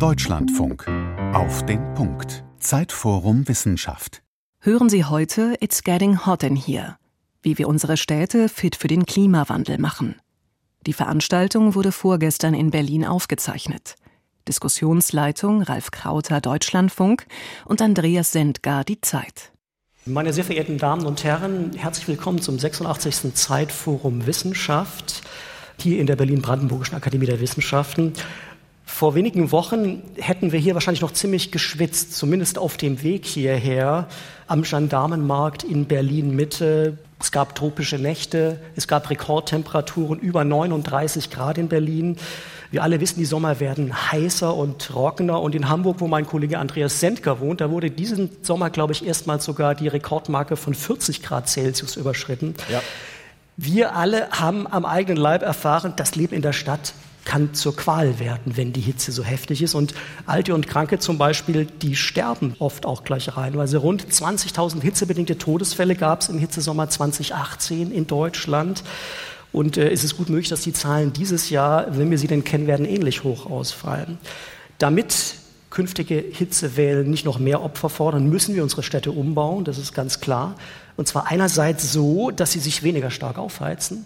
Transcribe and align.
Deutschlandfunk. 0.00 0.88
Auf 1.34 1.66
den 1.66 1.92
Punkt. 1.92 2.42
Zeitforum 2.58 3.46
Wissenschaft. 3.48 4.22
Hören 4.60 4.88
Sie 4.88 5.04
heute 5.04 5.58
It's 5.60 5.82
Getting 5.82 6.24
Hot 6.24 6.42
in 6.42 6.56
Here. 6.56 6.96
Wie 7.42 7.58
wir 7.58 7.68
unsere 7.68 7.98
Städte 7.98 8.48
fit 8.48 8.76
für 8.76 8.88
den 8.88 9.04
Klimawandel 9.04 9.76
machen. 9.76 10.14
Die 10.86 10.94
Veranstaltung 10.94 11.74
wurde 11.74 11.92
vorgestern 11.92 12.54
in 12.54 12.70
Berlin 12.70 13.04
aufgezeichnet. 13.04 13.96
Diskussionsleitung 14.48 15.60
Ralf 15.60 15.90
Krauter 15.90 16.40
Deutschlandfunk 16.40 17.26
und 17.66 17.82
Andreas 17.82 18.32
Sendgar 18.32 18.84
Die 18.84 19.02
Zeit. 19.02 19.52
Meine 20.06 20.32
sehr 20.32 20.44
verehrten 20.44 20.78
Damen 20.78 21.04
und 21.04 21.24
Herren, 21.24 21.74
herzlich 21.76 22.08
willkommen 22.08 22.40
zum 22.40 22.58
86. 22.58 23.34
Zeitforum 23.34 24.26
Wissenschaft 24.26 25.20
hier 25.82 25.98
in 25.98 26.06
der 26.06 26.16
Berlin-Brandenburgischen 26.16 26.96
Akademie 26.96 27.26
der 27.26 27.40
Wissenschaften. 27.40 28.12
Vor 28.92 29.14
wenigen 29.14 29.50
Wochen 29.50 30.02
hätten 30.16 30.52
wir 30.52 30.58
hier 30.58 30.74
wahrscheinlich 30.74 31.00
noch 31.00 31.12
ziemlich 31.12 31.50
geschwitzt, 31.52 32.14
zumindest 32.14 32.58
auf 32.58 32.76
dem 32.76 33.02
Weg 33.02 33.24
hierher 33.24 34.08
am 34.46 34.62
Gendarmenmarkt 34.62 35.62
in 35.62 35.86
Berlin 35.86 36.36
Mitte. 36.36 36.98
Es 37.18 37.32
gab 37.32 37.54
tropische 37.54 37.96
Nächte, 37.96 38.60
es 38.76 38.88
gab 38.88 39.08
Rekordtemperaturen 39.08 40.18
über 40.18 40.44
39 40.44 41.30
Grad 41.30 41.56
in 41.56 41.68
Berlin. 41.68 42.16
Wir 42.72 42.82
alle 42.82 43.00
wissen, 43.00 43.20
die 43.20 43.24
Sommer 43.24 43.58
werden 43.58 44.12
heißer 44.12 44.54
und 44.54 44.82
trockener. 44.82 45.40
Und 45.40 45.54
in 45.54 45.70
Hamburg, 45.70 46.00
wo 46.00 46.06
mein 46.06 46.26
Kollege 46.26 46.58
Andreas 46.58 47.00
Sendker 47.00 47.40
wohnt, 47.40 47.62
da 47.62 47.70
wurde 47.70 47.90
diesen 47.90 48.28
Sommer, 48.42 48.68
glaube 48.68 48.92
ich, 48.92 49.06
erstmals 49.06 49.44
sogar 49.44 49.74
die 49.74 49.88
Rekordmarke 49.88 50.56
von 50.56 50.74
40 50.74 51.22
Grad 51.22 51.48
Celsius 51.48 51.96
überschritten. 51.96 52.54
Ja. 52.70 52.82
Wir 53.56 53.94
alle 53.94 54.28
haben 54.30 54.66
am 54.66 54.84
eigenen 54.84 55.16
Leib 55.16 55.42
erfahren, 55.42 55.94
das 55.96 56.16
Leben 56.16 56.34
in 56.34 56.42
der 56.42 56.52
Stadt 56.52 56.92
kann 57.30 57.54
zur 57.54 57.76
Qual 57.76 58.18
werden, 58.18 58.56
wenn 58.56 58.72
die 58.72 58.80
Hitze 58.80 59.12
so 59.12 59.22
heftig 59.22 59.62
ist. 59.62 59.76
Und 59.76 59.94
Alte 60.26 60.52
und 60.52 60.66
Kranke 60.66 60.98
zum 60.98 61.16
Beispiel, 61.16 61.64
die 61.80 61.94
sterben 61.94 62.56
oft 62.58 62.86
auch 62.86 63.04
gleich 63.04 63.36
reihenweise. 63.36 63.78
Rund 63.78 64.04
20.000 64.04 64.82
hitzebedingte 64.82 65.38
Todesfälle 65.38 65.94
gab 65.94 66.22
es 66.22 66.28
im 66.28 66.38
Hitzesommer 66.38 66.88
2018 66.88 67.92
in 67.92 68.08
Deutschland. 68.08 68.82
Und 69.52 69.76
äh, 69.76 69.92
ist 69.92 70.02
es 70.02 70.16
gut 70.16 70.28
möglich, 70.28 70.48
dass 70.48 70.62
die 70.62 70.72
Zahlen 70.72 71.12
dieses 71.12 71.50
Jahr, 71.50 71.96
wenn 71.96 72.10
wir 72.10 72.18
sie 72.18 72.26
denn 72.26 72.42
kennen 72.42 72.66
werden, 72.66 72.84
ähnlich 72.84 73.22
hoch 73.22 73.48
ausfallen. 73.48 74.18
Damit 74.78 75.36
künftige 75.70 76.16
Hitzewellen 76.16 77.08
nicht 77.08 77.24
noch 77.24 77.38
mehr 77.38 77.62
Opfer 77.62 77.90
fordern, 77.90 78.28
müssen 78.28 78.56
wir 78.56 78.64
unsere 78.64 78.82
Städte 78.82 79.12
umbauen, 79.12 79.62
das 79.62 79.78
ist 79.78 79.94
ganz 79.94 80.18
klar. 80.18 80.56
Und 80.96 81.06
zwar 81.06 81.28
einerseits 81.28 81.92
so, 81.92 82.32
dass 82.32 82.50
sie 82.50 82.58
sich 82.58 82.82
weniger 82.82 83.12
stark 83.12 83.38
aufheizen, 83.38 84.04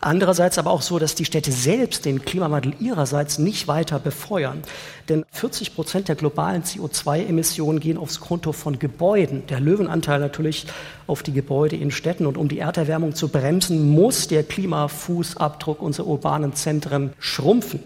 Andererseits 0.00 0.58
aber 0.58 0.70
auch 0.70 0.82
so, 0.82 1.00
dass 1.00 1.16
die 1.16 1.24
Städte 1.24 1.50
selbst 1.50 2.04
den 2.04 2.24
Klimawandel 2.24 2.74
ihrerseits 2.78 3.38
nicht 3.38 3.66
weiter 3.66 3.98
befeuern. 3.98 4.62
Denn 5.08 5.24
40 5.32 5.74
Prozent 5.74 6.08
der 6.08 6.14
globalen 6.14 6.62
CO2-Emissionen 6.62 7.80
gehen 7.80 7.98
aufs 7.98 8.20
Konto 8.20 8.52
von 8.52 8.78
Gebäuden. 8.78 9.44
Der 9.48 9.58
Löwenanteil 9.58 10.20
natürlich 10.20 10.66
auf 11.08 11.24
die 11.24 11.32
Gebäude 11.32 11.74
in 11.74 11.90
Städten. 11.90 12.26
Und 12.26 12.36
um 12.36 12.48
die 12.48 12.60
Erderwärmung 12.60 13.16
zu 13.16 13.28
bremsen, 13.28 13.90
muss 13.90 14.28
der 14.28 14.44
Klimafußabdruck 14.44 15.82
unserer 15.82 16.06
urbanen 16.06 16.54
Zentren 16.54 17.12
schrumpfen. 17.18 17.80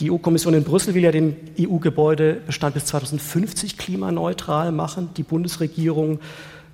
Die 0.00 0.10
EU-Kommission 0.10 0.54
in 0.54 0.64
Brüssel 0.64 0.94
will 0.94 1.02
ja 1.02 1.12
den 1.12 1.36
EU-Gebäudebestand 1.60 2.74
bis 2.74 2.86
2050 2.86 3.76
klimaneutral 3.76 4.72
machen. 4.72 5.10
Die 5.16 5.22
Bundesregierung 5.22 6.20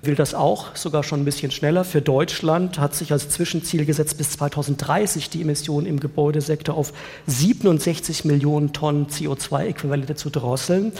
will 0.05 0.15
das 0.15 0.33
auch, 0.33 0.75
sogar 0.75 1.03
schon 1.03 1.21
ein 1.21 1.25
bisschen 1.25 1.51
schneller. 1.51 1.83
Für 1.83 2.01
Deutschland 2.01 2.79
hat 2.79 2.95
sich 2.95 3.11
als 3.11 3.29
Zwischenziel 3.29 3.85
gesetzt, 3.85 4.17
bis 4.17 4.31
2030 4.31 5.29
die 5.29 5.41
Emissionen 5.41 5.87
im 5.87 5.99
Gebäudesektor 5.99 6.75
auf 6.75 6.93
67 7.27 8.25
Millionen 8.25 8.73
Tonnen 8.73 9.07
CO2-Äquivalente 9.07 10.15
zu 10.15 10.29
drosseln. 10.29 10.91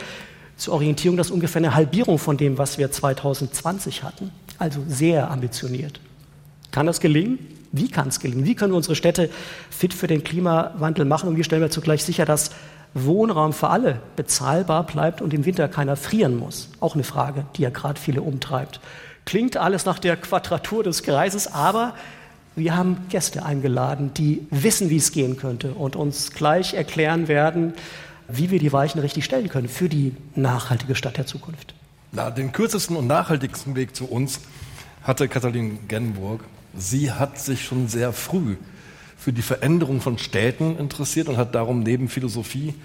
Zur 0.58 0.76
Orientierung 0.76 1.18
das 1.18 1.28
ist 1.28 1.34
ungefähr 1.34 1.60
eine 1.60 1.76
Halbierung 1.76 2.18
von 2.18 2.38
dem, 2.38 2.58
was 2.58 2.78
wir 2.78 2.92
2020 2.92 4.04
hatten. 4.04 4.32
Also 4.58 4.82
sehr 4.88 5.30
ambitioniert. 5.30 6.00
Kann 6.72 6.86
das 6.86 7.00
gelingen? 7.00 7.40
Wie 7.72 7.90
kann 7.90 8.08
es 8.08 8.20
gelingen? 8.20 8.46
Wie 8.46 8.56
können 8.56 8.72
wir 8.72 8.78
unsere 8.78 8.96
Städte 8.96 9.30
fit 9.70 9.94
für 9.94 10.08
den 10.08 10.24
Klimawandel 10.24 11.06
machen? 11.06 11.28
Und 11.28 11.38
wie 11.38 11.44
stellen 11.44 11.62
wir 11.62 11.70
zugleich 11.70 12.04
sicher, 12.04 12.26
dass 12.26 12.52
Wohnraum 12.96 13.52
für 13.54 13.70
alle 13.70 14.00
bezahlbar 14.16 14.86
bleibt 14.86 15.22
und 15.22 15.34
im 15.34 15.46
Winter 15.46 15.68
keiner 15.68 15.98
frieren 15.98 16.38
muss. 16.38 16.70
Auch 16.80 16.96
eine 16.96 17.04
Frage, 17.04 17.46
die 17.56 17.62
ja 17.62 17.70
gerade 17.70 18.00
viele 18.00 18.22
umtreibt. 18.22 18.80
Klingt 19.26 19.58
alles 19.58 19.86
nach 19.86 20.00
der 20.00 20.16
Quadratur 20.16 20.84
des 20.84 21.04
Kreises, 21.04 21.54
aber 21.54 21.94
wir 22.56 22.78
haben 22.78 22.98
Gäste 23.10 23.46
eingeladen, 23.46 24.14
die 24.14 24.48
wissen, 24.50 24.90
wie 24.90 24.96
es 24.96 25.12
gehen 25.12 25.36
könnte 25.36 25.74
und 25.74 25.98
uns 25.98 26.32
gleich 26.32 26.74
erklären 26.74 27.28
werden, 27.28 27.74
wie 28.30 28.50
wir 28.50 28.60
die 28.60 28.72
Weichen 28.72 29.00
richtig 29.02 29.26
stellen 29.26 29.50
können 29.50 29.68
für 29.68 29.90
die 29.90 30.16
nachhaltige 30.36 30.96
Stadt 30.96 31.18
der 31.18 31.26
Zukunft. 31.26 31.76
Na, 32.14 32.32
den 32.32 32.54
kürzesten 32.54 32.96
und 32.96 33.08
nachhaltigsten 33.08 33.76
Weg 33.76 33.94
zu 33.94 34.06
uns 34.06 34.40
hatte 35.04 35.28
Katalin 35.28 35.80
Genburg. 35.90 36.46
Sie 36.78 37.12
hat 37.12 37.40
sich 37.40 37.66
schon 37.66 37.90
sehr 37.90 38.14
früh 38.14 38.56
für 39.26 39.34
die 39.34 39.42
Veränderung 39.42 40.02
von 40.02 40.20
Städten 40.20 40.78
interessiert 40.78 41.30
und 41.30 41.38
hat 41.38 41.56
darum 41.56 41.80
neben 41.80 42.10
Philosophie 42.10 42.76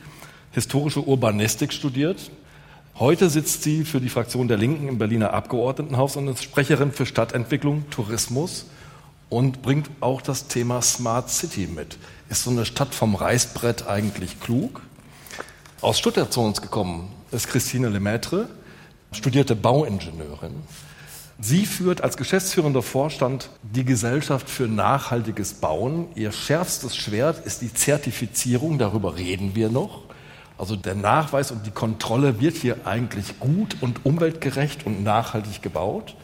historische 0.52 1.06
Urbanistik 1.06 1.70
studiert. 1.70 2.30
Heute 2.98 3.28
sitzt 3.28 3.62
sie 3.62 3.84
für 3.84 4.00
die 4.00 4.08
Fraktion 4.08 4.48
der 4.48 4.56
Linken 4.56 4.88
im 4.88 4.96
Berliner 4.96 5.34
Abgeordnetenhaus 5.34 6.16
und 6.16 6.28
ist 6.28 6.42
Sprecherin 6.42 6.92
für 6.92 7.04
Stadtentwicklung, 7.04 7.90
Tourismus 7.90 8.64
und 9.28 9.60
bringt 9.60 9.90
auch 10.00 10.22
das 10.22 10.46
Thema 10.46 10.80
Smart 10.80 11.28
City 11.28 11.66
mit. 11.66 11.98
Ist 12.30 12.44
so 12.44 12.50
eine 12.50 12.64
Stadt 12.64 12.94
vom 12.94 13.16
Reißbrett 13.16 13.86
eigentlich 13.86 14.40
klug? 14.40 14.80
Aus 15.82 15.98
Stuttgart 15.98 16.32
zu 16.32 16.40
uns 16.40 16.62
gekommen 16.62 17.12
ist 17.32 17.48
Christine 17.48 17.90
Lemaitre, 17.90 18.48
studierte 19.12 19.54
Bauingenieurin 19.54 20.54
Sie 21.42 21.64
führt 21.64 22.02
als 22.02 22.18
geschäftsführender 22.18 22.82
Vorstand 22.82 23.48
die 23.62 23.84
Gesellschaft 23.84 24.50
für 24.50 24.68
nachhaltiges 24.68 25.54
Bauen. 25.54 26.08
Ihr 26.14 26.32
schärfstes 26.32 26.94
Schwert 26.94 27.46
ist 27.46 27.62
die 27.62 27.72
Zertifizierung, 27.72 28.78
darüber 28.78 29.16
reden 29.16 29.54
wir 29.54 29.70
noch. 29.70 30.02
Also 30.58 30.76
der 30.76 30.94
Nachweis 30.94 31.50
und 31.50 31.64
die 31.64 31.70
Kontrolle 31.70 32.40
wird 32.40 32.56
hier 32.56 32.86
eigentlich 32.86 33.40
gut 33.40 33.78
und 33.80 34.04
umweltgerecht 34.04 34.84
und 34.84 35.02
nachhaltig 35.02 35.62
gebaut. 35.62 36.14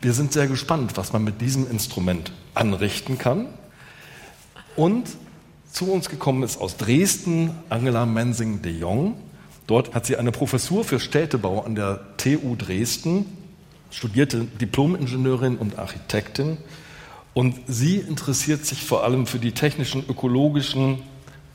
Wir 0.00 0.14
sind 0.14 0.32
sehr 0.32 0.46
gespannt, 0.46 0.92
was 0.96 1.12
man 1.12 1.24
mit 1.24 1.42
diesem 1.42 1.70
Instrument 1.70 2.32
anrichten 2.54 3.18
kann. 3.18 3.48
Und 4.76 5.10
zu 5.70 5.92
uns 5.92 6.08
gekommen 6.08 6.42
ist 6.42 6.58
aus 6.58 6.78
Dresden 6.78 7.50
Angela 7.68 8.06
Mensing 8.06 8.62
de 8.62 8.78
Jong. 8.78 9.14
Dort 9.66 9.94
hat 9.94 10.06
sie 10.06 10.16
eine 10.16 10.32
Professur 10.32 10.84
für 10.84 11.00
Städtebau 11.00 11.60
an 11.60 11.74
der 11.74 12.00
TU 12.16 12.56
Dresden 12.56 13.26
studierte 13.90 14.44
Diplomingenieurin 14.60 15.56
und 15.56 15.78
Architektin 15.78 16.58
und 17.34 17.54
sie 17.66 17.98
interessiert 17.98 18.66
sich 18.66 18.82
vor 18.82 19.04
allem 19.04 19.26
für 19.26 19.38
die 19.38 19.52
technischen, 19.52 20.04
ökologischen, 20.08 20.98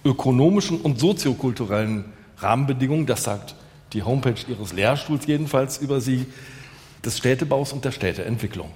ökonomischen 0.06 0.80
und 0.80 1.00
soziokulturellen 1.00 2.06
Rahmenbedingungen. 2.38 3.06
Das 3.06 3.24
sagt 3.24 3.56
die 3.92 4.04
Homepage 4.04 4.36
ihres 4.48 4.74
Lehrstuhls 4.74 5.26
jedenfalls 5.28 5.78
über 5.80 6.02
sie, 6.02 6.26
des 7.04 7.18
Städtebaus 7.18 7.74
und 7.74 7.84
der 7.84 7.92
Städteentwicklung. 7.92 8.70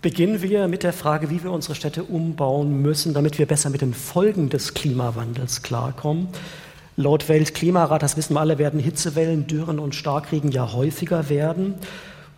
Beginnen 0.00 0.42
wir 0.42 0.68
mit 0.68 0.84
der 0.84 0.92
Frage, 0.92 1.28
wie 1.28 1.42
wir 1.42 1.50
unsere 1.50 1.74
Städte 1.74 2.04
umbauen 2.04 2.80
müssen, 2.82 3.12
damit 3.12 3.38
wir 3.38 3.46
besser 3.46 3.68
mit 3.68 3.80
den 3.80 3.92
Folgen 3.92 4.48
des 4.48 4.74
Klimawandels 4.74 5.62
klarkommen. 5.62 6.28
Laut 6.96 7.28
Weltklimarat, 7.28 8.00
das 8.00 8.16
wissen 8.16 8.34
wir 8.34 8.40
alle, 8.40 8.58
werden 8.58 8.78
Hitzewellen, 8.78 9.48
Dürren 9.48 9.80
und 9.80 9.96
Starkregen 9.96 10.52
ja 10.52 10.72
häufiger 10.72 11.28
werden 11.28 11.74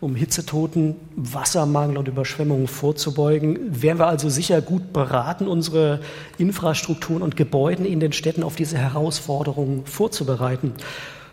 um 0.02 0.16
Hitzetoten, 0.16 0.96
Wassermangel 1.14 1.96
und 1.96 2.08
Überschwemmungen 2.08 2.66
vorzubeugen. 2.66 3.58
Wären 3.70 4.00
wir 4.00 4.08
also 4.08 4.28
sicher 4.28 4.60
gut 4.60 4.92
beraten, 4.92 5.46
unsere 5.46 6.00
Infrastrukturen 6.38 7.22
und 7.22 7.36
Gebäude 7.36 7.86
in 7.86 8.00
den 8.00 8.12
Städten 8.12 8.42
auf 8.42 8.56
diese 8.56 8.78
Herausforderungen 8.78 9.86
vorzubereiten. 9.86 10.74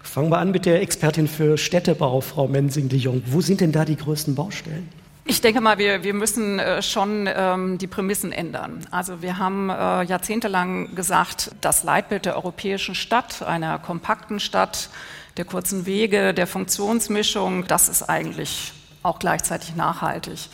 Fangen 0.04 0.30
wir 0.30 0.38
an 0.38 0.52
mit 0.52 0.68
der 0.68 0.84
Expertin 0.84 1.28
für 1.28 1.58
Städtebau, 1.58 2.22
Frau 2.22 2.48
Mensing-de 2.48 3.00
Jong. 3.00 3.24
Wo 3.26 3.42
sind 3.42 3.62
denn 3.62 3.72
da 3.72 3.86
die 3.86 3.96
größten 3.96 4.36
Baustellen? 4.36 4.88
Ich 5.26 5.42
denke 5.42 5.62
mal, 5.62 5.80
wir, 5.80 6.04
wir 6.04 6.14
müssen 6.14 6.60
äh, 6.60 6.84
schon 6.84 7.28
ähm, 7.28 7.80
die 7.80 7.88
Prämissen 7.88 8.32
ändern. 8.32 8.86
Also 8.92 9.24
wir 9.24 9.40
haben 9.40 9.70
äh, 9.72 10.04
jahrzehntelang 10.04 10.94
gesagt, 10.94 11.52
das 11.62 11.84
Leitbild 11.84 12.26
der 12.26 12.36
europäischen 12.36 12.94
Stadt, 12.94 13.42
einer 13.42 13.80
kompakten 13.80 14.40
Stadt, 14.40 14.90
der 15.38 15.46
kurzen 15.46 15.86
Wege, 15.86 16.34
der 16.34 16.48
Funktionsmischung, 16.48 17.66
das 17.68 17.90
ist 17.90 18.04
eigentlich 18.04 18.74
auch 19.04 19.20
gleichzeitig 19.20 19.76
nachhaltig. 19.76 20.50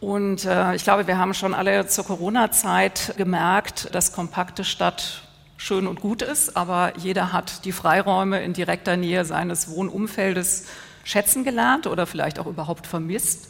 Und 0.00 0.44
äh, 0.44 0.74
ich 0.74 0.84
glaube, 0.84 1.06
wir 1.06 1.18
haben 1.18 1.34
schon 1.34 1.54
alle 1.54 1.86
zur 1.86 2.04
Corona-Zeit 2.04 3.14
gemerkt, 3.16 3.94
dass 3.94 4.12
kompakte 4.12 4.64
Stadt 4.64 5.22
schön 5.56 5.86
und 5.86 6.00
gut 6.00 6.22
ist, 6.22 6.56
aber 6.56 6.92
jeder 6.96 7.32
hat 7.32 7.64
die 7.64 7.72
Freiräume 7.72 8.42
in 8.42 8.52
direkter 8.52 8.96
Nähe 8.96 9.24
seines 9.24 9.68
Wohnumfeldes 9.70 10.66
schätzen 11.02 11.42
gelernt 11.42 11.86
oder 11.86 12.06
vielleicht 12.06 12.38
auch 12.38 12.46
überhaupt 12.46 12.86
vermisst. 12.86 13.48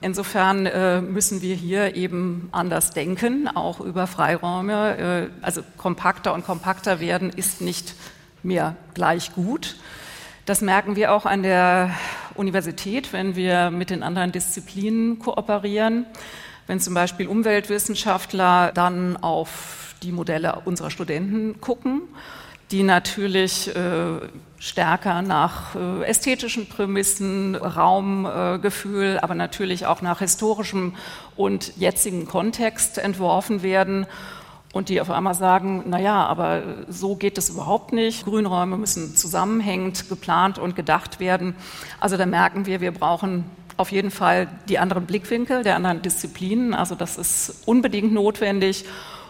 Insofern 0.00 0.66
äh, 0.66 1.00
müssen 1.00 1.40
wir 1.40 1.54
hier 1.54 1.94
eben 1.94 2.48
anders 2.52 2.90
denken, 2.90 3.48
auch 3.48 3.80
über 3.80 4.06
Freiräume. 4.06 5.30
Äh, 5.40 5.44
also 5.44 5.62
kompakter 5.76 6.34
und 6.34 6.44
kompakter 6.44 7.00
werden 7.00 7.30
ist 7.30 7.60
nicht 7.60 7.94
mehr 8.46 8.76
gleich 8.94 9.34
gut. 9.34 9.76
Das 10.46 10.60
merken 10.60 10.96
wir 10.96 11.12
auch 11.12 11.26
an 11.26 11.42
der 11.42 11.90
Universität, 12.34 13.12
wenn 13.12 13.36
wir 13.36 13.70
mit 13.70 13.90
den 13.90 14.02
anderen 14.02 14.32
Disziplinen 14.32 15.18
kooperieren. 15.18 16.06
Wenn 16.66 16.80
zum 16.80 16.94
Beispiel 16.94 17.26
Umweltwissenschaftler 17.26 18.72
dann 18.72 19.16
auf 19.16 19.94
die 20.02 20.12
Modelle 20.12 20.62
unserer 20.64 20.90
Studenten 20.90 21.60
gucken, 21.60 22.02
die 22.70 22.82
natürlich 22.82 23.74
äh, 23.74 24.20
stärker 24.58 25.22
nach 25.22 25.74
äh, 25.76 26.04
ästhetischen 26.04 26.68
Prämissen, 26.68 27.54
Raumgefühl, 27.54 29.16
äh, 29.16 29.18
aber 29.18 29.34
natürlich 29.34 29.86
auch 29.86 30.02
nach 30.02 30.18
historischem 30.18 30.94
und 31.36 31.76
jetzigem 31.76 32.26
Kontext 32.26 32.98
entworfen 32.98 33.62
werden 33.62 34.06
und 34.76 34.88
die 34.88 35.00
auf 35.00 35.10
einmal 35.10 35.34
sagen, 35.34 35.84
na 35.86 35.98
ja, 35.98 36.24
aber 36.26 36.62
so 36.88 37.16
geht 37.16 37.38
es 37.38 37.48
überhaupt 37.48 37.92
nicht. 37.92 38.24
Grünräume 38.24 38.76
müssen 38.76 39.16
zusammenhängend 39.16 40.08
geplant 40.08 40.58
und 40.58 40.76
gedacht 40.76 41.18
werden. 41.18 41.54
Also 41.98 42.16
da 42.16 42.26
merken 42.26 42.66
wir, 42.66 42.80
wir 42.80 42.92
brauchen 42.92 43.44
auf 43.76 43.92
jeden 43.92 44.10
Fall 44.10 44.48
die 44.68 44.78
anderen 44.78 45.06
Blickwinkel 45.06 45.62
der 45.62 45.76
anderen 45.76 46.02
Disziplinen. 46.02 46.74
Also 46.74 46.94
das 46.94 47.18
ist 47.18 47.62
unbedingt 47.66 48.12
notwendig. 48.12 48.84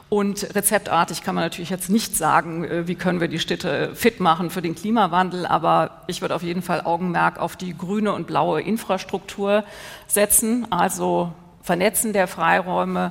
Und 0.08 0.54
rezeptartig 0.54 1.22
kann 1.22 1.34
man 1.34 1.42
natürlich 1.42 1.70
jetzt 1.70 1.90
nicht 1.90 2.16
sagen, 2.16 2.64
äh, 2.64 2.86
wie 2.86 2.94
können 2.94 3.20
wir 3.20 3.26
die 3.26 3.40
Städte 3.40 3.90
fit 3.94 4.20
machen 4.20 4.50
für 4.50 4.62
den 4.62 4.76
Klimawandel, 4.76 5.46
aber 5.46 6.02
ich 6.06 6.20
würde 6.20 6.36
auf 6.36 6.44
jeden 6.44 6.62
Fall 6.62 6.82
Augenmerk 6.82 7.40
auf 7.40 7.56
die 7.56 7.76
grüne 7.76 8.12
und 8.12 8.28
blaue 8.28 8.60
Infrastruktur 8.60 9.64
setzen, 10.06 10.70
also 10.70 11.32
Vernetzen 11.60 12.12
der 12.12 12.28
Freiräume, 12.28 13.10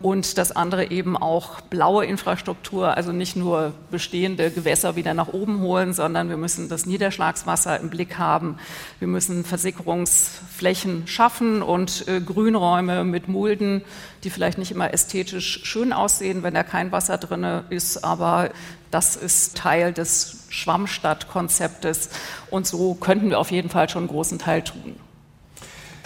und 0.00 0.36
das 0.36 0.52
andere 0.52 0.90
eben 0.90 1.16
auch 1.16 1.60
blaue 1.62 2.04
Infrastruktur, 2.04 2.96
also 2.96 3.12
nicht 3.12 3.34
nur 3.34 3.72
bestehende 3.90 4.50
Gewässer 4.50 4.94
wieder 4.94 5.14
nach 5.14 5.28
oben 5.28 5.60
holen, 5.60 5.94
sondern 5.94 6.28
wir 6.28 6.36
müssen 6.36 6.68
das 6.68 6.84
Niederschlagswasser 6.84 7.80
im 7.80 7.88
Blick 7.88 8.18
haben. 8.18 8.58
Wir 8.98 9.08
müssen 9.08 9.44
Versickerungsflächen 9.44 11.06
schaffen 11.06 11.62
und 11.62 12.06
äh, 12.08 12.20
Grünräume 12.20 13.04
mit 13.04 13.28
Mulden, 13.28 13.82
die 14.22 14.30
vielleicht 14.30 14.58
nicht 14.58 14.70
immer 14.70 14.92
ästhetisch 14.92 15.60
schön 15.64 15.92
aussehen, 15.92 16.42
wenn 16.42 16.54
da 16.54 16.62
kein 16.62 16.92
Wasser 16.92 17.16
drin 17.16 17.62
ist, 17.70 18.04
aber 18.04 18.50
das 18.90 19.16
ist 19.16 19.56
Teil 19.56 19.92
des 19.92 20.44
Schwammstadtkonzeptes 20.50 22.10
und 22.50 22.66
so 22.66 22.94
könnten 22.94 23.30
wir 23.30 23.38
auf 23.38 23.50
jeden 23.50 23.70
Fall 23.70 23.88
schon 23.88 24.02
einen 24.02 24.08
großen 24.08 24.38
Teil 24.38 24.62
tun. 24.62 24.96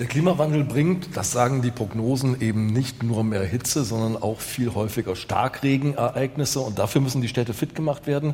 Der 0.00 0.08
Klimawandel 0.08 0.64
bringt, 0.64 1.14
das 1.14 1.31
sagen 1.31 1.61
die 1.61 1.70
Prognosen, 1.70 2.41
eben 2.41 2.69
nicht 2.69 3.02
nur 3.02 3.23
mehr 3.23 3.44
Hitze, 3.44 3.85
sondern 3.85 4.17
auch 4.17 4.41
viel 4.41 4.73
häufiger 4.75 5.14
Starkregenereignisse 5.14 6.58
und 6.61 6.79
dafür 6.79 7.02
müssen 7.02 7.20
die 7.20 7.29
Städte 7.29 7.52
fit 7.52 7.75
gemacht 7.75 8.06
werden. 8.06 8.32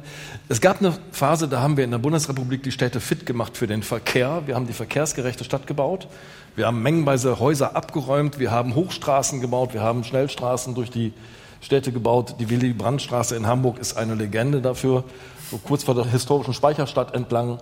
Es 0.48 0.60
gab 0.60 0.78
eine 0.78 0.96
Phase, 1.10 1.48
da 1.48 1.62
haben 1.62 1.76
wir 1.76 1.82
in 1.82 1.90
der 1.90 1.98
Bundesrepublik 1.98 2.62
die 2.62 2.70
Städte 2.70 3.00
fit 3.00 3.26
gemacht 3.26 3.56
für 3.56 3.66
den 3.66 3.82
Verkehr. 3.82 4.44
Wir 4.46 4.54
haben 4.54 4.68
die 4.68 4.74
verkehrsgerechte 4.74 5.42
Stadt 5.42 5.66
gebaut. 5.66 6.06
Wir 6.54 6.68
haben 6.68 6.84
mengenweise 6.84 7.40
Häuser 7.40 7.74
abgeräumt. 7.74 8.38
Wir 8.38 8.52
haben 8.52 8.76
Hochstraßen 8.76 9.40
gebaut. 9.40 9.74
Wir 9.74 9.80
haben 9.80 10.04
Schnellstraßen 10.04 10.76
durch 10.76 10.92
die 10.92 11.12
Städte 11.60 11.90
gebaut. 11.90 12.36
Die 12.38 12.48
Willy-Brandt-Straße 12.48 13.34
in 13.34 13.48
Hamburg 13.48 13.80
ist 13.80 13.96
eine 13.96 14.14
Legende 14.14 14.62
dafür, 14.62 15.02
so 15.50 15.58
kurz 15.58 15.82
vor 15.82 15.96
der 15.96 16.04
historischen 16.04 16.54
Speicherstadt 16.54 17.12
entlang. 17.12 17.58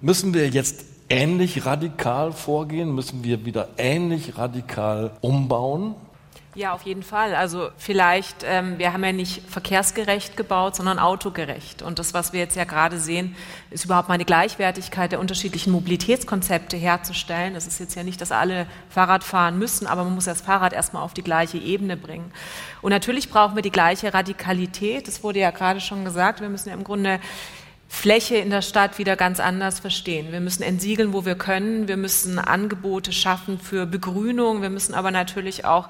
Müssen 0.00 0.34
wir 0.34 0.48
jetzt 0.48 0.89
ähnlich 1.10 1.66
radikal 1.66 2.32
vorgehen? 2.32 2.94
Müssen 2.94 3.22
wir 3.24 3.44
wieder 3.44 3.68
ähnlich 3.76 4.38
radikal 4.38 5.10
umbauen? 5.20 5.94
Ja, 6.56 6.72
auf 6.72 6.82
jeden 6.82 7.04
Fall. 7.04 7.36
Also 7.36 7.70
vielleicht, 7.78 8.38
ähm, 8.44 8.76
wir 8.78 8.92
haben 8.92 9.04
ja 9.04 9.12
nicht 9.12 9.48
verkehrsgerecht 9.48 10.36
gebaut, 10.36 10.74
sondern 10.74 10.98
autogerecht. 10.98 11.80
Und 11.80 12.00
das, 12.00 12.12
was 12.12 12.32
wir 12.32 12.40
jetzt 12.40 12.56
ja 12.56 12.64
gerade 12.64 12.98
sehen, 12.98 13.36
ist 13.70 13.84
überhaupt 13.84 14.08
mal 14.08 14.14
eine 14.14 14.24
Gleichwertigkeit 14.24 15.12
der 15.12 15.20
unterschiedlichen 15.20 15.70
Mobilitätskonzepte 15.70 16.76
herzustellen. 16.76 17.54
Es 17.54 17.68
ist 17.68 17.78
jetzt 17.78 17.94
ja 17.94 18.02
nicht, 18.02 18.20
dass 18.20 18.32
alle 18.32 18.66
Fahrrad 18.88 19.22
fahren 19.22 19.60
müssen, 19.60 19.86
aber 19.86 20.02
man 20.02 20.14
muss 20.16 20.24
das 20.24 20.40
Fahrrad 20.40 20.72
erstmal 20.72 21.04
auf 21.04 21.14
die 21.14 21.22
gleiche 21.22 21.58
Ebene 21.58 21.96
bringen. 21.96 22.32
Und 22.82 22.90
natürlich 22.90 23.30
brauchen 23.30 23.54
wir 23.54 23.62
die 23.62 23.70
gleiche 23.70 24.12
Radikalität. 24.12 25.06
Das 25.06 25.22
wurde 25.22 25.38
ja 25.38 25.52
gerade 25.52 25.80
schon 25.80 26.04
gesagt. 26.04 26.40
Wir 26.40 26.48
müssen 26.48 26.70
ja 26.70 26.74
im 26.74 26.82
Grunde 26.82 27.20
Fläche 27.92 28.36
in 28.36 28.50
der 28.50 28.62
Stadt 28.62 28.98
wieder 28.98 29.16
ganz 29.16 29.40
anders 29.40 29.80
verstehen. 29.80 30.30
Wir 30.30 30.40
müssen 30.40 30.62
entsiegeln, 30.62 31.12
wo 31.12 31.26
wir 31.26 31.34
können. 31.34 31.88
Wir 31.88 31.96
müssen 31.96 32.38
Angebote 32.38 33.12
schaffen 33.12 33.58
für 33.58 33.84
Begrünung. 33.84 34.62
Wir 34.62 34.70
müssen 34.70 34.94
aber 34.94 35.10
natürlich 35.10 35.64
auch 35.64 35.88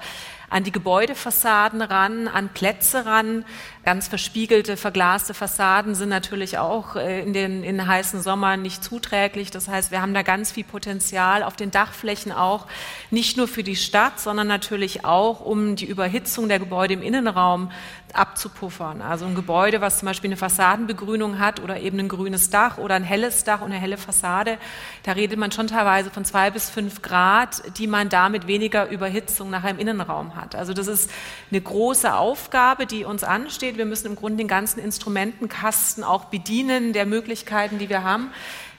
an 0.49 0.63
die 0.63 0.71
Gebäudefassaden 0.71 1.81
ran, 1.81 2.27
an 2.27 2.49
Plätze 2.49 3.05
ran. 3.05 3.45
Ganz 3.83 4.07
verspiegelte, 4.07 4.77
verglaste 4.77 5.33
Fassaden 5.33 5.95
sind 5.95 6.09
natürlich 6.09 6.57
auch 6.57 6.95
äh, 6.95 7.21
in 7.21 7.33
den 7.33 7.63
in 7.63 7.87
heißen 7.87 8.21
Sommern 8.21 8.61
nicht 8.61 8.83
zuträglich. 8.83 9.49
Das 9.49 9.67
heißt, 9.67 9.89
wir 9.89 10.01
haben 10.01 10.13
da 10.13 10.21
ganz 10.21 10.51
viel 10.51 10.63
Potenzial 10.63 11.41
auf 11.41 11.55
den 11.55 11.71
Dachflächen 11.71 12.31
auch, 12.31 12.67
nicht 13.09 13.37
nur 13.37 13.47
für 13.47 13.63
die 13.63 13.75
Stadt, 13.75 14.19
sondern 14.19 14.47
natürlich 14.47 15.03
auch, 15.03 15.39
um 15.39 15.75
die 15.75 15.85
Überhitzung 15.85 16.47
der 16.47 16.59
Gebäude 16.59 16.93
im 16.93 17.01
Innenraum 17.01 17.71
abzupuffern. 18.13 19.01
Also 19.01 19.25
ein 19.25 19.35
Gebäude, 19.35 19.79
was 19.79 19.99
zum 19.99 20.07
Beispiel 20.07 20.27
eine 20.27 20.37
Fassadenbegrünung 20.37 21.39
hat 21.39 21.61
oder 21.61 21.79
eben 21.79 21.97
ein 21.97 22.09
grünes 22.09 22.49
Dach 22.49 22.77
oder 22.77 22.95
ein 22.95 23.03
helles 23.03 23.45
Dach 23.45 23.61
und 23.61 23.71
eine 23.71 23.79
helle 23.79 23.97
Fassade, 23.97 24.57
da 25.03 25.13
redet 25.13 25.39
man 25.39 25.51
schon 25.51 25.67
teilweise 25.67 26.11
von 26.11 26.25
zwei 26.25 26.51
bis 26.51 26.69
fünf 26.69 27.01
Grad, 27.01 27.63
die 27.77 27.87
man 27.87 28.09
damit 28.09 28.47
weniger 28.47 28.89
Überhitzung 28.89 29.49
nachher 29.49 29.71
im 29.71 29.79
Innenraum 29.79 30.35
hat 30.35 30.41
hat. 30.51 30.55
Also 30.55 30.73
das 30.73 30.87
ist 30.87 31.09
eine 31.49 31.61
große 31.61 32.13
Aufgabe, 32.13 32.85
die 32.85 33.05
uns 33.05 33.23
ansteht. 33.23 33.70
Wir 33.77 33.85
müssen 33.85 34.07
im 34.07 34.15
Grunde 34.15 34.37
den 34.37 34.47
ganzen 34.47 34.79
Instrumentenkasten 34.79 36.03
auch 36.03 36.25
bedienen 36.25 36.93
der 36.93 37.05
Möglichkeiten, 37.05 37.79
die 37.79 37.89
wir 37.89 38.03
haben. 38.03 38.31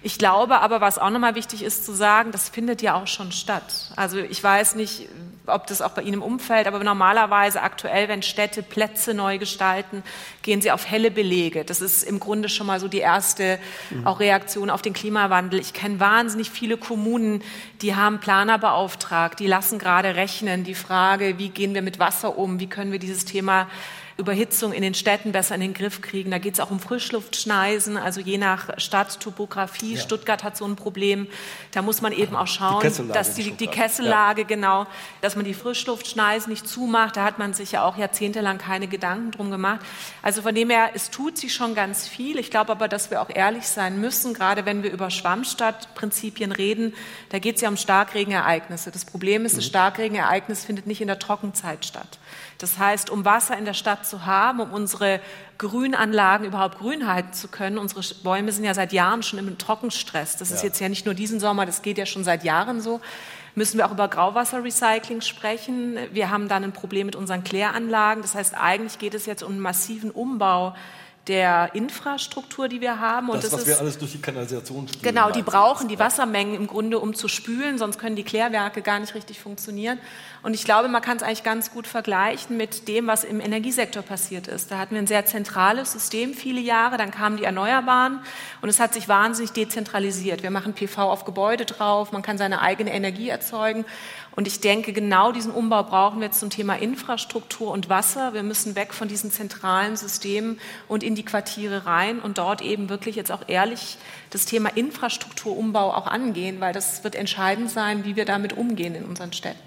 Ich 0.05 0.19
glaube 0.19 0.61
aber, 0.61 0.81
was 0.81 0.99
auch 0.99 1.11
nochmal 1.11 1.37
wichtig 1.37 1.63
ist 1.63 1.87
zu 1.87 1.93
sagen, 1.93 2.33
das 2.33 2.49
findet 2.49 2.83
ja 2.83 2.95
auch 2.95 3.07
schon 3.07 3.31
statt. 3.31 3.93
Also 3.95 4.19
ich 4.19 4.43
weiß 4.43 4.75
nicht, 4.75 5.09
ob 5.47 5.67
das 5.69 5.81
auch 5.81 5.91
bei 5.91 6.03
Ihnen 6.03 6.15
im 6.15 6.23
Umfeld, 6.23 6.67
aber 6.67 6.83
normalerweise 6.83 7.63
aktuell, 7.63 8.09
wenn 8.09 8.23
Städte 8.23 8.63
Plätze 8.63 9.15
neu 9.15 9.39
gestalten, 9.39 10.03
gehen 10.43 10.61
sie 10.61 10.73
auf 10.73 10.89
helle 10.89 11.13
Belege. 11.13 11.65
Das 11.65 11.81
ist 11.81 12.03
im 12.03 12.19
Grunde 12.19 12.49
schon 12.49 12.67
mal 12.67 12.81
so 12.81 12.89
die 12.89 12.99
erste 12.99 13.61
mhm. 13.91 14.07
auch 14.07 14.19
Reaktion 14.19 14.71
auf 14.71 14.83
den 14.83 14.93
Klimawandel. 14.93 15.61
Ich 15.61 15.73
kenne 15.73 16.01
wahnsinnig 16.01 16.51
viele 16.51 16.77
Kommunen, 16.77 17.43
die 17.81 17.95
haben 17.95 18.19
Planer 18.19 18.59
beauftragt, 18.59 19.39
die 19.39 19.47
lassen 19.47 19.79
gerade 19.79 20.17
rechnen 20.17 20.65
die 20.65 20.75
Frage, 20.75 21.39
wie 21.39 21.49
gehen 21.49 21.75
wir 21.75 21.83
mit 21.83 22.01
Wasser 22.01 22.39
um, 22.39 22.59
wie 22.59 22.69
können 22.69 22.91
wir 22.91 22.99
dieses 22.99 23.25
Thema 23.25 23.69
Überhitzung 24.17 24.73
in 24.73 24.83
den 24.83 24.95
Städten 24.95 25.33
besser 25.33 25.55
in 25.55 25.61
den 25.61 25.75
Griff 25.75 26.01
kriegen. 26.01 26.31
Da 26.31 26.39
geht 26.39 26.55
es 26.55 26.61
auch 26.61 26.71
um 26.71 26.81
Frischluftschneisen, 26.81 27.97
also 27.97 28.21
je 28.21 28.39
nach 28.39 28.79
Stadttopografie. 28.79 29.95
Ja. 29.95 30.01
Stuttgart 30.01 30.45
hat 30.45 30.57
so 30.57 30.65
ein 30.65 30.77
Problem. 30.77 31.27
Da 31.73 31.83
muss 31.83 32.03
man 32.03 32.13
eben 32.13 32.37
auch 32.37 32.47
schauen, 32.47 32.83
die 32.83 33.09
dass 33.09 33.35
die, 33.35 33.53
die 33.53 33.67
Kessellage, 33.67 34.43
ja. 34.43 34.47
genau, 34.47 34.87
dass 35.21 35.37
man 35.37 35.45
die 35.45 35.55
Frischluftschneisen 35.55 36.51
nicht 36.51 36.69
zumacht. 36.69 37.17
Da 37.17 37.25
hat 37.25 37.39
man 37.39 37.55
sich 37.55 37.73
ja 37.73 37.85
auch 37.85 37.97
jahrzehntelang 37.97 38.59
keine 38.59 38.87
Gedanken 38.87 39.31
drum 39.31 39.51
gemacht. 39.51 39.81
Also 40.23 40.43
von 40.43 40.55
dem 40.55 40.71
her, 40.71 40.91
es 40.95 41.11
tut 41.11 41.39
sich 41.39 41.55
schon 41.55 41.75
ganz 41.75 42.07
viel. 42.07 42.39
Ich 42.39 42.51
glaube 42.51 42.73
aber, 42.73 42.89
dass 42.89 43.11
wir 43.11 43.23
auch 43.23 43.31
ehrlich 43.31 43.67
sein 43.67 44.01
müssen, 44.01 44.35
gerade 44.35 44.67
wenn 44.67 44.83
wir 44.83 44.93
über 44.93 45.11
Schwammstadtprinzipien 45.11 46.53
reden. 46.53 46.95
Da 47.31 47.39
geht 47.39 47.57
es 47.57 47.63
ja 47.63 47.69
um 47.69 47.77
Starkregenereignisse. 47.77 48.91
Das 48.91 49.05
Problem 49.05 49.45
ist, 49.45 49.57
das 49.57 49.65
mhm. 49.65 49.69
Starkregenereignis 49.69 50.65
findet 50.65 50.87
nicht 50.87 51.01
in 51.01 51.09
der 51.09 51.19
Trockenzeit 51.19 51.85
statt. 51.85 52.19
Das 52.59 52.79
heißt, 52.79 53.11
um 53.11 53.25
Wasser 53.25 53.59
in 53.59 53.65
der 53.65 53.75
Stadt 53.75 54.02
zu 54.03 54.27
haben, 54.27 54.61
um 54.61 54.73
unsere 54.73 55.21
Grünanlagen 55.59 56.47
überhaupt 56.47 56.79
grün 56.79 57.07
halten 57.07 57.33
zu 57.33 57.49
können, 57.49 57.79
unsere 57.79 58.03
Bäume 58.23 58.53
sind 58.53 58.65
ja 58.65 58.75
seit 58.75 58.93
Jahren 58.93 59.23
schon 59.23 59.39
im 59.39 59.59
Trockenstress. 59.59 60.37
Das 60.37 60.51
ja. 60.51 60.57
ist 60.57 60.63
jetzt 60.63 60.81
ja 60.81 60.89
nicht 60.89 61.07
nur 61.07 61.15
diesen 61.15 61.41
Sommer, 61.41 61.67
das 61.67 61.83
geht 61.83 61.99
ja 61.99 62.07
schon 62.07 62.25
seit 62.25 62.45
Jahren 62.45 62.81
so. 62.81 63.01
Müssen 63.55 63.77
wir 63.77 63.87
auch 63.87 63.93
über 63.93 64.09
Grauwasserrecycling 64.09 65.21
sprechen. 65.21 65.99
Wir 66.11 66.31
haben 66.31 66.49
dann 66.49 66.65
ein 66.65 66.73
Problem 66.73 67.07
mit 67.07 67.17
unseren 67.17 67.45
Kläranlagen. 67.45 68.23
Das 68.23 68.35
heißt, 68.35 68.55
eigentlich 68.59 68.99
geht 68.99 69.15
es 69.15 69.27
jetzt 69.27 69.43
um 69.43 69.53
einen 69.53 69.61
massiven 69.61 70.11
Umbau 70.11 70.75
der 71.29 71.71
Infrastruktur, 71.75 72.69
die 72.69 72.81
wir 72.81 72.99
haben. 72.99 73.29
Und 73.29 73.37
das, 73.37 73.51
das 73.51 73.53
was 73.53 73.61
ist, 73.61 73.67
wir 73.69 73.79
alles 73.79 73.99
durch 73.99 74.13
die 74.13 74.21
Kanalisation 74.21 74.89
spülen. 74.89 75.03
Genau, 75.03 75.31
die 75.31 75.43
brauchen 75.43 75.87
die 75.87 75.99
Wassermengen 75.99 76.55
im 76.55 76.67
Grunde, 76.67 76.99
um 76.99 77.15
zu 77.15 77.29
spülen, 77.29 77.79
sonst 77.79 77.99
können 77.99 78.17
die 78.17 78.25
Klärwerke 78.25 78.83
gar 78.83 78.99
nicht 78.99 79.15
richtig 79.15 79.39
funktionieren. 79.39 80.01
Und 80.43 80.55
ich 80.55 80.65
glaube, 80.65 80.89
man 80.89 81.01
kann 81.01 81.19
es 81.19 81.23
eigentlich 81.23 81.45
ganz 81.45 81.71
gut 81.71 81.87
vergleichen 81.87 82.57
mit 82.57 82.89
dem, 82.89 83.07
was 83.07 83.23
im 83.23 83.41
Energiesektor 83.41 84.03
passiert 84.03 84.49
ist. 84.49 84.73
Da 84.73 84.79
hatten 84.79 84.95
wir 84.95 85.03
ein 85.03 85.07
sehr 85.07 85.25
zentrales 85.25 85.93
System 85.93 86.35
viele 86.35 86.61
Jahre, 86.61 86.97
dann 86.97 87.13
kamen 87.13 87.37
die 87.37 87.45
Erneuerbaren 87.45 88.19
und 88.61 88.69
es 88.69 88.81
hat 88.81 88.93
sich 88.93 89.09
wahnsinnig 89.09 89.53
dezentralisiert. 89.53 90.43
Wir 90.43 90.51
machen 90.51 90.75
PV 90.75 91.03
auf 91.03 91.25
Gebäude 91.25 91.67
drauf, 91.67 92.11
man 92.11 92.23
kann 92.23 92.37
seine 92.37 92.61
eigene 92.61 92.93
Energie 92.93 93.29
erzeugen. 93.29 93.85
Und 94.35 94.47
ich 94.47 94.61
denke, 94.61 94.93
genau 94.93 95.31
diesen 95.31 95.53
Umbau 95.53 95.83
brauchen 95.83 96.21
wir 96.21 96.31
zum 96.31 96.49
Thema 96.49 96.75
Infrastruktur 96.75 97.71
und 97.71 97.89
Wasser. 97.89 98.33
Wir 98.33 98.43
müssen 98.43 98.75
weg 98.75 98.95
von 98.95 99.09
diesen 99.09 99.31
zentralen 99.31 99.97
Systemen 99.97 100.59
und 100.89 101.03
in 101.03 101.15
die 101.15 101.25
Quartiere 101.25 101.85
rein 101.85 102.19
und 102.19 102.39
dort 102.39 102.63
eben 102.63 102.89
wirklich 102.89 103.15
jetzt 103.17 103.31
auch 103.31 103.43
ehrlich 103.47 103.99
das 104.31 104.47
Thema 104.47 104.71
Infrastrukturumbau 104.75 105.93
auch 105.93 106.07
angehen, 106.07 106.61
weil 106.61 106.73
das 106.73 107.05
wird 107.05 107.15
entscheidend 107.15 107.71
sein, 107.71 108.05
wie 108.05 108.17
wir 108.17 108.25
damit 108.25 108.57
umgehen 108.57 108.95
in 108.95 109.05
unseren 109.05 109.33
Städten. 109.35 109.59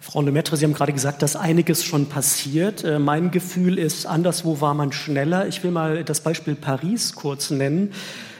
Frau 0.00 0.22
Lemaitre, 0.22 0.56
Sie 0.56 0.64
haben 0.64 0.74
gerade 0.74 0.92
gesagt, 0.92 1.22
dass 1.22 1.34
einiges 1.34 1.84
schon 1.84 2.06
passiert. 2.06 2.84
Äh, 2.84 3.00
mein 3.00 3.32
Gefühl 3.32 3.78
ist, 3.78 4.06
anderswo 4.06 4.60
war 4.60 4.74
man 4.74 4.92
schneller. 4.92 5.48
Ich 5.48 5.64
will 5.64 5.72
mal 5.72 6.04
das 6.04 6.20
Beispiel 6.20 6.54
Paris 6.54 7.14
kurz 7.14 7.50
nennen. 7.50 7.92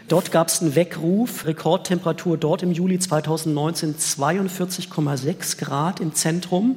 Dort 0.09 0.33
gab 0.33 0.49
es 0.49 0.62
einen 0.62 0.75
Weckruf, 0.75 1.45
Rekordtemperatur 1.45 2.38
dort 2.38 2.62
im 2.62 2.73
Juli 2.73 2.99
2019 2.99 3.95
42,6 3.97 5.59
Grad 5.59 6.00
im 6.00 6.15
Zentrum. 6.15 6.77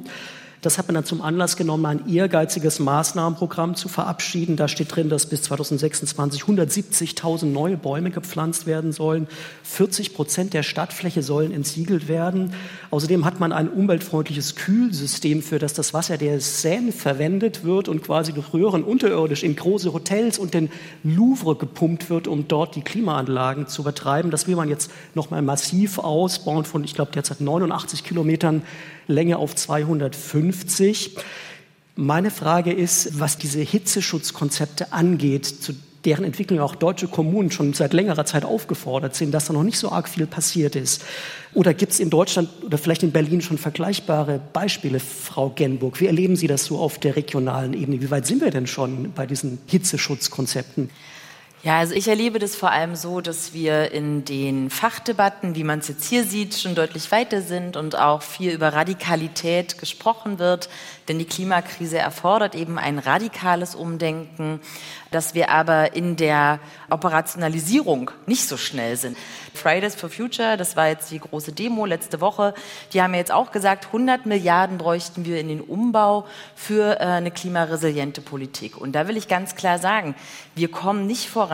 Das 0.62 0.78
hat 0.78 0.86
man 0.86 0.94
dann 0.94 1.04
zum 1.04 1.22
Anlass 1.22 1.56
genommen, 1.56 1.84
ein 1.86 2.08
ehrgeiziges 2.08 2.78
Maßnahmenprogramm 2.78 3.74
zu 3.74 3.88
verabschieden. 3.88 4.54
Da 4.54 4.68
steht 4.68 4.94
drin, 4.94 5.08
dass 5.08 5.26
bis 5.26 5.42
2026 5.42 6.42
170.000 6.42 7.46
neue 7.46 7.76
Bäume 7.76 8.12
gepflanzt 8.12 8.64
werden 8.64 8.92
sollen. 8.92 9.26
40 9.64 10.14
Prozent 10.14 10.54
der 10.54 10.62
Stadtfläche 10.62 11.24
sollen 11.24 11.50
entsiegelt 11.50 12.06
werden. 12.06 12.54
Außerdem 12.92 13.24
hat 13.24 13.40
man 13.40 13.50
ein 13.50 13.68
umweltfreundliches 13.68 14.54
Kühlsystem, 14.54 15.42
für 15.42 15.58
das 15.58 15.72
das 15.72 15.94
Wasser 15.94 16.16
der 16.16 16.40
Seine 16.40 16.92
verwendet 16.92 17.64
wird 17.64 17.88
und 17.88 18.04
quasi 18.04 18.32
durch 18.32 18.54
Röhren 18.54 18.84
unterirdisch 18.84 19.42
in 19.42 19.56
große 19.56 19.92
Hotels 19.92 20.38
und 20.38 20.54
den 20.54 20.70
Louvre 21.02 21.56
gepumpt 21.56 22.08
wird, 22.08 22.28
um 22.28 22.46
dort 22.46 22.76
die 22.76 22.82
Klimaanlagen 22.82 23.66
zu 23.66 23.82
betreiben. 23.82 24.30
Das 24.30 24.46
will 24.46 24.54
man 24.54 24.68
jetzt 24.68 24.92
nochmal 25.16 25.42
massiv 25.42 25.98
ausbauen 25.98 26.64
von, 26.64 26.84
ich 26.84 26.94
glaube, 26.94 27.10
derzeit 27.12 27.40
89 27.40 28.04
Kilometern 28.04 28.62
Länge 29.06 29.38
auf 29.38 29.54
250. 29.54 31.16
Meine 31.94 32.30
Frage 32.30 32.72
ist, 32.72 33.20
was 33.20 33.38
diese 33.38 33.60
Hitzeschutzkonzepte 33.60 34.92
angeht, 34.92 35.46
zu 35.46 35.74
deren 36.04 36.24
Entwicklung 36.24 36.60
auch 36.60 36.74
deutsche 36.74 37.06
Kommunen 37.06 37.50
schon 37.50 37.74
seit 37.74 37.92
längerer 37.92 38.24
Zeit 38.24 38.44
aufgefordert 38.44 39.14
sind, 39.14 39.32
dass 39.32 39.46
da 39.46 39.52
noch 39.52 39.62
nicht 39.62 39.78
so 39.78 39.90
arg 39.90 40.08
viel 40.08 40.26
passiert 40.26 40.74
ist. 40.74 41.04
Oder 41.54 41.74
gibt 41.74 41.92
es 41.92 42.00
in 42.00 42.10
Deutschland 42.10 42.48
oder 42.64 42.78
vielleicht 42.78 43.02
in 43.02 43.12
Berlin 43.12 43.40
schon 43.40 43.58
vergleichbare 43.58 44.40
Beispiele, 44.52 45.00
Frau 45.00 45.50
Genburg? 45.50 46.00
Wie 46.00 46.06
erleben 46.06 46.36
Sie 46.36 46.46
das 46.46 46.64
so 46.64 46.78
auf 46.78 46.98
der 46.98 47.16
regionalen 47.16 47.74
Ebene? 47.74 48.00
Wie 48.00 48.10
weit 48.10 48.26
sind 48.26 48.40
wir 48.40 48.50
denn 48.50 48.66
schon 48.66 49.12
bei 49.12 49.26
diesen 49.26 49.58
Hitzeschutzkonzepten? 49.66 50.90
Ja, 51.64 51.78
also 51.78 51.94
ich 51.94 52.08
erlebe 52.08 52.40
das 52.40 52.56
vor 52.56 52.72
allem 52.72 52.96
so, 52.96 53.20
dass 53.20 53.52
wir 53.52 53.92
in 53.92 54.24
den 54.24 54.68
Fachdebatten, 54.68 55.54
wie 55.54 55.62
man 55.62 55.78
es 55.78 55.86
jetzt 55.86 56.04
hier 56.08 56.24
sieht, 56.24 56.54
schon 56.54 56.74
deutlich 56.74 57.12
weiter 57.12 57.40
sind 57.40 57.76
und 57.76 57.96
auch 57.96 58.22
viel 58.22 58.50
über 58.50 58.72
Radikalität 58.72 59.78
gesprochen 59.78 60.40
wird. 60.40 60.68
Denn 61.06 61.20
die 61.20 61.24
Klimakrise 61.24 61.98
erfordert 61.98 62.56
eben 62.56 62.78
ein 62.78 62.98
radikales 62.98 63.76
Umdenken, 63.76 64.58
dass 65.12 65.34
wir 65.34 65.50
aber 65.50 65.94
in 65.94 66.16
der 66.16 66.58
Operationalisierung 66.90 68.10
nicht 68.26 68.48
so 68.48 68.56
schnell 68.56 68.96
sind. 68.96 69.16
Fridays 69.54 69.94
for 69.94 70.10
Future, 70.10 70.56
das 70.56 70.76
war 70.76 70.88
jetzt 70.88 71.10
die 71.12 71.20
große 71.20 71.52
Demo 71.52 71.86
letzte 71.86 72.20
Woche, 72.20 72.54
die 72.92 73.02
haben 73.02 73.14
jetzt 73.14 73.30
auch 73.30 73.52
gesagt, 73.52 73.86
100 73.86 74.26
Milliarden 74.26 74.78
bräuchten 74.78 75.24
wir 75.24 75.38
in 75.38 75.48
den 75.48 75.60
Umbau 75.60 76.24
für 76.56 76.98
äh, 76.98 77.04
eine 77.04 77.30
klimaresiliente 77.30 78.20
Politik. 78.20 78.76
Und 78.76 78.92
da 78.92 79.06
will 79.06 79.16
ich 79.16 79.28
ganz 79.28 79.54
klar 79.54 79.78
sagen, 79.78 80.14
wir 80.54 80.70
kommen 80.70 81.06
nicht 81.06 81.28
voran, 81.28 81.51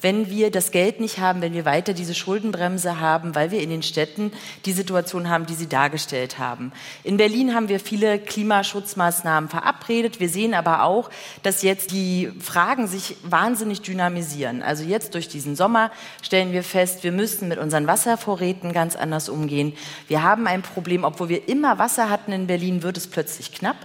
wenn 0.00 0.30
wir 0.30 0.50
das 0.50 0.70
Geld 0.70 1.00
nicht 1.00 1.18
haben, 1.18 1.42
wenn 1.42 1.52
wir 1.52 1.64
weiter 1.64 1.92
diese 1.92 2.14
Schuldenbremse 2.14 3.00
haben, 3.00 3.34
weil 3.34 3.50
wir 3.50 3.60
in 3.60 3.70
den 3.70 3.82
Städten 3.82 4.32
die 4.64 4.72
Situation 4.72 5.28
haben, 5.28 5.46
die 5.46 5.54
Sie 5.54 5.68
dargestellt 5.68 6.38
haben. 6.38 6.72
In 7.04 7.16
Berlin 7.16 7.54
haben 7.54 7.68
wir 7.68 7.80
viele 7.80 8.18
Klimaschutzmaßnahmen 8.18 9.50
verabredet. 9.50 10.20
Wir 10.20 10.28
sehen 10.28 10.54
aber 10.54 10.84
auch, 10.84 11.10
dass 11.42 11.62
jetzt 11.62 11.90
die 11.90 12.30
Fragen 12.40 12.86
sich 12.86 13.16
wahnsinnig 13.24 13.82
dynamisieren. 13.82 14.62
Also 14.62 14.84
jetzt 14.84 15.14
durch 15.14 15.28
diesen 15.28 15.56
Sommer 15.56 15.90
stellen 16.22 16.52
wir 16.52 16.62
fest, 16.62 17.04
wir 17.04 17.12
müssen 17.12 17.32
müssten 17.32 17.48
mit 17.48 17.58
unseren 17.58 17.86
Wasservorräten 17.86 18.72
ganz 18.72 18.94
anders 18.94 19.28
umgehen. 19.28 19.72
Wir 20.06 20.22
haben 20.22 20.46
ein 20.46 20.62
Problem, 20.62 21.02
obwohl 21.02 21.28
wir 21.28 21.48
immer 21.48 21.78
Wasser 21.78 22.10
hatten 22.10 22.30
in 22.32 22.46
Berlin, 22.46 22.82
wird 22.82 22.96
es 22.96 23.06
plötzlich 23.06 23.52
knapp. 23.52 23.76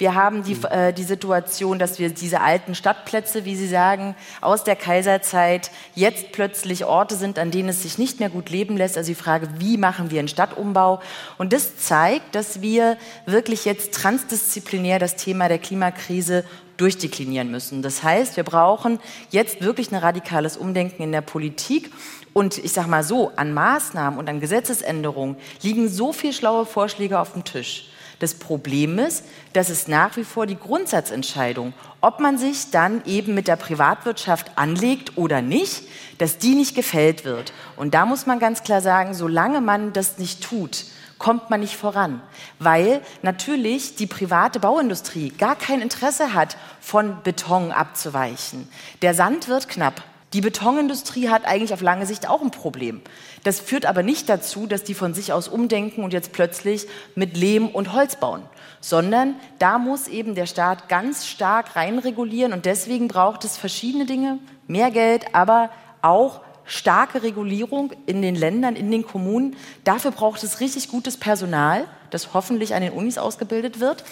Wir 0.00 0.14
haben 0.14 0.42
die, 0.44 0.56
äh, 0.64 0.94
die 0.94 1.04
Situation, 1.04 1.78
dass 1.78 1.98
wir 1.98 2.08
diese 2.08 2.40
alten 2.40 2.74
Stadtplätze, 2.74 3.44
wie 3.44 3.54
Sie 3.54 3.68
sagen, 3.68 4.14
aus 4.40 4.64
der 4.64 4.74
Kaiserzeit 4.74 5.70
jetzt 5.94 6.32
plötzlich 6.32 6.86
Orte 6.86 7.16
sind, 7.16 7.38
an 7.38 7.50
denen 7.50 7.68
es 7.68 7.82
sich 7.82 7.98
nicht 7.98 8.18
mehr 8.18 8.30
gut 8.30 8.48
leben 8.48 8.78
lässt. 8.78 8.96
Also 8.96 9.08
die 9.08 9.14
Frage, 9.14 9.48
wie 9.58 9.76
machen 9.76 10.10
wir 10.10 10.20
einen 10.20 10.28
Stadtumbau? 10.28 11.00
Und 11.36 11.52
das 11.52 11.76
zeigt, 11.76 12.34
dass 12.34 12.62
wir 12.62 12.96
wirklich 13.26 13.66
jetzt 13.66 13.92
transdisziplinär 13.92 14.98
das 14.98 15.16
Thema 15.16 15.48
der 15.48 15.58
Klimakrise 15.58 16.44
durchdeklinieren 16.78 17.50
müssen. 17.50 17.82
Das 17.82 18.02
heißt, 18.02 18.38
wir 18.38 18.44
brauchen 18.44 19.00
jetzt 19.28 19.60
wirklich 19.60 19.92
ein 19.92 19.96
radikales 19.96 20.56
Umdenken 20.56 21.02
in 21.02 21.12
der 21.12 21.20
Politik. 21.20 21.92
Und 22.32 22.56
ich 22.56 22.72
sage 22.72 22.88
mal 22.88 23.04
so, 23.04 23.32
an 23.36 23.52
Maßnahmen 23.52 24.18
und 24.18 24.30
an 24.30 24.40
Gesetzesänderungen 24.40 25.36
liegen 25.60 25.90
so 25.90 26.14
viele 26.14 26.32
schlaue 26.32 26.64
Vorschläge 26.64 27.20
auf 27.20 27.34
dem 27.34 27.44
Tisch. 27.44 27.89
Das 28.20 28.34
Problem 28.34 28.98
ist, 28.98 29.24
dass 29.54 29.70
es 29.70 29.88
nach 29.88 30.16
wie 30.16 30.24
vor 30.24 30.46
die 30.46 30.58
Grundsatzentscheidung, 30.58 31.72
ob 32.02 32.20
man 32.20 32.38
sich 32.38 32.70
dann 32.70 33.02
eben 33.06 33.34
mit 33.34 33.48
der 33.48 33.56
Privatwirtschaft 33.56 34.52
anlegt 34.56 35.16
oder 35.16 35.42
nicht, 35.42 35.84
dass 36.18 36.38
die 36.38 36.54
nicht 36.54 36.76
gefällt 36.76 37.24
wird. 37.24 37.52
Und 37.76 37.94
da 37.94 38.04
muss 38.04 38.26
man 38.26 38.38
ganz 38.38 38.62
klar 38.62 38.82
sagen, 38.82 39.14
solange 39.14 39.62
man 39.62 39.94
das 39.94 40.18
nicht 40.18 40.42
tut, 40.42 40.84
kommt 41.18 41.50
man 41.50 41.60
nicht 41.60 41.76
voran, 41.76 42.22
weil 42.58 43.00
natürlich 43.22 43.96
die 43.96 44.06
private 44.06 44.60
Bauindustrie 44.60 45.30
gar 45.30 45.56
kein 45.56 45.80
Interesse 45.80 46.34
hat, 46.34 46.56
von 46.80 47.22
Beton 47.22 47.72
abzuweichen. 47.72 48.68
Der 49.02 49.14
Sand 49.14 49.48
wird 49.48 49.68
knapp. 49.68 50.02
Die 50.32 50.40
Betonindustrie 50.40 51.28
hat 51.28 51.44
eigentlich 51.44 51.74
auf 51.74 51.80
lange 51.80 52.06
Sicht 52.06 52.28
auch 52.28 52.40
ein 52.40 52.52
Problem. 52.52 53.00
Das 53.42 53.58
führt 53.58 53.84
aber 53.84 54.04
nicht 54.04 54.28
dazu, 54.28 54.68
dass 54.68 54.84
die 54.84 54.94
von 54.94 55.12
sich 55.12 55.32
aus 55.32 55.48
umdenken 55.48 56.04
und 56.04 56.12
jetzt 56.12 56.32
plötzlich 56.32 56.86
mit 57.16 57.36
Lehm 57.36 57.68
und 57.68 57.92
Holz 57.92 58.14
bauen, 58.14 58.42
sondern 58.80 59.34
da 59.58 59.78
muss 59.78 60.06
eben 60.06 60.36
der 60.36 60.46
Staat 60.46 60.88
ganz 60.88 61.26
stark 61.26 61.74
reinregulieren 61.74 62.52
und 62.52 62.64
deswegen 62.64 63.08
braucht 63.08 63.44
es 63.44 63.56
verschiedene 63.56 64.06
Dinge, 64.06 64.38
mehr 64.68 64.92
Geld, 64.92 65.34
aber 65.34 65.70
auch 66.00 66.42
starke 66.64 67.24
Regulierung 67.24 67.92
in 68.06 68.22
den 68.22 68.36
Ländern, 68.36 68.76
in 68.76 68.92
den 68.92 69.04
Kommunen. 69.04 69.56
Dafür 69.82 70.12
braucht 70.12 70.44
es 70.44 70.60
richtig 70.60 70.88
gutes 70.88 71.16
Personal, 71.16 71.86
das 72.10 72.34
hoffentlich 72.34 72.74
an 72.74 72.82
den 72.82 72.92
Unis 72.92 73.18
ausgebildet 73.18 73.80
wird. 73.80 74.04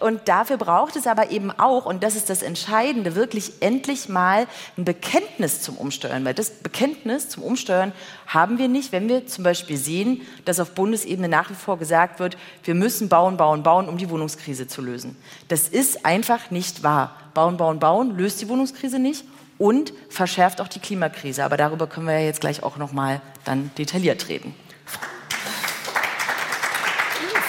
Und 0.00 0.28
dafür 0.28 0.56
braucht 0.56 0.96
es 0.96 1.06
aber 1.06 1.30
eben 1.30 1.50
auch, 1.50 1.86
und 1.86 2.02
das 2.02 2.16
ist 2.16 2.30
das 2.30 2.42
Entscheidende, 2.42 3.14
wirklich 3.14 3.52
endlich 3.60 4.08
mal 4.08 4.46
ein 4.76 4.84
Bekenntnis 4.84 5.60
zum 5.62 5.76
Umsteuern. 5.76 6.24
Weil 6.24 6.34
das 6.34 6.50
Bekenntnis 6.50 7.28
zum 7.28 7.42
Umsteuern 7.42 7.92
haben 8.26 8.58
wir 8.58 8.68
nicht, 8.68 8.92
wenn 8.92 9.08
wir 9.08 9.26
zum 9.26 9.44
Beispiel 9.44 9.76
sehen, 9.76 10.22
dass 10.44 10.60
auf 10.60 10.72
Bundesebene 10.72 11.28
nach 11.28 11.50
wie 11.50 11.54
vor 11.54 11.78
gesagt 11.78 12.18
wird, 12.18 12.36
wir 12.64 12.74
müssen 12.74 13.08
bauen, 13.08 13.36
bauen, 13.36 13.62
bauen, 13.62 13.88
um 13.88 13.98
die 13.98 14.10
Wohnungskrise 14.10 14.66
zu 14.66 14.82
lösen. 14.82 15.16
Das 15.48 15.68
ist 15.68 16.04
einfach 16.04 16.50
nicht 16.50 16.82
wahr. 16.82 17.16
Bauen, 17.34 17.56
bauen, 17.56 17.78
bauen 17.78 18.16
löst 18.16 18.40
die 18.40 18.48
Wohnungskrise 18.48 18.98
nicht 18.98 19.24
und 19.58 19.92
verschärft 20.08 20.60
auch 20.60 20.68
die 20.68 20.80
Klimakrise. 20.80 21.44
Aber 21.44 21.56
darüber 21.56 21.86
können 21.86 22.06
wir 22.06 22.18
ja 22.18 22.26
jetzt 22.26 22.40
gleich 22.40 22.62
auch 22.62 22.76
noch 22.78 22.92
mal 22.92 23.20
dann 23.44 23.70
detailliert 23.78 24.28
reden. 24.28 24.54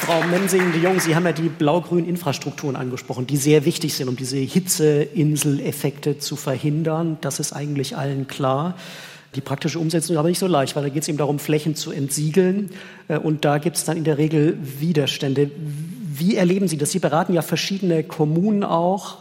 Frau 0.05 0.21
Mensing, 0.21 0.73
de 0.73 0.81
Jong, 0.81 0.99
Sie 0.99 1.15
haben 1.15 1.23
ja 1.25 1.31
die 1.31 1.47
blau-grünen 1.47 2.09
Infrastrukturen 2.09 2.75
angesprochen, 2.75 3.25
die 3.25 3.37
sehr 3.37 3.63
wichtig 3.63 3.93
sind, 3.93 4.09
um 4.09 4.17
diese 4.17 4.35
Hitzeinseleffekte 4.35 6.17
zu 6.17 6.35
verhindern. 6.35 7.17
Das 7.21 7.39
ist 7.39 7.53
eigentlich 7.53 7.95
allen 7.95 8.27
klar. 8.27 8.75
Die 9.35 9.39
praktische 9.39 9.79
Umsetzung 9.79 10.15
ist 10.15 10.19
aber 10.19 10.27
nicht 10.27 10.39
so 10.39 10.47
leicht, 10.47 10.75
weil 10.75 10.83
da 10.83 10.89
geht 10.89 11.03
es 11.03 11.07
eben 11.07 11.17
darum, 11.17 11.39
Flächen 11.39 11.75
zu 11.75 11.93
entsiegeln. 11.93 12.71
Äh, 13.07 13.17
und 13.17 13.45
da 13.45 13.59
gibt 13.59 13.77
es 13.77 13.85
dann 13.85 13.95
in 13.95 14.03
der 14.03 14.17
Regel 14.17 14.57
Widerstände. 14.61 15.51
Wie 15.55 16.35
erleben 16.35 16.67
Sie 16.67 16.77
das? 16.77 16.91
Sie 16.91 16.99
beraten 16.99 17.31
ja 17.31 17.41
verschiedene 17.41 18.03
Kommunen 18.03 18.65
auch. 18.65 19.19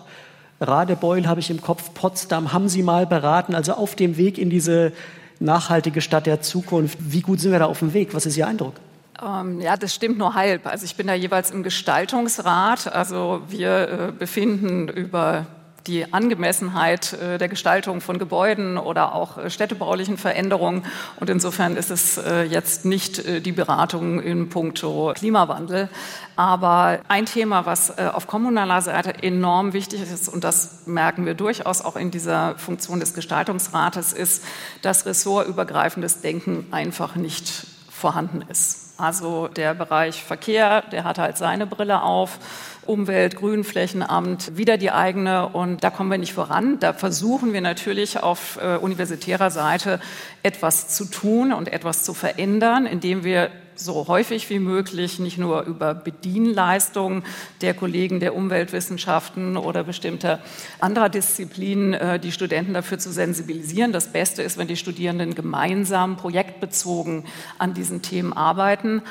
Radebeul 0.61 1.29
habe 1.29 1.39
ich 1.39 1.51
im 1.51 1.61
Kopf, 1.61 1.95
Potsdam 1.95 2.53
haben 2.53 2.69
Sie 2.69 2.83
mal 2.83 3.07
beraten, 3.07 3.55
also 3.55 3.75
auf 3.75 3.95
dem 3.95 4.17
Weg 4.17 4.37
in 4.37 4.51
diese 4.51 4.91
nachhaltige 5.39 6.01
Stadt 6.01 6.27
der 6.27 6.41
Zukunft. 6.41 6.99
Wie 7.01 7.21
gut 7.21 7.39
sind 7.39 7.53
wir 7.53 7.61
da 7.61 7.67
auf 7.67 7.79
dem 7.79 7.95
Weg? 7.95 8.15
Was 8.15 8.27
ist 8.27 8.37
Ihr 8.37 8.49
Eindruck? 8.49 8.75
Ähm, 9.23 9.61
ja, 9.61 9.77
das 9.77 9.95
stimmt 9.95 10.19
nur 10.19 10.35
halb. 10.35 10.67
Also 10.67 10.85
ich 10.85 10.97
bin 10.97 11.07
da 11.07 11.15
jeweils 11.15 11.51
im 11.51 11.63
Gestaltungsrat. 11.63 12.93
Also 12.93 13.43
wir 13.49 13.89
äh, 13.89 14.13
befinden 14.13 14.89
über 14.89 15.47
die 15.87 16.13
Angemessenheit 16.13 17.13
äh, 17.15 17.39
der 17.39 17.49
Gestaltung 17.49 18.01
von 18.01 18.19
Gebäuden 18.19 18.79
oder 18.79 19.15
auch 19.15 19.39
äh, 19.39 19.51
städtebaulichen 19.51 20.17
Veränderungen. 20.17 20.85
Und 21.19 21.31
insofern 21.31 21.77
ist 21.77 21.91
es 21.91 22.19
äh, 22.19 22.43
jetzt 22.43 22.85
nicht 22.85 23.45
die 23.45 23.53
Beratung 23.53 24.21
in 24.21 24.49
puncto 24.49 25.13
Klimawandel. 25.15 25.89
Aber 26.37 27.01
ein 27.09 27.27
Thema, 27.27 27.67
was 27.67 27.99
auf 27.99 28.27
kommunaler 28.27 28.81
Seite 28.81 29.23
enorm 29.23 29.73
wichtig 29.73 30.01
ist, 30.03 30.29
und 30.29 30.45
das 30.45 30.87
merken 30.87 31.27
wir 31.27 31.35
durchaus 31.35 31.83
auch 31.83 31.97
in 31.97 32.11
dieser 32.11 32.57
Funktion 32.57 33.01
des 33.01 33.15
Gestaltungsrates, 33.15 34.13
ist, 34.13 34.43
dass 34.81 35.05
ressortübergreifendes 35.05 36.23
Denken 36.23 36.67
einfach 36.71 37.17
nicht 37.17 37.67
vorhanden 37.91 38.43
ist. 38.49 38.82
Also 39.03 39.49
der 39.49 39.75
Bereich 39.75 40.23
Verkehr, 40.23 40.83
der 40.93 41.03
hat 41.03 41.19
halt 41.19 41.37
seine 41.37 41.67
Brille 41.67 42.03
auf 42.03 42.39
Umwelt, 42.87 43.35
Grünflächenamt, 43.35 44.57
wieder 44.57 44.77
die 44.77 44.93
eigene 44.93 45.49
und 45.49 45.83
da 45.83 45.91
kommen 45.91 46.09
wir 46.09 46.19
nicht 46.19 46.35
voran. 46.35 46.79
Da 46.79 46.93
versuchen 46.93 47.53
wir 47.53 47.63
natürlich 47.63 48.23
auf 48.23 48.61
äh, 48.63 48.77
universitärer 48.77 49.51
Seite 49.51 49.99
etwas 50.45 50.87
zu 50.87 51.07
tun 51.07 51.53
und 51.53 51.73
etwas 51.73 52.05
zu 52.05 52.15
verändern, 52.15 52.87
indem 52.87 53.25
wir 53.25 53.51
so 53.75 54.07
häufig 54.09 54.49
wie 54.51 54.59
möglich 54.59 55.19
nicht 55.19 55.39
nur 55.39 55.63
über 55.63 55.95
Bedienleistungen 55.95 57.25
der 57.61 57.75
Kollegen 57.75 58.21
der 58.21 58.35
Umweltwissenschaften 58.35 59.57
oder 59.57 59.85
bestimmter 59.85 60.41
anderer 60.81 61.09
Disziplinen 61.09 61.95
äh, 61.95 62.19
die 62.19 62.33
Studenten 62.33 62.75
dafür 62.75 62.99
zu 62.99 63.13
sensibilisieren. 63.13 63.93
Das 63.93 64.13
Beste 64.13 64.43
ist, 64.43 64.59
wenn 64.59 64.69
die 64.69 64.77
Studierenden 64.77 65.35
gemeinsam 65.35 66.17
projektbezogen 66.17 67.25
an 67.59 67.75
diesen 67.75 68.03
Themen 68.03 68.33
arbeiten. 68.33 69.03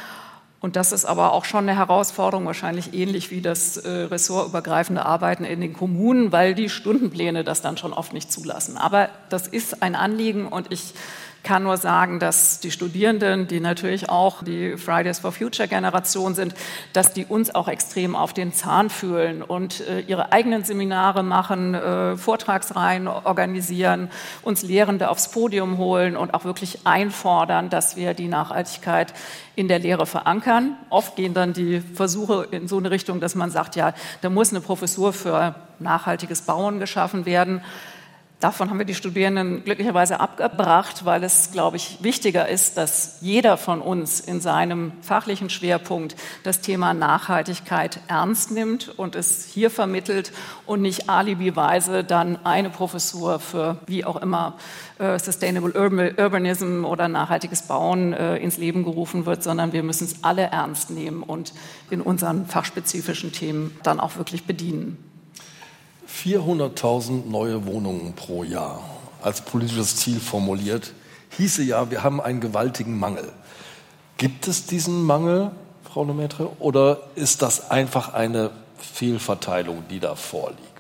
Und 0.62 0.75
das 0.75 0.91
ist 0.91 1.06
aber 1.06 1.34
auch 1.34 1.44
schon 1.44 1.68
eine 1.68 1.75
Herausforderung, 1.75 2.46
wahrscheinlich 2.46 2.94
ähnlich 2.94 3.32
wie 3.32 3.41
das 3.41 3.77
äh, 3.77 3.89
ressortübergreifende 3.89 5.03
Arbeiten 5.03 5.44
in 5.44 5.60
den 5.60 5.74
Kommunen, 5.74 6.32
weil 6.32 6.53
die 6.53 6.70
Stundenpläne 6.70 7.44
das 7.44 7.63
dann 7.63 7.77
schon 7.77 7.94
oft 7.94 8.13
nicht 8.13 8.32
zulassen. 8.32 8.77
Aber 8.77 9.10
das 9.30 9.48
ist 9.48 9.82
ein 9.82 9.96
Anliegen 9.96 10.48
und 10.48 10.72
ich 10.72 10.94
kann 11.43 11.63
nur 11.63 11.77
sagen, 11.77 12.19
dass 12.19 12.60
die 12.60 12.71
Studierenden, 12.71 13.48
die 13.48 13.60
natürlich 13.60 14.10
auch 14.10 14.43
die 14.43 14.77
Fridays 14.77 15.19
for 15.19 15.31
Future 15.31 15.67
Generation 15.67 16.36
sind, 16.36 16.53
dass 16.93 17.13
die 17.13 17.25
uns 17.25 17.53
auch 17.53 17.67
extrem 17.67 18.15
auf 18.15 18.33
den 18.33 18.53
Zahn 18.53 18.89
fühlen 18.89 19.41
und 19.41 19.81
äh, 19.81 20.01
ihre 20.01 20.31
eigenen 20.31 20.63
Seminare 20.63 21.24
machen, 21.24 21.74
äh, 21.74 22.15
Vortragsreihen 22.15 23.07
organisieren, 23.07 24.10
uns 24.43 24.62
Lehrende 24.62 25.10
aufs 25.10 25.31
Podium 25.31 25.77
holen 25.77 26.15
und 26.15 26.33
auch 26.33 26.45
wirklich 26.45 26.86
einfordern, 26.86 27.69
dass 27.69 27.95
wir 27.95 28.13
die 28.13 28.27
Nachhaltigkeit 28.27 29.13
in 29.55 29.67
der 29.67 29.79
Lehre 29.79 30.05
verankern. 30.05 30.75
Oft 30.89 31.15
gehen 31.15 31.33
dann 31.33 31.53
die 31.53 31.81
Versuche 31.81 32.48
in 32.51 32.67
so 32.67 32.77
eine 32.77 32.91
Richtung, 32.91 33.19
dass 33.19 33.36
man 33.36 33.51
sagt, 33.51 33.75
ja, 33.75 33.93
da 34.21 34.29
muss 34.29 34.51
eine 34.51 34.62
Professur 34.62 35.13
für 35.13 35.55
nachhaltiges 35.79 36.43
Bauen 36.43 36.79
geschaffen 36.79 37.25
werden. 37.25 37.62
Davon 38.41 38.71
haben 38.71 38.79
wir 38.79 38.88
die 38.88 38.95
Studierenden 38.95 39.63
glücklicherweise 39.63 40.19
abgebracht, 40.19 41.05
weil 41.05 41.24
es, 41.24 41.51
glaube 41.51 41.77
ich, 41.77 42.00
wichtiger 42.01 42.50
ist, 42.50 42.75
dass 42.75 43.19
jeder 43.21 43.55
von 43.55 43.81
uns 43.81 44.19
in 44.19 44.41
seinem 44.41 44.93
fachlichen 45.03 45.51
Schwerpunkt 45.51 46.15
das 46.43 46.60
Thema 46.60 46.95
Nachhaltigkeit 46.95 48.00
ernst 48.07 48.50
nimmt 48.50 48.98
und 48.98 49.15
es 49.15 49.45
hier 49.45 49.69
vermittelt 49.69 50.31
und 50.65 50.81
nicht 50.81 51.07
alibiweise 51.07 52.03
dann 52.03 52.43
eine 52.43 52.71
Professur 52.71 53.39
für 53.39 53.77
wie 53.86 54.05
auch 54.05 54.19
immer 54.19 54.57
äh, 54.98 55.19
Sustainable 55.19 55.79
Urbanism 55.79 56.83
oder 56.83 57.07
nachhaltiges 57.07 57.62
Bauen 57.67 58.13
äh, 58.13 58.38
ins 58.38 58.57
Leben 58.57 58.83
gerufen 58.83 59.27
wird, 59.27 59.43
sondern 59.43 59.71
wir 59.71 59.83
müssen 59.83 60.05
es 60.05 60.24
alle 60.24 60.45
ernst 60.45 60.89
nehmen 60.89 61.21
und 61.21 61.53
in 61.91 62.01
unseren 62.01 62.48
fachspezifischen 62.48 63.33
Themen 63.33 63.77
dann 63.83 64.00
auch 64.00 64.17
wirklich 64.17 64.45
bedienen. 64.48 65.11
400.000 66.24 67.30
neue 67.30 67.65
Wohnungen 67.65 68.13
pro 68.13 68.44
Jahr 68.44 68.82
als 69.22 69.41
politisches 69.41 69.96
Ziel 69.98 70.20
formuliert, 70.20 70.94
hieße 71.38 71.63
ja, 71.63 71.89
wir 71.91 72.03
haben 72.03 72.22
einen 72.22 72.41
gewaltigen 72.41 72.98
Mangel. 73.00 73.32
Gibt 74.18 74.48
es 74.48 74.65
diesen 74.65 75.03
Mangel, 75.03 75.51
Frau 75.84 76.03
Lemaitre, 76.03 76.50
oder 76.60 77.00
ist 77.15 77.41
das 77.41 77.72
einfach 77.72 78.13
eine 78.13 78.51
Fehlverteilung, 78.77 79.84
die 79.89 80.00
da 80.00 80.15
vorliegt? 80.15 80.70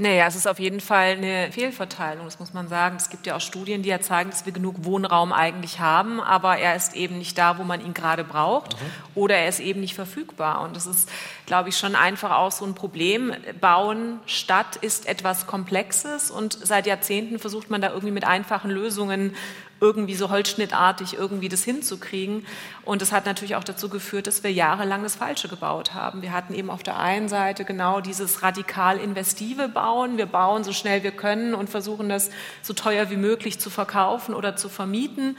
Naja, 0.00 0.28
es 0.28 0.36
ist 0.36 0.46
auf 0.46 0.60
jeden 0.60 0.80
Fall 0.80 1.16
eine 1.16 1.50
Fehlverteilung, 1.50 2.24
das 2.24 2.38
muss 2.38 2.54
man 2.54 2.68
sagen. 2.68 2.96
Es 2.96 3.10
gibt 3.10 3.26
ja 3.26 3.34
auch 3.34 3.40
Studien, 3.40 3.82
die 3.82 3.88
ja 3.88 4.00
zeigen, 4.00 4.30
dass 4.30 4.46
wir 4.46 4.52
genug 4.52 4.84
Wohnraum 4.84 5.32
eigentlich 5.32 5.80
haben, 5.80 6.20
aber 6.20 6.56
er 6.56 6.76
ist 6.76 6.94
eben 6.94 7.18
nicht 7.18 7.36
da, 7.36 7.58
wo 7.58 7.64
man 7.64 7.84
ihn 7.84 7.94
gerade 7.94 8.22
braucht 8.22 8.74
mhm. 8.74 8.86
oder 9.16 9.34
er 9.36 9.48
ist 9.48 9.58
eben 9.58 9.80
nicht 9.80 9.94
verfügbar. 9.94 10.60
Und 10.60 10.76
das 10.76 10.86
ist, 10.86 11.10
glaube 11.46 11.70
ich, 11.70 11.76
schon 11.76 11.96
einfach 11.96 12.30
auch 12.30 12.52
so 12.52 12.64
ein 12.64 12.76
Problem. 12.76 13.34
Bauen, 13.60 14.20
Stadt 14.26 14.76
ist 14.76 15.08
etwas 15.08 15.48
Komplexes 15.48 16.30
und 16.30 16.56
seit 16.62 16.86
Jahrzehnten 16.86 17.40
versucht 17.40 17.68
man 17.68 17.80
da 17.80 17.88
irgendwie 17.88 18.12
mit 18.12 18.24
einfachen 18.24 18.70
Lösungen 18.70 19.34
irgendwie 19.80 20.14
so 20.14 20.30
holzschnittartig 20.30 21.14
irgendwie 21.14 21.48
das 21.48 21.64
hinzukriegen. 21.64 22.46
Und 22.84 23.02
das 23.02 23.12
hat 23.12 23.26
natürlich 23.26 23.56
auch 23.56 23.64
dazu 23.64 23.88
geführt, 23.88 24.26
dass 24.26 24.42
wir 24.42 24.52
jahrelang 24.52 25.02
das 25.02 25.16
Falsche 25.16 25.48
gebaut 25.48 25.94
haben. 25.94 26.22
Wir 26.22 26.32
hatten 26.32 26.54
eben 26.54 26.70
auf 26.70 26.82
der 26.82 26.98
einen 26.98 27.28
Seite 27.28 27.64
genau 27.64 28.00
dieses 28.00 28.42
radikal 28.42 28.98
investive 28.98 29.68
Bauen. 29.68 30.16
Wir 30.16 30.26
bauen 30.26 30.64
so 30.64 30.72
schnell 30.72 31.02
wir 31.02 31.12
können 31.12 31.54
und 31.54 31.70
versuchen 31.70 32.08
das 32.08 32.30
so 32.62 32.74
teuer 32.74 33.10
wie 33.10 33.16
möglich 33.16 33.60
zu 33.60 33.70
verkaufen 33.70 34.34
oder 34.34 34.56
zu 34.56 34.68
vermieten 34.68 35.36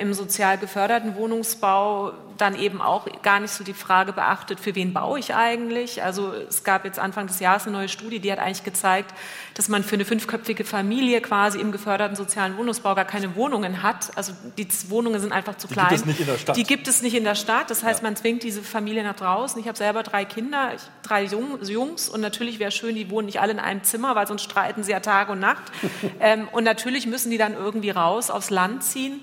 im 0.00 0.14
sozial 0.14 0.58
geförderten 0.58 1.14
Wohnungsbau 1.14 2.12
dann 2.40 2.58
eben 2.58 2.80
auch 2.80 3.06
gar 3.22 3.40
nicht 3.40 3.50
so 3.50 3.64
die 3.64 3.74
Frage 3.74 4.12
beachtet, 4.12 4.60
für 4.60 4.74
wen 4.74 4.92
baue 4.92 5.18
ich 5.18 5.34
eigentlich. 5.34 6.02
Also 6.02 6.32
es 6.32 6.64
gab 6.64 6.84
jetzt 6.84 6.98
Anfang 6.98 7.26
des 7.26 7.40
Jahres 7.40 7.64
eine 7.64 7.76
neue 7.76 7.88
Studie, 7.88 8.18
die 8.18 8.32
hat 8.32 8.38
eigentlich 8.38 8.64
gezeigt, 8.64 9.14
dass 9.54 9.68
man 9.68 9.84
für 9.84 9.94
eine 9.94 10.04
fünfköpfige 10.04 10.64
Familie 10.64 11.20
quasi 11.20 11.60
im 11.60 11.72
geförderten 11.72 12.16
sozialen 12.16 12.56
Wohnungsbau 12.56 12.94
gar 12.94 13.04
keine 13.04 13.36
Wohnungen 13.36 13.82
hat. 13.82 14.16
Also 14.16 14.32
die 14.56 14.66
Wohnungen 14.88 15.20
sind 15.20 15.32
einfach 15.32 15.56
zu 15.56 15.68
die 15.68 15.74
klein. 15.74 15.88
Die 15.90 15.96
gibt 15.96 16.06
es 16.06 16.06
nicht 16.06 16.20
in 16.20 16.26
der 16.26 16.38
Stadt. 16.38 16.56
Die 16.56 16.64
gibt 16.64 16.88
es 16.88 17.02
nicht 17.02 17.14
in 17.14 17.24
der 17.24 17.34
Stadt. 17.34 17.70
Das 17.70 17.82
heißt, 17.82 18.00
ja. 18.00 18.08
man 18.08 18.16
zwingt 18.16 18.42
diese 18.42 18.62
Familie 18.62 19.04
nach 19.04 19.16
draußen. 19.16 19.60
Ich 19.60 19.68
habe 19.68 19.76
selber 19.76 20.02
drei 20.02 20.24
Kinder, 20.24 20.72
drei 21.02 21.24
Jungs 21.24 22.08
und 22.08 22.20
natürlich 22.20 22.58
wäre 22.58 22.70
schön, 22.70 22.94
die 22.94 23.10
wohnen 23.10 23.26
nicht 23.26 23.40
alle 23.40 23.52
in 23.52 23.60
einem 23.60 23.84
Zimmer, 23.84 24.14
weil 24.14 24.26
sonst 24.26 24.42
streiten 24.42 24.82
sie 24.82 24.92
ja 24.92 25.00
Tag 25.00 25.28
und 25.28 25.40
Nacht. 25.40 25.64
ähm, 26.20 26.48
und 26.52 26.64
natürlich 26.64 27.06
müssen 27.06 27.30
die 27.30 27.38
dann 27.38 27.54
irgendwie 27.54 27.90
raus, 27.90 28.30
aufs 28.30 28.50
Land 28.50 28.82
ziehen. 28.82 29.20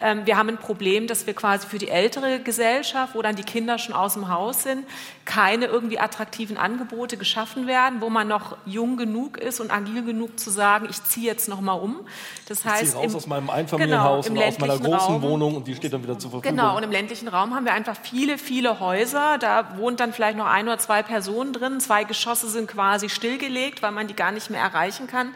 Ähm, 0.00 0.24
wir 0.24 0.36
haben 0.36 0.48
ein 0.48 0.58
Problem, 0.58 1.06
dass 1.06 1.26
wir 1.26 1.34
quasi 1.34 1.66
für 1.66 1.78
die 1.78 1.88
ältere 1.88 2.40
Gesellschaft, 2.40 3.14
wo 3.14 3.22
dann 3.22 3.36
die 3.36 3.42
Kinder 3.42 3.78
schon 3.78 3.94
aus 3.94 4.14
dem 4.14 4.28
Haus 4.28 4.62
sind, 4.62 4.86
keine 5.24 5.66
irgendwie 5.66 5.98
attraktiven 5.98 6.56
Angebote 6.56 7.16
geschaffen 7.16 7.66
werden, 7.66 8.00
wo 8.00 8.08
man 8.08 8.26
noch 8.26 8.56
jung 8.64 8.96
genug 8.96 9.36
ist 9.36 9.60
und 9.60 9.70
agil 9.70 10.02
genug 10.02 10.38
zu 10.40 10.50
sagen, 10.50 10.86
ich 10.88 11.02
ziehe 11.04 11.26
jetzt 11.26 11.48
noch 11.48 11.60
mal 11.60 11.74
um. 11.74 12.00
Das 12.48 12.64
heißt, 12.64 12.82
ich 12.82 12.90
ziehe 12.90 13.02
raus 13.02 13.12
im, 13.12 13.16
aus 13.16 13.26
meinem 13.26 13.50
Einfamilienhaus 13.50 14.26
genau, 14.26 14.40
und 14.40 14.48
aus 14.48 14.58
meiner 14.58 14.78
großen 14.78 15.14
Raum, 15.14 15.22
Wohnung 15.22 15.56
und 15.56 15.66
die 15.66 15.74
steht 15.74 15.92
dann 15.92 16.02
wieder 16.02 16.18
zur 16.18 16.30
Verfügung. 16.30 16.56
Genau, 16.56 16.76
und 16.76 16.82
im 16.82 16.90
ländlichen 16.90 17.28
Raum 17.28 17.54
haben 17.54 17.64
wir 17.64 17.74
einfach 17.74 17.96
viele, 18.02 18.38
viele 18.38 18.80
Häuser. 18.80 19.38
Da 19.38 19.76
wohnt 19.76 20.00
dann 20.00 20.12
vielleicht 20.12 20.38
noch 20.38 20.46
ein 20.46 20.66
oder 20.66 20.78
zwei 20.78 21.02
Personen 21.02 21.52
drin. 21.52 21.80
Zwei 21.80 22.04
Geschosse 22.04 22.48
sind 22.48 22.68
quasi 22.68 23.08
stillgelegt, 23.08 23.82
weil 23.82 23.92
man 23.92 24.08
die 24.08 24.14
gar 24.14 24.32
nicht 24.32 24.50
mehr 24.50 24.62
erreichen 24.62 25.06
kann. 25.06 25.34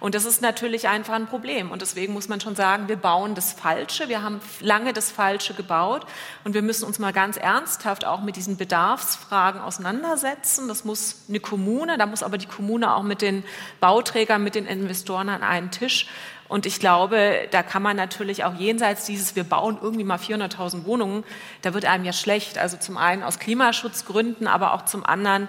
Und 0.00 0.14
das 0.14 0.24
ist 0.24 0.42
natürlich 0.42 0.88
einfach 0.88 1.14
ein 1.14 1.26
Problem. 1.26 1.70
Und 1.70 1.82
deswegen 1.82 2.12
muss 2.12 2.28
man 2.28 2.40
schon 2.40 2.54
sagen, 2.54 2.88
wir 2.88 2.96
bauen 2.96 3.34
das 3.34 3.52
Falsche. 3.52 4.08
Wir 4.08 4.22
haben 4.22 4.40
lange 4.60 4.92
das 4.92 5.10
Falsche 5.10 5.54
gebaut. 5.54 6.06
Und 6.44 6.54
wir 6.54 6.62
müssen 6.62 6.84
uns 6.84 6.98
mal 6.98 7.12
ganz 7.12 7.36
ernsthaft 7.36 8.04
auch 8.04 8.20
mit 8.20 8.36
diesen 8.36 8.56
Bedarfsfragen 8.56 9.60
auseinandersetzen. 9.60 10.68
Das 10.68 10.84
muss 10.84 11.24
eine 11.28 11.40
Kommune, 11.40 11.98
da 11.98 12.06
muss 12.06 12.22
aber 12.22 12.38
die 12.38 12.46
Kommune 12.46 12.94
auch 12.94 13.02
mit 13.02 13.22
den 13.22 13.44
Bauträgern, 13.80 14.42
mit 14.42 14.54
den 14.54 14.66
Investoren 14.66 15.28
an 15.28 15.42
einen 15.42 15.70
Tisch. 15.70 16.06
Und 16.48 16.64
ich 16.64 16.78
glaube, 16.78 17.48
da 17.50 17.62
kann 17.62 17.82
man 17.82 17.96
natürlich 17.96 18.44
auch 18.44 18.54
jenseits 18.54 19.04
dieses, 19.04 19.34
wir 19.34 19.44
bauen 19.44 19.78
irgendwie 19.80 20.04
mal 20.04 20.18
400.000 20.18 20.84
Wohnungen, 20.84 21.24
da 21.62 21.74
wird 21.74 21.86
einem 21.86 22.04
ja 22.04 22.12
schlecht. 22.12 22.58
Also 22.58 22.76
zum 22.76 22.96
einen 22.96 23.22
aus 23.22 23.38
Klimaschutzgründen, 23.38 24.46
aber 24.46 24.72
auch 24.74 24.84
zum 24.84 25.04
anderen, 25.04 25.48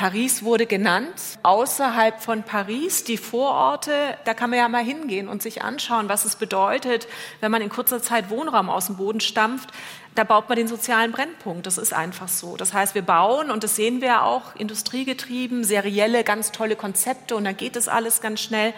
Paris 0.00 0.42
wurde 0.42 0.64
genannt. 0.64 1.12
Außerhalb 1.42 2.22
von 2.22 2.42
Paris, 2.42 3.04
die 3.04 3.18
Vororte, 3.18 3.92
da 4.24 4.32
kann 4.32 4.48
man 4.48 4.58
ja 4.58 4.66
mal 4.66 4.82
hingehen 4.82 5.28
und 5.28 5.42
sich 5.42 5.60
anschauen, 5.60 6.08
was 6.08 6.24
es 6.24 6.36
bedeutet, 6.36 7.06
wenn 7.40 7.50
man 7.50 7.60
in 7.60 7.68
kurzer 7.68 8.00
Zeit 8.00 8.30
Wohnraum 8.30 8.70
aus 8.70 8.86
dem 8.86 8.96
Boden 8.96 9.20
stampft. 9.20 9.68
Da 10.14 10.24
baut 10.24 10.48
man 10.48 10.56
den 10.56 10.68
sozialen 10.68 11.12
Brennpunkt. 11.12 11.66
Das 11.66 11.76
ist 11.76 11.92
einfach 11.92 12.28
so. 12.28 12.56
Das 12.56 12.72
heißt, 12.72 12.94
wir 12.94 13.02
bauen, 13.02 13.50
und 13.50 13.62
das 13.62 13.76
sehen 13.76 14.00
wir 14.00 14.22
auch, 14.22 14.56
industriegetrieben, 14.56 15.64
serielle, 15.64 16.24
ganz 16.24 16.50
tolle 16.50 16.76
Konzepte, 16.76 17.36
und 17.36 17.44
dann 17.44 17.58
geht 17.58 17.76
es 17.76 17.86
alles 17.86 18.22
ganz 18.22 18.40
schnell. 18.40 18.72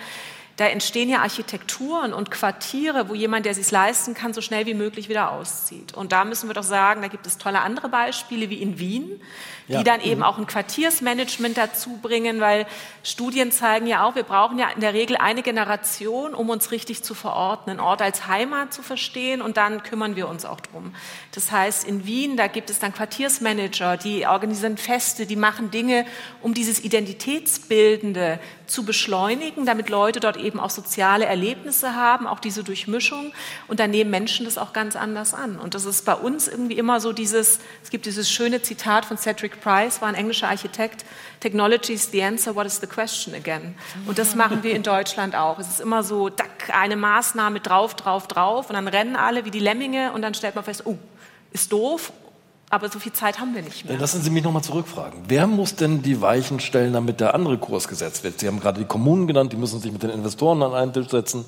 Da 0.57 0.67
entstehen 0.67 1.09
ja 1.09 1.21
Architekturen 1.21 2.12
und 2.12 2.31
Quartiere, 2.31 3.09
wo 3.09 3.15
jemand, 3.15 3.47
der 3.47 3.55
sich 3.55 3.71
leisten 3.71 4.15
kann, 4.15 4.35
so 4.35 4.41
schnell 4.41 4.67
wie 4.67 4.75
möglich 4.75 5.09
wieder 5.09 5.33
auszieht. 5.33 5.95
Und 5.95 6.12
da 6.12 6.25
müssen 6.25 6.49
wir 6.49 6.55
doch 6.55 6.62
sagen, 6.62 7.03
da 7.03 7.09
gibt 7.09 7.27
es 7.27 7.38
tolle 7.38 7.61
andere 7.61 7.88
Beispiele 7.88 8.51
wie 8.51 8.61
in 8.61 8.79
Wien 8.79 9.21
die 9.69 9.75
ja. 9.75 9.83
dann 9.83 10.01
eben 10.01 10.21
mhm. 10.21 10.23
auch 10.27 10.38
ein 10.38 10.47
Quartiersmanagement 10.47 11.57
dazu 11.57 11.99
bringen, 12.03 12.41
weil 12.41 12.67
Studien 13.03 13.53
zeigen 13.53 13.87
ja 13.87 14.05
auch, 14.05 14.15
wir 14.15 14.23
brauchen 14.23 14.59
ja 14.59 14.69
in 14.71 14.81
der 14.81 14.93
Regel 14.93 15.17
eine 15.17 15.43
Generation, 15.43 16.35
um 16.35 16.51
uns 16.51 16.71
richtig 16.71 17.03
zu 17.03 17.15
verorten, 17.15 17.71
einen 17.71 17.81
Ort 17.81 18.03
als 18.03 18.27
Heimat 18.27 18.73
zu 18.73 18.83
verstehen 18.83 19.41
und 19.41 19.57
dann 19.57 19.83
kümmern 19.83 20.17
wir 20.17 20.29
uns 20.29 20.45
auch 20.45 20.61
drum. 20.61 20.95
Das 21.35 21.51
heißt, 21.51 21.85
in 21.85 22.05
Wien, 22.05 22.37
da 22.37 22.47
gibt 22.47 22.68
es 22.68 22.79
dann 22.79 22.92
Quartiersmanager, 22.92 23.97
die 23.97 24.27
organisieren 24.27 24.77
Feste, 24.77 25.25
die 25.25 25.37
machen 25.37 25.71
Dinge, 25.71 26.05
um 26.42 26.53
dieses 26.53 26.85
Identitätsbildende 26.85 28.38
zu 28.66 28.85
beschleunigen, 28.85 29.64
damit 29.64 29.88
Leute 29.88 30.21
dort 30.21 30.37
eben 30.37 30.61
auch 30.61 30.68
soziale 30.68 31.25
Erlebnisse 31.25 31.95
haben, 31.95 32.27
auch 32.27 32.38
diese 32.38 32.62
Durchmischung. 32.62 33.33
Und 33.66 33.81
dann 33.81 33.90
nehmen 33.90 34.11
Menschen 34.11 34.45
das 34.45 34.59
auch 34.59 34.75
ganz 34.75 34.95
anders 34.95 35.33
an. 35.33 35.59
Und 35.59 35.75
das 35.75 35.87
ist 35.87 36.05
bei 36.05 36.14
uns 36.14 36.49
irgendwie 36.49 36.77
immer 36.77 37.01
so 37.01 37.14
dieses, 37.14 37.61
es 37.83 37.88
gibt 37.88 38.05
dieses 38.05 38.31
schöne 38.31 38.61
Zitat 38.61 39.07
von 39.07 39.16
Cedric 39.16 39.59
Price, 39.62 40.03
war 40.03 40.09
ein 40.09 40.14
englischer 40.14 40.49
Architekt, 40.49 41.07
Technology 41.40 41.95
is 41.95 42.11
the 42.12 42.23
answer, 42.23 42.55
what 42.55 42.66
is 42.66 42.79
the 42.79 42.87
question 42.87 43.35
again? 43.35 43.75
Und 44.07 44.18
das 44.18 44.35
machen 44.35 44.62
wir 44.62 44.75
in 44.75 44.83
Deutschland 44.83 45.35
auch. 45.35 45.59
Es 45.59 45.68
ist 45.68 45.81
immer 45.81 46.03
so, 46.03 46.29
dack, 46.29 46.71
eine 46.75 46.97
Maßnahme 46.97 47.61
drauf, 47.61 47.95
drauf, 47.95 48.29
drauf 48.29 48.68
und 48.68 48.75
dann 48.75 48.87
rennen 48.87 49.16
alle 49.16 49.47
wie 49.47 49.51
die 49.51 49.59
Lemminge 49.59 50.12
und 50.12 50.21
dann 50.21 50.35
stellt 50.35 50.55
man 50.55 50.64
fest, 50.64 50.83
oh, 50.85 50.99
ist 51.53 51.73
doof 51.73 52.12
aber 52.73 52.88
so 52.88 52.99
viel 52.99 53.12
Zeit 53.12 53.38
haben 53.38 53.55
wir 53.55 53.61
nicht 53.61 53.85
mehr. 53.85 53.99
Lassen 53.99 54.23
Sie 54.23 54.31
mich 54.31 54.43
noch 54.43 54.51
mal 54.51 54.62
zurückfragen. 54.62 55.25
Wer 55.29 55.47
muss 55.47 55.75
denn 55.75 56.01
die 56.01 56.23
Weichen 56.23 56.59
stellen, 56.59 56.95
damit 56.95 57.21
der 57.21 57.35
andere 57.35 57.59
Kurs 57.59 57.87
gesetzt 57.87 58.25
wird? 58.25 58.41
Sie 58.41 58.47
haben 58.47 58.61
gerade 58.61 58.81
die 58.81 58.87
Kommunen 58.87 59.27
genannt, 59.27 59.53
die 59.53 59.59
müssen 59.59 59.79
sich 59.79 59.93
mit 59.93 60.03
den 60.03 60.09
Investoren 60.09 60.62
an 60.62 60.73
einen 60.73 60.91
Tisch 60.91 61.11
setzen. 61.11 61.45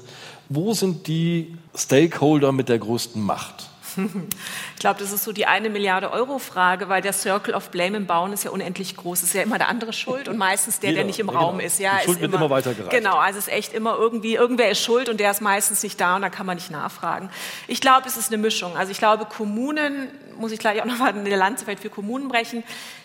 Wo 0.51 0.75
sind 0.75 1.07
die 1.07 1.57
Stakeholder 1.75 2.53
mit 2.53 2.69
der 2.69 2.79
größten 2.79 3.23
Macht? 3.23 3.71
Ich 3.97 4.81
glaube, 4.81 5.01
das 5.01 5.13
ist 5.13 5.25
so 5.25 5.33
die 5.33 5.47
eine 5.47 5.71
Milliarde 5.71 6.11
Euro 6.11 6.39
Frage, 6.39 6.89
weil 6.89 7.03
der 7.03 7.13
Circle 7.13 7.55
of 7.55 7.71
Blame 7.71 7.97
im 7.97 8.07
Bauen 8.07 8.33
ist 8.33 8.45
ja 8.45 8.51
unendlich 8.51 8.97
groß. 8.97 9.19
Es 9.19 9.29
ist 9.29 9.35
ja 9.35 9.43
immer 9.43 9.59
der 9.59 9.69
andere 9.69 9.93
schuld 9.93 10.29
und 10.29 10.37
meistens 10.37 10.81
der, 10.81 10.91
Jeder, 10.91 11.01
der 11.01 11.07
nicht 11.07 11.19
im 11.19 11.29
ja, 11.29 11.39
Raum 11.39 11.57
genau. 11.59 11.67
ist. 11.67 11.79
Ja, 11.79 11.99
die 11.99 12.05
Schuld 12.05 12.17
ist 12.17 12.23
wird 12.23 12.33
immer, 12.33 12.47
immer 12.47 12.51
weitergereicht. 12.51 12.91
Genau, 12.91 13.17
also 13.17 13.39
es 13.39 13.49
ist 13.49 13.53
echt 13.53 13.73
immer 13.73 13.97
irgendwie, 13.97 14.35
irgendwer 14.35 14.71
ist 14.71 14.81
schuld 14.81 15.09
und 15.09 15.19
der 15.21 15.31
ist 15.31 15.41
meistens 15.41 15.83
nicht 15.83 16.01
da 16.01 16.17
und 16.17 16.23
da 16.23 16.31
kann 16.31 16.47
man 16.47 16.57
nicht 16.57 16.71
nachfragen. 16.71 17.31
Ich 17.69 17.81
glaube, 17.81 18.07
es 18.07 18.17
ist 18.17 18.33
eine 18.33 18.41
Mischung. 18.41 18.77
Also 18.77 18.93
ich 18.93 18.99
glaube, 18.99 19.25
Kommunen, 19.27 20.09
muss 20.39 20.53
ich 20.53 20.59
gleich 20.59 20.81
auch 20.81 20.87
noch 20.87 20.99
mal 20.99 21.13
eine 21.13 21.37
Lanze 21.37 21.65
für 21.65 21.91
Kommunen 21.91 22.29
brechen, 22.29 22.65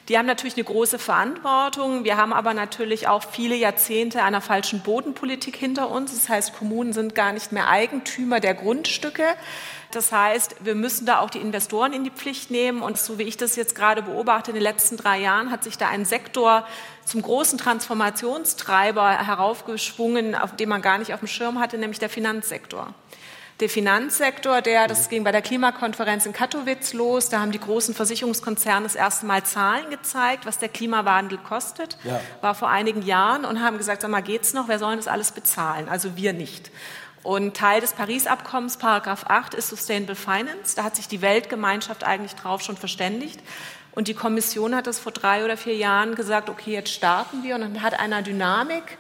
die 0.10 0.18
haben 0.18 0.26
natürlich 0.26 0.56
eine 0.56 0.64
große 0.64 0.98
Verantwortung. 0.98 2.04
Wir 2.04 2.18
haben 2.18 2.34
aber 2.34 2.56
natürlich 2.56 3.08
auch 3.08 3.24
viele 3.24 3.56
Jahrzehnte 3.56 4.24
einer 4.24 4.42
falschen 4.42 4.82
Bodenpolitik 4.82 5.56
hinter 5.56 5.92
uns. 5.92 6.14
Das 6.14 6.28
heißt, 6.28 6.58
Kommunen 6.58 6.94
sind 6.94 7.14
gar 7.14 7.32
nicht 7.32 7.52
mehr 7.52 7.70
Eigentümer 7.70 8.40
der 8.40 8.56
Grundstücke. 8.56 9.24
Das 9.92 10.12
heißt, 10.12 10.58
wir 10.60 10.76
müssen 10.76 11.06
da 11.06 11.20
auch 11.20 11.30
die 11.30 11.40
Investoren 11.40 11.94
in 11.94 12.04
die 12.04 12.12
Pflicht 12.12 12.52
nehmen. 12.52 12.82
Und 12.82 12.98
so 12.98 13.18
wie 13.18 13.24
ich 13.24 13.38
das 13.38 13.56
jetzt 13.56 13.74
gerade 13.76 14.04
beobachte, 14.04 14.52
in 14.52 14.56
den 14.56 14.64
letzten 14.64 14.98
drei 14.98 15.20
Jahren 15.20 15.52
hat 15.52 15.64
sich 15.64 15.78
da 15.78 15.90
ein 15.90 16.06
Sektor 16.06 16.68
zum 17.06 17.22
großen 17.22 17.58
Transformationstreiber 17.58 19.26
heraufgeschwungen, 19.26 20.36
auf 20.36 20.56
den 20.56 20.70
man 20.70 20.82
gar 20.82 21.00
nicht 21.00 21.14
auf 21.14 21.20
dem 21.20 21.28
Schirm 21.28 21.60
hatte, 21.60 21.78
nämlich 21.78 22.00
der 22.00 22.10
Finanzsektor 22.10 22.94
der 23.60 23.70
Finanzsektor, 23.70 24.62
der, 24.62 24.88
das 24.88 25.10
ging 25.10 25.24
bei 25.24 25.32
der 25.32 25.42
Klimakonferenz 25.42 26.26
in 26.26 26.32
Katowice 26.32 26.94
los, 26.94 27.30
da 27.30 27.42
haben 27.42 27.52
die 27.52 27.60
großen 27.60 27.94
Versicherungskonzerne 27.94 28.84
das 28.84 28.96
erste 28.96 29.26
Mal 29.26 29.44
Zahlen 29.44 29.90
gezeigt, 29.90 30.46
was 30.46 30.60
der 30.60 30.70
Klimawandel 30.70 31.38
kostet, 31.38 31.98
ja. 32.04 32.22
war 32.42 32.56
vor 32.56 32.70
einigen 32.70 33.02
Jahren 33.02 33.44
und 33.44 33.62
haben 33.62 33.78
gesagt, 33.78 34.02
sag 34.02 34.12
mal, 34.12 34.22
geht's 34.22 34.54
noch, 34.54 34.70
wer 34.70 34.80
soll 34.80 34.96
das 34.96 35.08
alles 35.08 35.32
bezahlen? 35.32 35.90
Also 35.90 36.16
wir 36.16 36.34
nicht. 36.34 36.72
Und 37.24 37.58
Teil 37.58 37.82
des 37.82 37.94
Paris-Abkommens, 37.94 38.78
Paragraph 38.78 39.26
8, 39.28 39.54
ist 39.54 39.70
Sustainable 39.70 40.16
Finance. 40.16 40.76
Da 40.76 40.84
hat 40.84 40.96
sich 40.96 41.08
die 41.08 41.22
Weltgemeinschaft 41.22 42.04
eigentlich 42.04 42.36
drauf 42.36 42.62
schon 42.62 42.78
verständigt. 42.78 43.40
Und 43.92 44.08
die 44.08 44.14
Kommission 44.14 44.76
hat 44.76 44.88
das 44.88 45.00
vor 45.00 45.12
drei 45.12 45.44
oder 45.44 45.58
vier 45.58 45.76
Jahren 45.76 46.16
gesagt, 46.16 46.50
okay, 46.50 46.74
jetzt 46.74 46.94
starten 46.94 47.44
wir. 47.44 47.56
Und 47.56 47.62
dann 47.62 47.82
hat 47.82 48.00
einer 48.00 48.22
Dynamik 48.22 48.98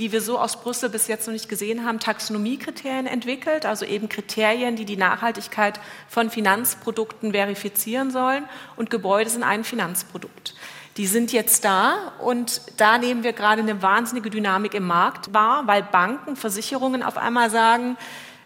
die 0.00 0.12
wir 0.12 0.22
so 0.22 0.38
aus 0.38 0.58
Brüssel 0.58 0.88
bis 0.88 1.08
jetzt 1.08 1.26
noch 1.26 1.34
nicht 1.34 1.50
gesehen 1.50 1.84
haben, 1.84 1.98
Taxonomiekriterien 1.98 3.06
entwickelt, 3.06 3.66
also 3.66 3.84
eben 3.84 4.08
Kriterien, 4.08 4.74
die 4.74 4.86
die 4.86 4.96
Nachhaltigkeit 4.96 5.78
von 6.08 6.30
Finanzprodukten 6.30 7.32
verifizieren 7.32 8.10
sollen. 8.10 8.44
Und 8.76 8.88
Gebäude 8.88 9.28
sind 9.28 9.42
ein 9.42 9.62
Finanzprodukt. 9.62 10.54
Die 11.00 11.06
sind 11.06 11.32
jetzt 11.32 11.64
da 11.64 12.12
und 12.18 12.60
da 12.76 12.98
nehmen 12.98 13.22
wir 13.22 13.32
gerade 13.32 13.62
eine 13.62 13.80
wahnsinnige 13.80 14.28
Dynamik 14.28 14.74
im 14.74 14.86
Markt 14.86 15.32
wahr, 15.32 15.62
weil 15.64 15.82
Banken, 15.82 16.36
Versicherungen 16.36 17.02
auf 17.02 17.16
einmal 17.16 17.48
sagen, 17.48 17.96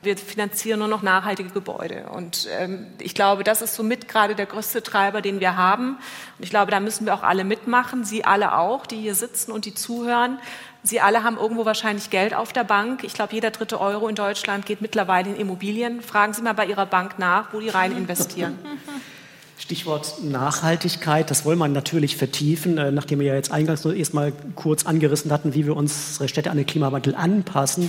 wir 0.02 0.16
finanzieren 0.16 0.78
nur 0.78 0.86
noch 0.86 1.02
nachhaltige 1.02 1.50
Gebäude. 1.50 2.10
Und 2.14 2.46
ähm, 2.56 2.86
ich 3.00 3.16
glaube, 3.16 3.42
das 3.42 3.60
ist 3.60 3.74
somit 3.74 4.06
gerade 4.06 4.36
der 4.36 4.46
größte 4.46 4.84
Treiber, 4.84 5.20
den 5.20 5.40
wir 5.40 5.56
haben. 5.56 5.96
Und 6.38 6.44
ich 6.44 6.50
glaube, 6.50 6.70
da 6.70 6.78
müssen 6.78 7.06
wir 7.06 7.14
auch 7.14 7.24
alle 7.24 7.42
mitmachen, 7.42 8.04
Sie 8.04 8.24
alle 8.24 8.56
auch, 8.56 8.86
die 8.86 9.00
hier 9.00 9.16
sitzen 9.16 9.50
und 9.50 9.64
die 9.64 9.74
zuhören, 9.74 10.38
Sie 10.84 11.00
alle 11.00 11.24
haben 11.24 11.38
irgendwo 11.38 11.64
wahrscheinlich 11.64 12.10
Geld 12.10 12.34
auf 12.34 12.52
der 12.52 12.62
Bank. 12.62 13.02
Ich 13.02 13.14
glaube, 13.14 13.34
jeder 13.34 13.50
dritte 13.50 13.80
Euro 13.80 14.06
in 14.06 14.14
Deutschland 14.14 14.64
geht 14.64 14.80
mittlerweile 14.80 15.28
in 15.28 15.34
Immobilien. 15.34 16.02
Fragen 16.02 16.34
Sie 16.34 16.42
mal 16.42 16.52
bei 16.52 16.66
Ihrer 16.66 16.86
Bank 16.86 17.18
nach, 17.18 17.52
wo 17.52 17.58
die 17.58 17.68
rein 17.68 17.90
investieren. 17.96 18.56
Stichwort 19.56 20.22
Nachhaltigkeit, 20.22 21.30
das 21.30 21.44
wollen 21.44 21.58
wir 21.58 21.68
natürlich 21.68 22.16
vertiefen, 22.16 22.76
äh, 22.76 22.90
nachdem 22.90 23.20
wir 23.20 23.26
ja 23.26 23.34
jetzt 23.34 23.52
eingangs 23.52 23.84
nur 23.84 23.94
erst 23.94 24.12
mal 24.12 24.32
kurz 24.56 24.84
angerissen 24.84 25.30
hatten, 25.30 25.54
wie 25.54 25.66
wir 25.66 25.76
unsere 25.76 26.28
Städte 26.28 26.50
an 26.50 26.56
den 26.56 26.66
Klimawandel 26.66 27.14
anpassen. 27.14 27.88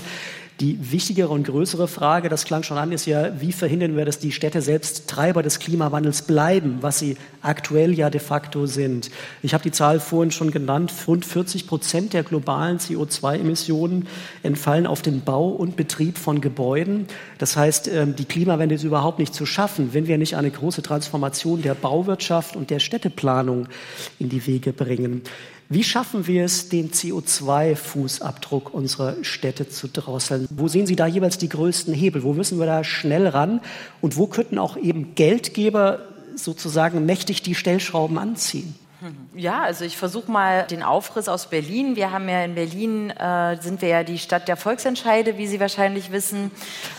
Die 0.61 0.91
wichtigere 0.91 1.27
und 1.27 1.43
größere 1.43 1.89
Frage, 1.89 2.29
das 2.29 2.45
klang 2.45 2.63
schon 2.63 2.77
an, 2.77 2.93
ist 2.93 3.05
ja, 3.05 3.41
wie 3.41 3.51
verhindern 3.51 3.97
wir, 3.97 4.05
dass 4.05 4.19
die 4.19 4.31
Städte 4.31 4.61
selbst 4.61 5.09
Treiber 5.09 5.43
des 5.43 5.59
Klimawandels 5.59 6.21
bleiben, 6.21 6.77
was 6.79 6.97
sie 6.97 7.17
aktuell 7.41 7.93
ja 7.93 8.09
de 8.09 8.21
facto 8.21 8.65
sind. 8.65 9.11
Ich 9.43 9.53
habe 9.53 9.63
die 9.65 9.71
Zahl 9.71 9.99
vorhin 9.99 10.31
schon 10.31 10.51
genannt, 10.51 10.93
rund 11.07 11.25
40 11.25 11.67
Prozent 11.67 12.13
der 12.13 12.23
globalen 12.23 12.77
CO2-Emissionen 12.77 14.07
entfallen 14.43 14.87
auf 14.87 15.01
den 15.01 15.21
Bau 15.21 15.49
und 15.49 15.75
Betrieb 15.75 16.17
von 16.17 16.39
Gebäuden. 16.39 17.07
Das 17.37 17.57
heißt, 17.57 17.89
ähm, 17.89 18.15
die 18.15 18.25
Klimawende 18.25 18.75
ist 18.75 18.83
überhaupt 18.83 19.19
nicht 19.19 19.33
zu 19.33 19.45
schaffen, 19.45 19.89
wenn 19.91 20.07
wir 20.07 20.17
nicht 20.17 20.37
eine 20.37 20.51
große 20.51 20.81
Transformation 20.81 21.63
der 21.63 21.73
Bauwirtschaft 21.73 22.55
und 22.55 22.69
der 22.69 22.79
Städteplanung 22.79 23.67
in 24.19 24.29
die 24.29 24.47
Wege 24.47 24.71
bringen. 24.71 25.23
Wie 25.67 25.83
schaffen 25.83 26.27
wir 26.27 26.45
es, 26.45 26.69
den 26.69 26.91
CO2-Fußabdruck 26.91 28.69
unserer 28.69 29.15
Städte 29.23 29.67
zu 29.67 29.87
drosseln? 29.87 30.47
Wo 30.51 30.67
sehen 30.67 30.85
Sie 30.85 30.95
da 30.95 31.07
jeweils 31.07 31.39
die 31.39 31.49
größten 31.49 31.93
Hebel? 31.93 32.21
Wo 32.21 32.33
müssen 32.33 32.59
wir 32.59 32.67
da 32.67 32.83
schnell 32.83 33.27
ran? 33.27 33.61
Und 33.99 34.15
wo 34.15 34.27
könnten 34.27 34.59
auch 34.59 34.77
eben 34.77 35.15
Geldgeber 35.15 36.01
sozusagen 36.35 37.05
mächtig 37.05 37.41
die 37.41 37.55
Stellschrauben 37.55 38.19
anziehen? 38.19 38.75
Ja, 39.35 39.61
also 39.61 39.85
ich 39.85 39.97
versuche 39.97 40.31
mal 40.31 40.63
den 40.63 40.81
Aufriss 40.81 41.27
aus 41.27 41.47
Berlin. 41.47 41.95
Wir 41.95 42.11
haben 42.11 42.27
ja 42.27 42.43
in 42.43 42.55
Berlin, 42.55 43.11
äh, 43.11 43.57
sind 43.61 43.81
wir 43.81 43.89
ja 43.89 44.03
die 44.03 44.17
Stadt 44.17 44.47
der 44.47 44.57
Volksentscheide, 44.57 45.37
wie 45.37 45.45
Sie 45.45 45.59
wahrscheinlich 45.59 46.11
wissen. 46.11 46.49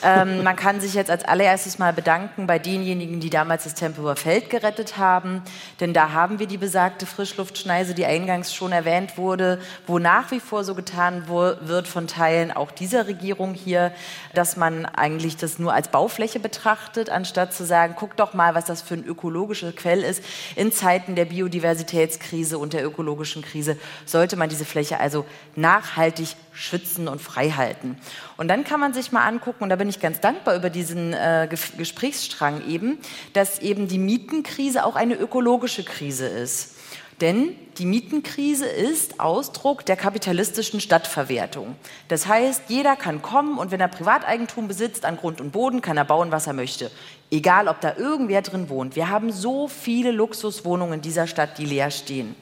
Ähm, 0.05 0.43
man 0.45 0.55
kann 0.55 0.81
sich 0.81 0.95
jetzt 0.95 1.11
als 1.11 1.25
allererstes 1.25 1.79
mal 1.79 1.93
bedanken 1.93 2.47
bei 2.47 2.59
denjenigen, 2.59 3.19
die 3.19 3.31
damals 3.31 3.65
das 3.65 3.75
Tempelhofer 3.75 4.17
Feld 4.17 4.51
gerettet 4.51 4.99
haben. 4.99 5.43
Denn 5.81 5.95
da 5.95 6.13
haben 6.13 6.39
wir 6.39 6.47
die 6.47 6.59
besagte 6.59 7.07
Frischluftschneise, 7.07 7.95
die 7.95 8.07
eingangs 8.07 8.55
schon 8.55 8.71
erwähnt 8.71 9.19
wurde, 9.19 9.59
wo 9.87 9.99
nach 9.99 10.31
wie 10.31 10.41
vor 10.41 10.63
so 10.63 10.75
getan 10.75 11.25
wird 11.29 11.89
von 11.89 12.07
Teilen 12.07 12.53
auch 12.53 12.71
dieser 12.71 13.09
Regierung 13.09 13.55
hier, 13.55 13.93
dass 14.35 14.57
man 14.57 14.87
eigentlich 14.87 15.37
das 15.37 15.59
nur 15.59 15.73
als 15.73 15.89
Baufläche 15.89 16.39
betrachtet, 16.39 17.11
anstatt 17.11 17.53
zu 17.53 17.65
sagen, 17.65 17.95
guck 17.99 18.17
doch 18.17 18.35
mal, 18.35 18.55
was 18.55 18.67
das 18.67 18.83
für 18.83 18.95
ein 18.95 19.05
ökologischer 19.05 19.73
Quell 19.73 20.03
ist 20.03 20.23
in 20.55 20.71
Zeiten 20.71 21.17
der 21.17 21.25
Biodiversität 21.25 21.96
Biodiversitätskrise 21.97 22.59
und 22.59 22.73
der 22.73 22.85
ökologischen 22.85 23.43
Krise 23.43 23.77
sollte 24.05 24.37
man 24.37 24.49
diese 24.49 24.65
Fläche 24.65 25.01
also 25.01 25.25
nachhaltig 25.55 26.37
schützen 26.53 27.09
und 27.09 27.21
frei 27.21 27.51
halten. 27.51 27.97
Und 28.37 28.49
dann 28.49 28.65
kann 28.65 28.81
man 28.81 28.93
sich 28.93 29.13
mal 29.13 29.27
angucken, 29.27 29.65
und 29.65 29.71
da 29.71 29.77
bin 29.77 29.89
ich 29.89 30.01
ganz 30.01 30.21
dankbar 30.21 30.57
über 30.57 30.71
diesen 30.71 31.13
äh, 31.13 31.49
Gesprächsstrang 31.51 32.67
eben, 32.67 32.99
dass 33.33 33.59
eben 33.61 33.89
die 33.89 33.99
Mietenkrise 33.99 34.85
auch 34.85 34.97
eine 34.97 35.15
ökologische 35.15 35.85
Krise 35.85 36.27
ist. 36.27 36.76
Denn 37.21 37.57
die 37.79 37.87
Mietenkrise 37.87 38.67
ist 38.67 39.21
Ausdruck 39.21 39.87
der 39.87 39.97
kapitalistischen 39.97 40.81
Stadtverwertung. 40.81 41.77
Das 42.09 42.27
heißt, 42.27 42.65
jeder 42.69 42.95
kann 42.95 43.23
kommen 43.23 43.59
und 43.59 43.71
wenn 43.71 43.81
er 43.81 43.89
Privateigentum 43.89 44.69
besitzt 44.69 45.05
an 45.05 45.17
Grund 45.17 45.41
und 45.41 45.53
Boden, 45.53 45.81
kann 45.81 45.97
er 45.97 46.05
bauen, 46.05 46.31
was 46.31 46.47
er 46.47 46.53
möchte. 46.53 46.91
Egal, 47.31 47.69
ob 47.69 47.81
da 47.81 47.97
irgendwer 47.97 48.43
drin 48.43 48.69
wohnt. 48.69 48.97
Wir 48.97 49.09
haben 49.09 49.33
so 49.33 49.67
viele 49.67 50.11
Luxuswohnungen 50.11 50.95
in 50.95 51.01
dieser 51.01 51.27
Stadt, 51.27 51.57
die 51.59 51.65
leer 51.65 51.91
stehen. 51.91 52.35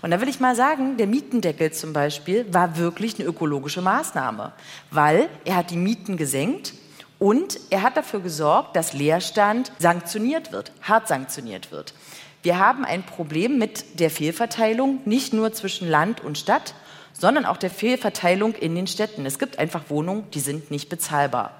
Und 0.00 0.10
da 0.10 0.20
will 0.20 0.28
ich 0.28 0.38
mal 0.38 0.54
sagen, 0.54 0.96
der 0.96 1.06
Mietendeckel 1.06 1.72
zum 1.72 1.92
Beispiel 1.92 2.46
war 2.52 2.76
wirklich 2.76 3.18
eine 3.18 3.26
ökologische 3.26 3.80
Maßnahme, 3.80 4.52
weil 4.90 5.28
er 5.44 5.56
hat 5.56 5.70
die 5.70 5.76
Mieten 5.76 6.16
gesenkt 6.16 6.74
und 7.18 7.58
er 7.70 7.82
hat 7.82 7.96
dafür 7.96 8.20
gesorgt, 8.20 8.76
dass 8.76 8.92
Leerstand 8.92 9.72
sanktioniert 9.78 10.52
wird, 10.52 10.72
hart 10.82 11.08
sanktioniert 11.08 11.72
wird. 11.72 11.94
Wir 12.44 12.58
haben 12.58 12.84
ein 12.84 13.02
Problem 13.04 13.56
mit 13.56 13.98
der 14.00 14.10
Fehlverteilung, 14.10 15.00
nicht 15.06 15.32
nur 15.32 15.54
zwischen 15.54 15.88
Land 15.88 16.20
und 16.20 16.36
Stadt, 16.36 16.74
sondern 17.14 17.46
auch 17.46 17.56
der 17.56 17.70
Fehlverteilung 17.70 18.54
in 18.54 18.74
den 18.74 18.86
Städten. 18.86 19.24
Es 19.24 19.38
gibt 19.38 19.58
einfach 19.58 19.88
Wohnungen, 19.88 20.30
die 20.32 20.40
sind 20.40 20.70
nicht 20.70 20.90
bezahlbar. 20.90 21.58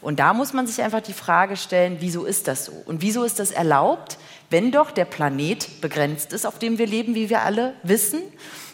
Und 0.00 0.20
da 0.20 0.32
muss 0.32 0.52
man 0.52 0.68
sich 0.68 0.82
einfach 0.82 1.00
die 1.00 1.14
Frage 1.14 1.56
stellen, 1.56 1.96
wieso 1.98 2.26
ist 2.26 2.46
das 2.46 2.66
so? 2.66 2.72
Und 2.86 3.02
wieso 3.02 3.24
ist 3.24 3.40
das 3.40 3.50
erlaubt, 3.50 4.18
wenn 4.50 4.70
doch 4.70 4.92
der 4.92 5.04
Planet 5.04 5.80
begrenzt 5.80 6.32
ist, 6.32 6.46
auf 6.46 6.60
dem 6.60 6.78
wir 6.78 6.86
leben, 6.86 7.16
wie 7.16 7.28
wir 7.28 7.42
alle 7.42 7.74
wissen? 7.82 8.20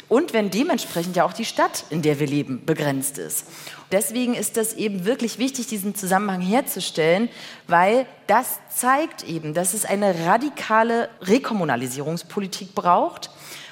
Und 0.09 0.35
wenn 0.35 0.51
dementsprechend 0.51 1.17
ja 1.17 1.25
auch 1.25 1.33
die 1.33 1.47
Stadt, 1.47 1.85
in 1.89 2.03
der 2.03 2.21
wir 2.21 2.27
leben, 2.27 2.67
begrenzt 2.67 3.17
ist. 3.17 3.47
Deswegen 3.93 4.35
ist 4.35 4.57
das 4.57 4.73
eben 4.73 5.05
wirklich 5.05 5.39
wichtig, 5.39 5.69
diesen 5.69 5.95
Zusammenhang 5.95 6.41
herzustellen, 6.41 7.29
weil 7.69 8.07
das 8.27 8.59
zeigt 8.75 9.23
eben, 9.25 9.55
dass 9.55 9.75
es 9.75 9.85
eine 9.85 10.27
radikale 10.27 11.09
Rekommunalisierungspolitik 11.23 12.75
braucht, 12.75 13.31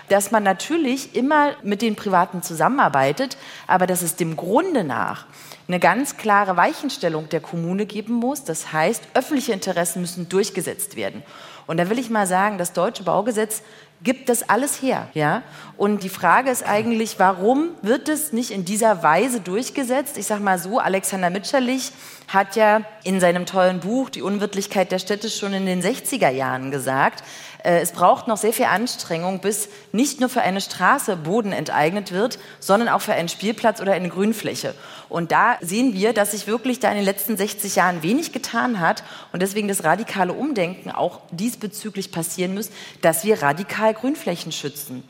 dass 0.08 0.30
man 0.30 0.42
natürlich 0.42 1.16
immer 1.16 1.52
mit 1.62 1.82
den 1.82 1.96
Privaten 1.96 2.42
zusammenarbeitet, 2.42 3.36
aber 3.66 3.86
dass 3.86 4.02
es 4.02 4.16
dem 4.16 4.36
Grunde 4.36 4.84
nach 4.84 5.26
eine 5.66 5.80
ganz 5.80 6.16
klare 6.16 6.56
Weichenstellung 6.56 7.28
der 7.30 7.40
Kommune 7.40 7.86
geben 7.86 8.12
muss. 8.14 8.44
Das 8.44 8.72
heißt, 8.72 9.02
öffentliche 9.14 9.52
Interessen 9.52 10.02
müssen 10.02 10.28
durchgesetzt 10.28 10.94
werden. 10.96 11.22
Und 11.66 11.78
da 11.78 11.88
will 11.88 11.98
ich 11.98 12.10
mal 12.10 12.26
sagen, 12.26 12.58
das 12.58 12.74
deutsche 12.74 13.04
Baugesetz 13.04 13.62
gibt 14.02 14.28
das 14.28 14.48
alles 14.48 14.82
her. 14.82 15.08
Ja? 15.14 15.42
Und 15.76 16.02
die 16.02 16.08
Frage 16.08 16.50
ist 16.50 16.62
eigentlich, 16.62 17.18
warum 17.18 17.70
wird 17.82 18.08
es 18.08 18.32
nicht 18.32 18.50
in 18.50 18.64
dieser 18.64 19.02
Weise 19.02 19.40
durchgesetzt? 19.40 20.18
Ich 20.18 20.26
sage 20.26 20.42
mal 20.42 20.58
so, 20.58 20.78
Alexander 20.78 21.30
Mitscherlich 21.30 21.92
hat 22.28 22.56
ja 22.56 22.82
in 23.02 23.20
seinem 23.20 23.46
tollen 23.46 23.80
Buch 23.80 24.10
Die 24.10 24.22
Unwirtlichkeit 24.22 24.92
der 24.92 24.98
Städte 24.98 25.30
schon 25.30 25.52
in 25.52 25.66
den 25.66 25.82
60er 25.82 26.30
Jahren 26.30 26.70
gesagt, 26.70 27.24
es 27.66 27.92
braucht 27.92 28.28
noch 28.28 28.36
sehr 28.36 28.52
viel 28.52 28.66
Anstrengung, 28.66 29.40
bis 29.40 29.70
nicht 29.90 30.20
nur 30.20 30.28
für 30.28 30.42
eine 30.42 30.60
Straße 30.60 31.16
Boden 31.16 31.50
enteignet 31.50 32.12
wird, 32.12 32.38
sondern 32.60 32.90
auch 32.90 33.00
für 33.00 33.14
einen 33.14 33.30
Spielplatz 33.30 33.80
oder 33.80 33.94
eine 33.94 34.10
Grünfläche. 34.10 34.74
Und 35.08 35.32
da 35.32 35.56
sehen 35.62 35.94
wir, 35.94 36.12
dass 36.12 36.32
sich 36.32 36.46
wirklich 36.46 36.78
da 36.78 36.90
in 36.90 36.96
den 36.96 37.06
letzten 37.06 37.38
60 37.38 37.76
Jahren 37.76 38.02
wenig 38.02 38.32
getan 38.32 38.80
hat 38.80 39.02
und 39.32 39.40
deswegen 39.40 39.66
das 39.66 39.82
radikale 39.82 40.34
Umdenken 40.34 40.90
auch 40.90 41.22
diesbezüglich 41.30 42.12
passieren 42.12 42.52
muss, 42.52 42.68
dass 43.00 43.24
wir 43.24 43.42
radikal 43.42 43.94
Grünflächen 43.94 44.52
schützen. 44.52 45.02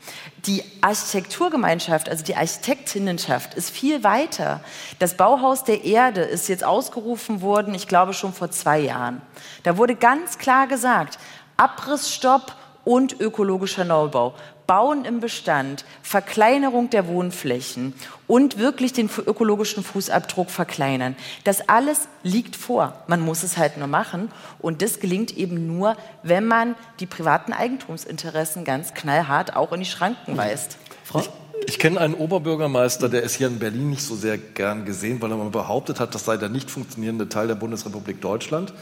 Die 0.45 0.63
Architekturgemeinschaft, 0.79 2.07
also 2.07 2.23
die 2.23 2.37
Architektinnenschaft, 2.37 3.53
ist 3.55 3.69
viel 3.69 4.05
weiter. 4.05 4.61
Das 4.99 5.17
Bauhaus 5.17 5.65
der 5.65 5.83
Erde 5.83 6.21
ist 6.21 6.47
jetzt 6.47 6.63
ausgerufen 6.63 7.41
worden, 7.41 7.75
ich 7.75 7.89
glaube 7.89 8.13
schon 8.13 8.31
vor 8.31 8.49
zwei 8.49 8.79
Jahren. 8.79 9.21
Da 9.63 9.75
wurde 9.75 9.95
ganz 9.95 10.37
klar 10.37 10.67
gesagt, 10.67 11.19
Abrissstopp 11.57 12.53
und 12.83 13.19
ökologischer 13.19 13.83
Neubau. 13.83 14.35
Bauen 14.67 15.05
im 15.05 15.19
Bestand, 15.19 15.85
Verkleinerung 16.01 16.89
der 16.89 17.07
Wohnflächen 17.07 17.93
und 18.27 18.57
wirklich 18.57 18.93
den 18.93 19.09
ökologischen 19.25 19.83
Fußabdruck 19.83 20.49
verkleinern. 20.49 21.15
Das 21.43 21.69
alles 21.69 22.07
liegt 22.23 22.55
vor. 22.55 22.93
Man 23.07 23.21
muss 23.21 23.43
es 23.43 23.57
halt 23.57 23.77
nur 23.77 23.87
machen. 23.87 24.31
Und 24.59 24.81
das 24.81 24.99
gelingt 24.99 25.37
eben 25.37 25.67
nur, 25.67 25.95
wenn 26.23 26.45
man 26.45 26.75
die 26.99 27.05
privaten 27.05 27.53
Eigentumsinteressen 27.53 28.63
ganz 28.63 28.93
knallhart 28.93 29.55
auch 29.55 29.71
in 29.71 29.81
die 29.81 29.85
Schranken 29.85 30.35
weist. 30.35 30.77
Frau? 31.03 31.19
Ich, 31.19 31.29
ich 31.67 31.79
kenne 31.79 31.99
einen 31.99 32.15
Oberbürgermeister, 32.15 33.07
der 33.07 33.21
ist 33.21 33.35
hier 33.35 33.47
in 33.47 33.59
Berlin 33.59 33.91
nicht 33.91 34.03
so 34.03 34.15
sehr 34.15 34.37
gern 34.39 34.85
gesehen, 34.85 35.21
weil 35.21 35.29
er 35.29 35.37
mal 35.37 35.49
behauptet 35.49 35.99
hat, 35.99 36.15
das 36.15 36.25
sei 36.25 36.37
der 36.37 36.49
nicht 36.49 36.71
funktionierende 36.71 37.29
Teil 37.29 37.47
der 37.47 37.55
Bundesrepublik 37.55 38.21
Deutschland 38.21 38.73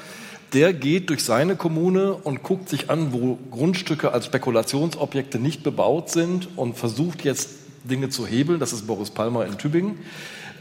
der 0.54 0.74
geht 0.74 1.10
durch 1.10 1.24
seine 1.24 1.56
Kommune 1.56 2.14
und 2.14 2.44
guckt 2.44 2.70
sich 2.70 2.90
an, 2.90 3.12
wo 3.12 3.38
Grundstücke 3.52 4.12
als 4.12 4.26
Spekulationsobjekte 4.26 5.40
nicht 5.40 5.64
bebaut 5.64 6.10
sind 6.10 6.50
und 6.56 6.78
versucht 6.78 7.24
jetzt 7.24 7.50
Dinge 7.84 8.10
zu 8.10 8.28
hebeln. 8.28 8.60
Das 8.60 8.74
ist 8.74 8.88
Boris 8.88 9.10
Palmer 9.10 9.46
in 9.46 9.58
Tübingen. 9.58 10.00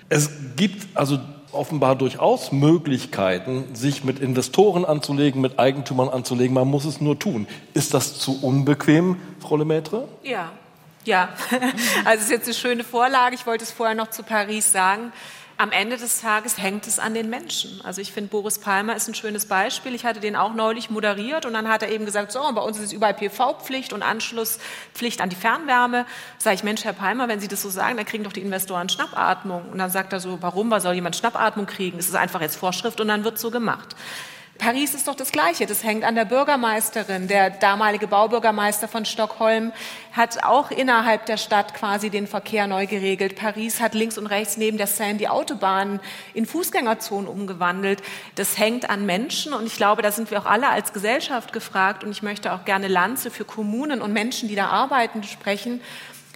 Es 0.08 0.30
gibt 0.56 0.96
also 0.96 1.18
offenbar 1.52 1.96
durchaus 1.96 2.50
Möglichkeiten, 2.50 3.74
sich 3.74 4.04
mit 4.04 4.18
Investoren 4.18 4.84
anzulegen, 4.84 5.40
mit 5.40 5.58
Eigentümern 5.58 6.08
anzulegen. 6.08 6.54
Man 6.54 6.68
muss 6.68 6.86
es 6.86 7.00
nur 7.00 7.18
tun. 7.18 7.46
Ist 7.74 7.92
das 7.92 8.18
zu 8.18 8.42
unbequem, 8.42 9.16
Frau 9.40 9.58
Lemaitre? 9.58 10.08
Ja, 10.22 10.50
ja. 11.04 11.28
Also 12.04 12.18
es 12.18 12.24
ist 12.24 12.30
jetzt 12.30 12.46
eine 12.46 12.54
schöne 12.54 12.84
Vorlage. 12.84 13.34
Ich 13.34 13.46
wollte 13.46 13.64
es 13.64 13.70
vorher 13.70 13.94
noch 13.94 14.10
zu 14.10 14.22
Paris 14.22 14.72
sagen 14.72 15.12
am 15.58 15.70
Ende 15.70 15.96
des 15.96 16.20
Tages 16.20 16.58
hängt 16.58 16.86
es 16.86 16.98
an 16.98 17.14
den 17.14 17.30
Menschen. 17.30 17.80
Also 17.82 18.00
ich 18.00 18.12
finde, 18.12 18.30
Boris 18.30 18.58
Palmer 18.58 18.96
ist 18.96 19.08
ein 19.08 19.14
schönes 19.14 19.46
Beispiel. 19.46 19.94
Ich 19.94 20.04
hatte 20.04 20.20
den 20.20 20.36
auch 20.36 20.54
neulich 20.54 20.90
moderiert 20.90 21.46
und 21.46 21.52
dann 21.52 21.68
hat 21.68 21.82
er 21.82 21.90
eben 21.90 22.04
gesagt, 22.04 22.32
so, 22.32 22.40
bei 22.52 22.60
uns 22.60 22.78
ist 22.78 22.92
überall 22.92 23.14
PV-Pflicht 23.14 23.92
und 23.92 24.02
Anschlusspflicht 24.02 25.20
an 25.20 25.28
die 25.28 25.36
Fernwärme. 25.36 26.06
Sage 26.38 26.54
ich, 26.54 26.64
Mensch, 26.64 26.84
Herr 26.84 26.92
Palmer, 26.92 27.28
wenn 27.28 27.40
Sie 27.40 27.48
das 27.48 27.62
so 27.62 27.70
sagen, 27.70 27.96
dann 27.96 28.06
kriegen 28.06 28.24
doch 28.24 28.32
die 28.32 28.40
Investoren 28.40 28.88
Schnappatmung. 28.88 29.68
Und 29.70 29.78
dann 29.78 29.90
sagt 29.90 30.12
er 30.12 30.20
so, 30.20 30.38
warum, 30.40 30.70
was 30.70 30.82
soll 30.82 30.94
jemand 30.94 31.16
Schnappatmung 31.16 31.66
kriegen? 31.66 31.98
Es 31.98 32.08
ist 32.08 32.16
einfach 32.16 32.40
jetzt 32.40 32.56
Vorschrift 32.56 33.00
und 33.00 33.08
dann 33.08 33.24
wird 33.24 33.38
so 33.38 33.50
gemacht. 33.50 33.94
Paris 34.62 34.94
ist 34.94 35.08
doch 35.08 35.16
das 35.16 35.32
Gleiche. 35.32 35.66
Das 35.66 35.82
hängt 35.82 36.04
an 36.04 36.14
der 36.14 36.24
Bürgermeisterin. 36.24 37.26
Der 37.26 37.50
damalige 37.50 38.06
Baubürgermeister 38.06 38.86
von 38.86 39.04
Stockholm 39.04 39.72
hat 40.12 40.44
auch 40.44 40.70
innerhalb 40.70 41.26
der 41.26 41.36
Stadt 41.36 41.74
quasi 41.74 42.10
den 42.10 42.28
Verkehr 42.28 42.68
neu 42.68 42.86
geregelt. 42.86 43.34
Paris 43.34 43.80
hat 43.80 43.94
links 43.94 44.18
und 44.18 44.28
rechts 44.28 44.58
neben 44.58 44.78
der 44.78 44.86
Seine 44.86 45.18
die 45.18 45.28
Autobahnen 45.28 45.98
in 46.32 46.46
Fußgängerzonen 46.46 47.26
umgewandelt. 47.26 48.04
Das 48.36 48.56
hängt 48.56 48.88
an 48.88 49.04
Menschen 49.04 49.52
und 49.52 49.66
ich 49.66 49.76
glaube, 49.76 50.00
da 50.00 50.12
sind 50.12 50.30
wir 50.30 50.38
auch 50.38 50.46
alle 50.46 50.68
als 50.68 50.92
Gesellschaft 50.92 51.52
gefragt 51.52 52.04
und 52.04 52.12
ich 52.12 52.22
möchte 52.22 52.52
auch 52.52 52.64
gerne 52.64 52.86
Lanze 52.86 53.32
für 53.32 53.44
Kommunen 53.44 54.00
und 54.00 54.12
Menschen, 54.12 54.48
die 54.48 54.54
da 54.54 54.68
arbeiten, 54.68 55.24
sprechen. 55.24 55.80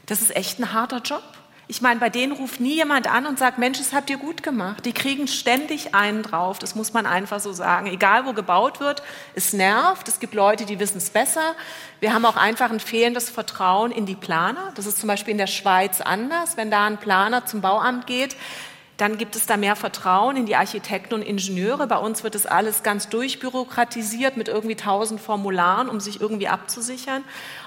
Das 0.07 0.21
ist 0.21 0.35
echt 0.35 0.59
ein 0.59 0.73
harter 0.73 0.99
Job. 0.99 1.23
Ich 1.69 1.83
meine, 1.83 1.99
bei 1.99 2.11
denen 2.11 2.33
ruft 2.33 2.61
nie 2.61 2.75
jemand 2.75 3.09
an 3.09 3.27
und 3.27 3.41
sagt, 3.41 3.59
Mensch, 3.59 3.79
das 3.79 3.93
habt 3.93 4.09
ihr 4.09 4.19
gut 4.19 4.45
gemacht. 4.45 4.87
Die 4.87 4.93
kriegen 4.93 5.27
ständig 5.27 5.97
einen 5.97 6.23
drauf. 6.23 6.61
Das 6.61 6.77
muss 6.77 6.93
man 6.93 7.07
einfach 7.07 7.41
so 7.41 7.53
sagen. 7.53 7.89
Egal, 7.89 8.25
wo 8.25 8.33
gebaut 8.35 8.79
wird, 8.79 9.03
es 9.35 9.53
nervt. 9.53 10.07
Es 10.07 10.21
gibt 10.21 10.35
Leute, 10.35 10.65
die 10.65 10.79
wissen 10.79 10.99
es 10.99 11.11
besser. 11.11 11.57
Wir 11.99 12.15
haben 12.15 12.25
auch 12.25 12.37
einfach 12.37 12.71
ein 12.71 12.79
fehlendes 12.79 13.31
Vertrauen 13.31 13.91
in 13.91 14.07
die 14.07 14.15
Planer. 14.15 14.73
Das 14.77 14.87
ist 14.87 15.01
zum 15.01 15.09
Beispiel 15.09 15.33
in 15.33 15.39
der 15.39 15.49
Schweiz 15.49 16.01
anders. 16.01 16.57
Wenn 16.57 16.71
da 16.71 16.87
ein 16.87 16.99
Planer 16.99 17.47
zum 17.47 17.63
Bauamt 17.63 18.07
geht, 18.07 18.37
dann 18.97 19.19
gibt 19.19 19.37
es 19.37 19.45
da 19.45 19.59
mehr 19.59 19.77
Vertrauen 19.77 20.37
in 20.37 20.47
die 20.47 20.57
Architekten 20.57 21.13
und 21.13 21.23
Ingenieure. 21.23 21.87
Bei 21.87 21.99
uns 21.99 22.25
wird 22.25 22.35
das 22.35 22.47
alles 22.47 22.83
ganz 22.83 23.11
durchbürokratisiert 23.11 24.39
mit 24.39 24.49
irgendwie 24.49 24.75
tausend 24.75 25.21
Formularen, 25.21 25.91
um 25.91 26.01
sich 26.01 26.21
irgendwie 26.21 26.49
abzusichern. 26.49 27.23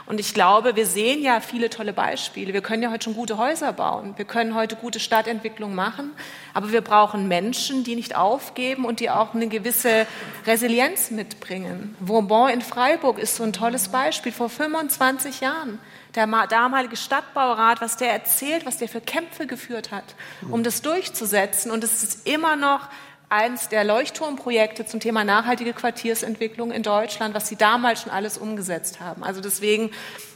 Und 0.07 0.19
ich 0.19 0.33
glaube, 0.33 0.75
wir 0.75 0.87
sehen 0.87 1.21
ja 1.21 1.39
viele 1.39 1.69
tolle 1.69 1.93
Beispiele. 1.93 2.51
Wir 2.51 2.61
können 2.61 2.81
ja 2.81 2.89
heute 2.89 3.03
schon 3.03 3.13
gute 3.13 3.37
Häuser 3.37 3.73
bauen. 3.73 4.13
Wir 4.15 4.25
können 4.25 4.55
heute 4.55 4.75
gute 4.75 4.99
Stadtentwicklung 4.99 5.75
machen. 5.75 6.11
Aber 6.55 6.71
wir 6.71 6.81
brauchen 6.81 7.27
Menschen, 7.27 7.83
die 7.83 7.95
nicht 7.95 8.15
aufgeben 8.15 8.85
und 8.85 8.99
die 8.99 9.11
auch 9.11 9.35
eine 9.35 9.47
gewisse 9.47 10.07
Resilienz 10.47 11.11
mitbringen. 11.11 11.95
Vauban 11.99 12.49
in 12.49 12.61
Freiburg 12.61 13.19
ist 13.19 13.35
so 13.35 13.43
ein 13.43 13.53
tolles 13.53 13.89
Beispiel. 13.89 14.31
Vor 14.31 14.49
25 14.49 15.41
Jahren 15.41 15.77
der 16.15 16.27
damalige 16.47 16.95
Stadtbaurat, 16.95 17.81
was 17.81 17.97
der 17.97 18.11
erzählt, 18.11 18.65
was 18.65 18.77
der 18.77 18.89
für 18.89 19.01
Kämpfe 19.01 19.47
geführt 19.47 19.91
hat, 19.91 20.15
um 20.49 20.63
das 20.63 20.81
durchzusetzen. 20.81 21.71
Und 21.71 21.83
es 21.83 22.03
ist 22.03 22.27
immer 22.27 22.55
noch 22.55 22.89
eins 23.29 23.69
der 23.69 23.83
Leuchtturmprojekte 23.83 24.85
zum 24.85 24.99
Thema 24.99 25.23
nachhaltige 25.23 25.73
Quartiersentwicklung 25.73 26.71
in 26.71 26.81
Deutschland, 26.81 27.35
was 27.35 27.47
sie 27.47 27.55
damals 27.55 28.01
schon 28.01 28.11
alles 28.11 28.37
umgesetzt 28.37 28.99
haben. 28.99 29.23
Also 29.23 29.39
deswegen 29.39 29.91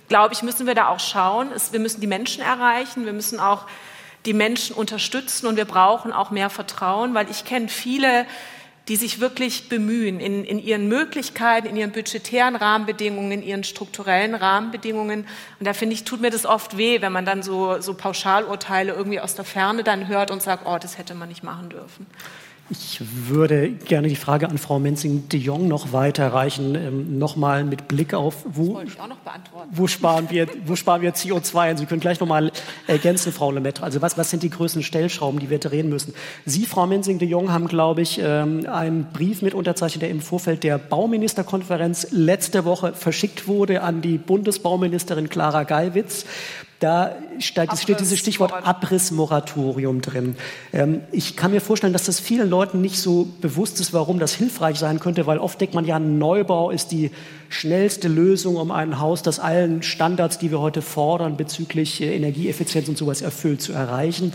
glaube 0.09 0.33
ich, 0.36 0.43
müssen 0.43 0.67
wir 0.67 0.75
da 0.75 0.89
auch 0.89 0.99
schauen. 0.99 1.49
Wir 1.71 1.79
müssen 1.79 2.01
die 2.01 2.07
Menschen 2.07 2.43
erreichen, 2.43 3.05
wir 3.05 3.13
müssen 3.13 3.39
auch 3.39 3.65
die 4.25 4.33
Menschen 4.33 4.75
unterstützen 4.75 5.47
und 5.47 5.57
wir 5.57 5.65
brauchen 5.65 6.13
auch 6.13 6.29
mehr 6.29 6.49
Vertrauen, 6.49 7.13
weil 7.13 7.29
ich 7.29 7.45
kenne 7.45 7.67
viele 7.67 8.25
die 8.89 8.97
sich 8.97 9.21
wirklich 9.21 9.69
bemühen, 9.69 10.19
in, 10.19 10.43
in 10.43 10.59
ihren 10.59 10.89
Möglichkeiten, 10.89 11.67
in 11.67 11.77
ihren 11.77 11.91
budgetären 11.91 12.55
Rahmenbedingungen, 12.55 13.31
in 13.31 13.43
ihren 13.43 13.63
strukturellen 13.63 14.35
Rahmenbedingungen. 14.35 15.25
Und 15.59 15.65
da 15.65 15.73
finde 15.73 15.95
ich, 15.95 16.03
tut 16.03 16.19
mir 16.19 16.31
das 16.31 16.45
oft 16.45 16.77
weh, 16.77 17.01
wenn 17.01 17.13
man 17.13 17.25
dann 17.25 17.43
so, 17.43 17.79
so 17.79 17.93
Pauschalurteile 17.93 18.93
irgendwie 18.93 19.21
aus 19.21 19.35
der 19.35 19.45
Ferne 19.45 19.83
dann 19.83 20.09
hört 20.09 20.31
und 20.31 20.41
sagt, 20.41 20.65
oh, 20.65 20.77
das 20.77 20.97
hätte 20.97 21.15
man 21.15 21.29
nicht 21.29 21.43
machen 21.43 21.69
dürfen. 21.69 22.07
Ich 22.69 23.02
würde 23.28 23.69
gerne 23.71 24.08
die 24.08 24.15
Frage 24.15 24.47
an 24.47 24.58
Frau 24.58 24.80
Menzing 24.80 25.28
de 25.28 25.38
Jong 25.38 25.67
noch 25.67 25.91
weiterreichen, 25.91 26.76
ähm, 26.76 27.19
nochmal 27.19 27.65
mit 27.65 27.89
Blick 27.89 28.13
auf, 28.13 28.45
wo, 28.45 28.82
wo, 29.71 29.88
sparen 29.88 30.30
wir, 30.30 30.47
wo 30.65 30.78
sparen 30.78 31.02
wir 31.02 31.13
CO2 31.13 31.60
ein? 31.60 31.78
Sie 31.78 31.86
können 31.86 31.99
gleich 31.99 32.21
nochmal 32.21 32.54
ergänzen, 32.88 33.34
Frau 33.34 33.52
Lemaitre. 33.52 33.84
Also 33.84 34.02
was, 34.02 34.17
was 34.17 34.30
sind 34.30 34.43
die 34.43 34.49
größten 34.49 34.82
Stellschrauben, 34.82 35.41
die 35.41 35.49
wir 35.49 35.60
drehen 35.60 35.89
müssen? 35.89 36.13
Sie, 36.45 36.65
Frau 36.65 36.88
Menzing 36.88 37.19
de 37.19 37.28
Jong, 37.28 37.52
haben, 37.52 37.67
glaube 37.67 38.02
ich, 38.02 38.21
ähm, 38.23 38.65
einen 38.71 39.08
Brief 39.12 39.41
mit 39.41 39.54
unterzeichnet, 39.54 40.04
der 40.04 40.10
im 40.10 40.21
Vorfeld 40.21 40.63
der 40.63 40.78
Bauministerkonferenz 40.78 42.08
letzte 42.12 42.63
Woche 42.63 42.93
verschickt 42.93 43.45
wurde 43.47 43.82
an 43.82 44.02
die 44.02 44.17
Bundesbauministerin 44.17 45.30
Clara 45.30 45.63
Geiwitz. 45.63 46.26
Da 46.83 47.15
steht, 47.39 47.71
steht 47.77 48.01
dieses 48.01 48.19
Stichwort 48.19 48.51
Abrissmoratorium 48.51 50.01
drin. 50.01 50.35
Ähm, 50.73 50.99
ich 51.13 51.37
kann 51.37 51.51
mir 51.51 51.61
vorstellen, 51.61 51.93
dass 51.93 52.03
das 52.03 52.19
vielen 52.19 52.49
Leuten 52.49 52.81
nicht 52.81 52.99
so 52.99 53.25
bewusst 53.39 53.79
ist, 53.79 53.93
warum 53.93 54.19
das 54.19 54.33
hilfreich 54.33 54.77
sein 54.79 54.99
könnte, 54.99 55.25
weil 55.25 55.37
oft 55.37 55.61
denkt 55.61 55.75
man 55.75 55.85
ja, 55.85 55.95
ein 55.95 56.17
Neubau 56.17 56.71
ist 56.71 56.91
die 56.91 57.11
schnellste 57.47 58.09
Lösung, 58.09 58.57
um 58.57 58.69
ein 58.69 58.99
Haus, 58.99 59.21
das 59.21 59.39
allen 59.39 59.81
Standards, 59.81 60.39
die 60.39 60.51
wir 60.51 60.59
heute 60.59 60.81
fordern, 60.81 61.37
bezüglich 61.37 62.01
äh, 62.01 62.13
Energieeffizienz 62.17 62.89
und 62.89 62.97
sowas 62.97 63.21
erfüllt, 63.21 63.61
zu 63.61 63.71
erreichen. 63.71 64.33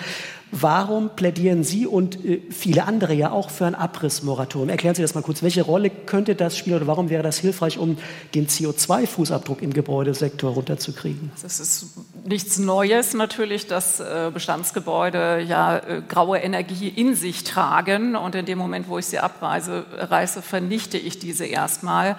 Warum 0.50 1.10
plädieren 1.10 1.62
Sie 1.62 1.86
und 1.86 2.24
äh, 2.24 2.40
viele 2.50 2.84
andere 2.84 3.12
ja 3.12 3.30
auch 3.30 3.50
für 3.50 3.66
ein 3.66 3.74
Abrissmoratorium? 3.74 4.70
Erklären 4.70 4.94
Sie 4.94 5.02
das 5.02 5.14
mal 5.14 5.22
kurz. 5.22 5.42
Welche 5.42 5.62
Rolle 5.62 5.90
könnte 5.90 6.34
das 6.34 6.56
spielen 6.56 6.76
oder 6.76 6.86
warum 6.86 7.10
wäre 7.10 7.22
das 7.22 7.38
hilfreich, 7.38 7.78
um 7.78 7.98
den 8.34 8.46
CO2-Fußabdruck 8.46 9.60
im 9.60 9.74
Gebäudesektor 9.74 10.52
runterzukriegen? 10.52 11.30
Es 11.44 11.60
ist 11.60 11.86
nichts 12.24 12.58
Neues 12.58 13.12
natürlich, 13.12 13.66
dass 13.66 14.00
äh, 14.00 14.30
Bestandsgebäude 14.32 15.42
ja 15.42 15.78
äh, 15.78 16.02
graue 16.08 16.38
Energie 16.38 16.88
in 16.88 17.14
sich 17.14 17.44
tragen 17.44 18.16
und 18.16 18.34
in 18.34 18.46
dem 18.46 18.58
Moment, 18.58 18.88
wo 18.88 18.98
ich 18.98 19.06
sie 19.06 19.18
abreiße, 19.18 19.84
reiße, 19.98 20.40
vernichte 20.40 20.96
ich 20.96 21.18
diese 21.18 21.44
erstmal. 21.44 22.16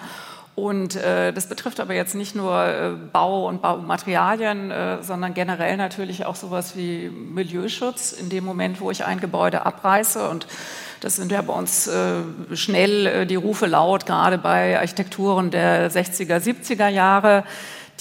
Und 0.60 0.96
äh, 0.96 1.32
das 1.32 1.48
betrifft 1.48 1.80
aber 1.80 1.94
jetzt 1.94 2.14
nicht 2.14 2.34
nur 2.34 2.64
äh, 2.64 2.90
Bau 3.12 3.48
und 3.48 3.62
Baumaterialien, 3.62 4.70
äh, 4.70 5.02
sondern 5.02 5.34
generell 5.34 5.76
natürlich 5.76 6.26
auch 6.26 6.36
sowas 6.36 6.76
wie 6.76 7.08
Milieuschutz. 7.08 8.12
In 8.12 8.28
dem 8.28 8.44
Moment, 8.44 8.80
wo 8.80 8.90
ich 8.90 9.04
ein 9.04 9.20
Gebäude 9.20 9.64
abreiße 9.64 10.28
und 10.28 10.46
das 11.00 11.16
sind 11.16 11.32
ja 11.32 11.40
bei 11.40 11.54
uns 11.54 11.86
äh, 11.86 12.22
schnell 12.54 13.06
äh, 13.06 13.26
die 13.26 13.36
Rufe 13.36 13.66
laut, 13.66 14.04
gerade 14.04 14.36
bei 14.36 14.78
Architekturen 14.78 15.50
der 15.50 15.90
60er, 15.90 16.36
70er 16.36 16.88
Jahre, 16.88 17.44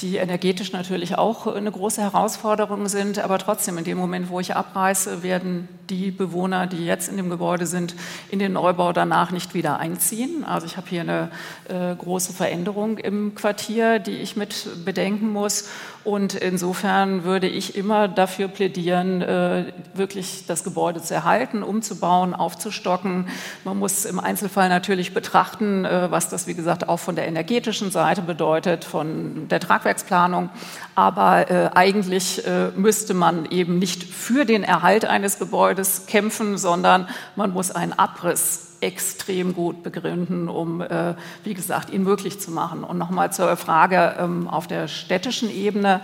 die 0.01 0.17
energetisch 0.17 0.71
natürlich 0.71 1.17
auch 1.17 1.47
eine 1.47 1.71
große 1.71 2.01
Herausforderung 2.01 2.87
sind. 2.87 3.19
Aber 3.19 3.37
trotzdem, 3.37 3.77
in 3.77 3.83
dem 3.83 3.97
Moment, 3.97 4.29
wo 4.29 4.39
ich 4.39 4.55
abreiße, 4.55 5.23
werden 5.23 5.67
die 5.89 6.11
Bewohner, 6.11 6.67
die 6.67 6.85
jetzt 6.85 7.09
in 7.09 7.17
dem 7.17 7.29
Gebäude 7.29 7.65
sind, 7.65 7.95
in 8.29 8.39
den 8.39 8.53
Neubau 8.53 8.93
danach 8.93 9.31
nicht 9.31 9.53
wieder 9.53 9.79
einziehen. 9.79 10.43
Also 10.43 10.65
ich 10.65 10.77
habe 10.77 10.87
hier 10.89 11.01
eine 11.01 11.31
äh, 11.67 11.95
große 11.95 12.33
Veränderung 12.33 12.97
im 12.97 13.35
Quartier, 13.35 13.99
die 13.99 14.17
ich 14.17 14.35
mit 14.35 14.85
bedenken 14.85 15.31
muss. 15.31 15.69
Und 16.03 16.33
insofern 16.33 17.23
würde 17.25 17.47
ich 17.47 17.75
immer 17.75 18.07
dafür 18.07 18.47
plädieren, 18.47 19.21
äh, 19.21 19.73
wirklich 19.93 20.45
das 20.47 20.63
Gebäude 20.63 21.01
zu 21.01 21.13
erhalten, 21.13 21.61
umzubauen, 21.61 22.33
aufzustocken. 22.33 23.27
Man 23.65 23.77
muss 23.77 24.05
im 24.05 24.19
Einzelfall 24.19 24.69
natürlich 24.69 25.13
betrachten, 25.13 25.83
äh, 25.83 26.09
was 26.09 26.29
das, 26.29 26.47
wie 26.47 26.53
gesagt, 26.53 26.87
auch 26.87 26.97
von 26.97 27.15
der 27.15 27.27
energetischen 27.27 27.91
Seite 27.91 28.21
bedeutet, 28.21 28.85
von 28.85 29.47
der 29.49 29.59
Tragwerksplanung. 29.59 30.49
Aber 30.95 31.51
äh, 31.51 31.69
eigentlich 31.73 32.43
müsste 32.75 33.13
man 33.13 33.45
eben 33.45 33.79
nicht 33.79 34.03
für 34.03 34.45
den 34.45 34.63
Erhalt 34.63 35.05
eines 35.05 35.39
Gebäudes 35.39 36.05
kämpfen, 36.07 36.57
sondern 36.57 37.07
man 37.35 37.51
muss 37.51 37.71
einen 37.71 37.93
Abriss 37.93 38.68
extrem 38.81 39.53
gut 39.53 39.83
begründen, 39.83 40.47
um, 40.47 40.81
äh, 40.81 41.15
wie 41.43 41.53
gesagt, 41.53 41.89
ihn 41.89 42.03
möglich 42.03 42.39
zu 42.39 42.51
machen. 42.51 42.83
Und 42.83 42.97
nochmal 42.97 43.31
zur 43.31 43.55
Frage 43.57 44.15
ähm, 44.19 44.47
auf 44.47 44.67
der 44.67 44.87
städtischen 44.87 45.49
Ebene. 45.49 46.01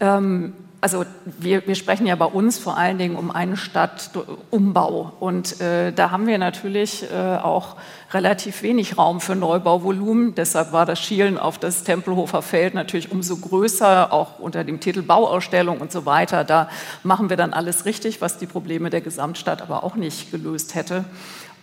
Ähm, 0.00 0.54
also 0.84 1.06
wir, 1.24 1.66
wir, 1.66 1.76
sprechen 1.76 2.06
ja 2.06 2.14
bei 2.14 2.26
uns 2.26 2.58
vor 2.58 2.76
allen 2.76 2.98
Dingen 2.98 3.16
um 3.16 3.30
einen 3.30 3.56
Stadtumbau. 3.56 5.14
Und 5.18 5.58
äh, 5.62 5.92
da 5.92 6.10
haben 6.10 6.26
wir 6.26 6.36
natürlich 6.36 7.10
äh, 7.10 7.38
auch 7.38 7.76
relativ 8.12 8.62
wenig 8.62 8.98
Raum 8.98 9.22
für 9.22 9.34
Neubauvolumen. 9.34 10.34
Deshalb 10.34 10.72
war 10.72 10.84
das 10.84 11.00
Schielen 11.00 11.38
auf 11.38 11.56
das 11.56 11.84
Tempelhofer 11.84 12.42
Feld 12.42 12.74
natürlich 12.74 13.10
umso 13.10 13.38
größer, 13.38 14.12
auch 14.12 14.38
unter 14.40 14.62
dem 14.62 14.78
Titel 14.78 15.00
Bauausstellung 15.00 15.78
und 15.78 15.90
so 15.90 16.04
weiter. 16.04 16.44
Da 16.44 16.68
machen 17.02 17.30
wir 17.30 17.38
dann 17.38 17.54
alles 17.54 17.86
richtig, 17.86 18.20
was 18.20 18.36
die 18.36 18.46
Probleme 18.46 18.90
der 18.90 19.00
Gesamtstadt 19.00 19.62
aber 19.62 19.84
auch 19.84 19.94
nicht 19.94 20.32
gelöst 20.32 20.74
hätte. 20.74 21.06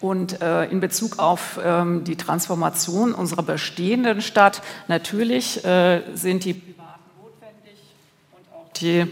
Und 0.01 0.41
äh, 0.41 0.65
in 0.65 0.79
Bezug 0.79 1.19
auf 1.19 1.59
ähm, 1.63 2.03
die 2.03 2.15
Transformation 2.15 3.13
unserer 3.13 3.43
bestehenden 3.43 4.21
Stadt, 4.21 4.63
natürlich 4.87 5.63
äh, 5.63 6.01
sind 6.15 6.43
die 6.43 6.55
Privaten 6.55 7.01
notwendig 7.21 7.79
und 8.31 8.55
auch 8.55 8.73
die, 8.73 9.05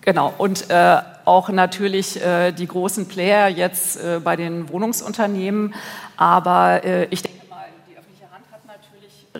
genau, 0.00 0.32
und 0.38 0.70
äh, 0.70 1.02
auch 1.26 1.50
natürlich 1.50 2.22
äh, 2.22 2.52
die 2.52 2.66
großen 2.66 3.08
Player 3.08 3.48
jetzt 3.48 3.96
äh, 3.96 4.20
bei 4.24 4.36
den 4.36 4.70
Wohnungsunternehmen. 4.70 5.74
Aber 6.16 6.84
äh, 6.84 7.06
ich 7.10 7.22
denke, 7.22 7.43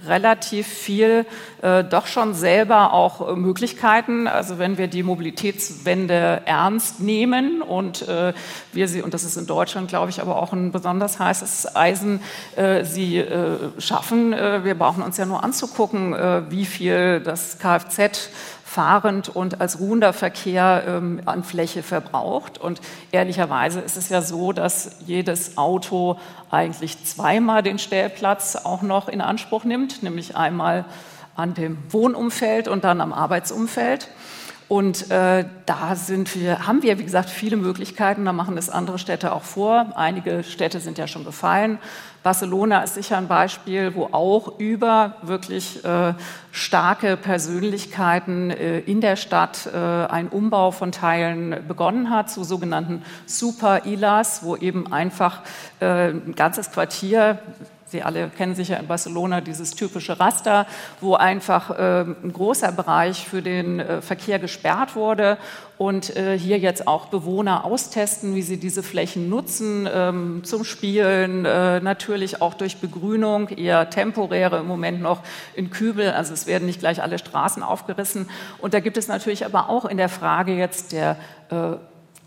relativ 0.06 0.66
viel 0.66 1.26
äh, 1.62 1.84
doch 1.84 2.06
schon 2.06 2.34
selber 2.34 2.92
auch 2.92 3.28
äh, 3.28 3.36
Möglichkeiten. 3.36 4.26
Also 4.26 4.58
wenn 4.58 4.78
wir 4.78 4.88
die 4.88 5.02
Mobilitätswende 5.02 6.42
ernst 6.44 7.00
nehmen 7.00 7.62
und 7.62 8.06
äh, 8.08 8.32
wir 8.72 8.88
sie, 8.88 9.02
und 9.02 9.14
das 9.14 9.24
ist 9.24 9.36
in 9.36 9.46
Deutschland, 9.46 9.88
glaube 9.88 10.10
ich, 10.10 10.20
aber 10.20 10.36
auch 10.36 10.52
ein 10.52 10.72
besonders 10.72 11.18
heißes 11.18 11.74
Eisen, 11.76 12.20
äh, 12.56 12.84
sie 12.84 13.18
äh, 13.18 13.56
schaffen. 13.78 14.32
Wir 14.32 14.74
brauchen 14.74 15.02
uns 15.02 15.16
ja 15.16 15.26
nur 15.26 15.42
anzugucken, 15.42 16.14
wie 16.48 16.64
viel 16.64 17.20
das 17.20 17.58
Kfz 17.58 18.30
fahrend 18.74 19.28
und 19.28 19.60
als 19.60 19.78
ruhender 19.78 20.12
Verkehr 20.12 20.82
ähm, 20.86 21.20
an 21.26 21.44
Fläche 21.44 21.84
verbraucht. 21.84 22.58
Und 22.58 22.80
ehrlicherweise 23.12 23.80
ist 23.80 23.96
es 23.96 24.08
ja 24.08 24.20
so, 24.20 24.52
dass 24.52 24.96
jedes 25.06 25.56
Auto 25.56 26.18
eigentlich 26.50 27.04
zweimal 27.04 27.62
den 27.62 27.78
Stellplatz 27.78 28.56
auch 28.56 28.82
noch 28.82 29.08
in 29.08 29.20
Anspruch 29.20 29.62
nimmt, 29.62 30.02
nämlich 30.02 30.36
einmal 30.36 30.86
an 31.36 31.54
dem 31.54 31.78
Wohnumfeld 31.90 32.66
und 32.66 32.82
dann 32.82 33.00
am 33.00 33.12
Arbeitsumfeld. 33.12 34.08
Und 34.66 35.08
äh, 35.10 35.44
da 35.66 35.94
sind 35.94 36.34
wir, 36.34 36.66
haben 36.66 36.82
wir, 36.82 36.98
wie 36.98 37.04
gesagt, 37.04 37.30
viele 37.30 37.56
Möglichkeiten. 37.56 38.24
Da 38.24 38.32
machen 38.32 38.58
es 38.58 38.70
andere 38.70 38.98
Städte 38.98 39.32
auch 39.32 39.42
vor. 39.44 39.92
Einige 39.94 40.42
Städte 40.42 40.80
sind 40.80 40.98
ja 40.98 41.06
schon 41.06 41.24
gefallen. 41.24 41.78
Barcelona 42.24 42.82
ist 42.82 42.94
sicher 42.94 43.18
ein 43.18 43.28
Beispiel, 43.28 43.94
wo 43.94 44.08
auch 44.10 44.58
über 44.58 45.16
wirklich 45.20 45.84
äh, 45.84 46.14
starke 46.52 47.18
Persönlichkeiten 47.18 48.50
äh, 48.50 48.78
in 48.78 49.02
der 49.02 49.16
Stadt 49.16 49.66
äh, 49.66 49.76
ein 49.76 50.28
Umbau 50.28 50.70
von 50.70 50.90
Teilen 50.90 51.68
begonnen 51.68 52.08
hat 52.08 52.30
zu 52.30 52.42
sogenannten 52.42 53.02
Super-Ilas, 53.26 54.42
wo 54.42 54.56
eben 54.56 54.90
einfach 54.90 55.42
äh, 55.80 56.12
ein 56.12 56.34
ganzes 56.34 56.72
Quartier 56.72 57.40
Sie 57.94 58.02
alle 58.02 58.28
kennen 58.28 58.56
sicher 58.56 58.80
in 58.80 58.88
Barcelona 58.88 59.40
dieses 59.40 59.70
typische 59.70 60.18
Raster, 60.18 60.66
wo 61.00 61.14
einfach 61.14 61.70
äh, 61.70 62.00
ein 62.00 62.32
großer 62.32 62.72
Bereich 62.72 63.28
für 63.28 63.40
den 63.40 63.78
äh, 63.78 64.02
Verkehr 64.02 64.40
gesperrt 64.40 64.96
wurde 64.96 65.38
und 65.78 66.16
äh, 66.16 66.36
hier 66.36 66.58
jetzt 66.58 66.88
auch 66.88 67.06
Bewohner 67.06 67.64
austesten, 67.64 68.34
wie 68.34 68.42
sie 68.42 68.56
diese 68.56 68.82
Flächen 68.82 69.28
nutzen 69.28 69.88
ähm, 69.94 70.42
zum 70.42 70.64
Spielen, 70.64 71.44
äh, 71.44 71.78
natürlich 71.78 72.42
auch 72.42 72.54
durch 72.54 72.78
Begrünung, 72.78 73.46
eher 73.50 73.90
temporäre 73.90 74.58
im 74.58 74.66
Moment 74.66 75.00
noch 75.00 75.20
in 75.54 75.70
Kübel, 75.70 76.10
also 76.10 76.34
es 76.34 76.48
werden 76.48 76.66
nicht 76.66 76.80
gleich 76.80 77.00
alle 77.00 77.18
Straßen 77.18 77.62
aufgerissen. 77.62 78.28
Und 78.58 78.74
da 78.74 78.80
gibt 78.80 78.96
es 78.96 79.06
natürlich 79.06 79.46
aber 79.46 79.70
auch 79.70 79.84
in 79.84 79.98
der 79.98 80.08
Frage 80.08 80.56
jetzt 80.56 80.90
der 80.90 81.16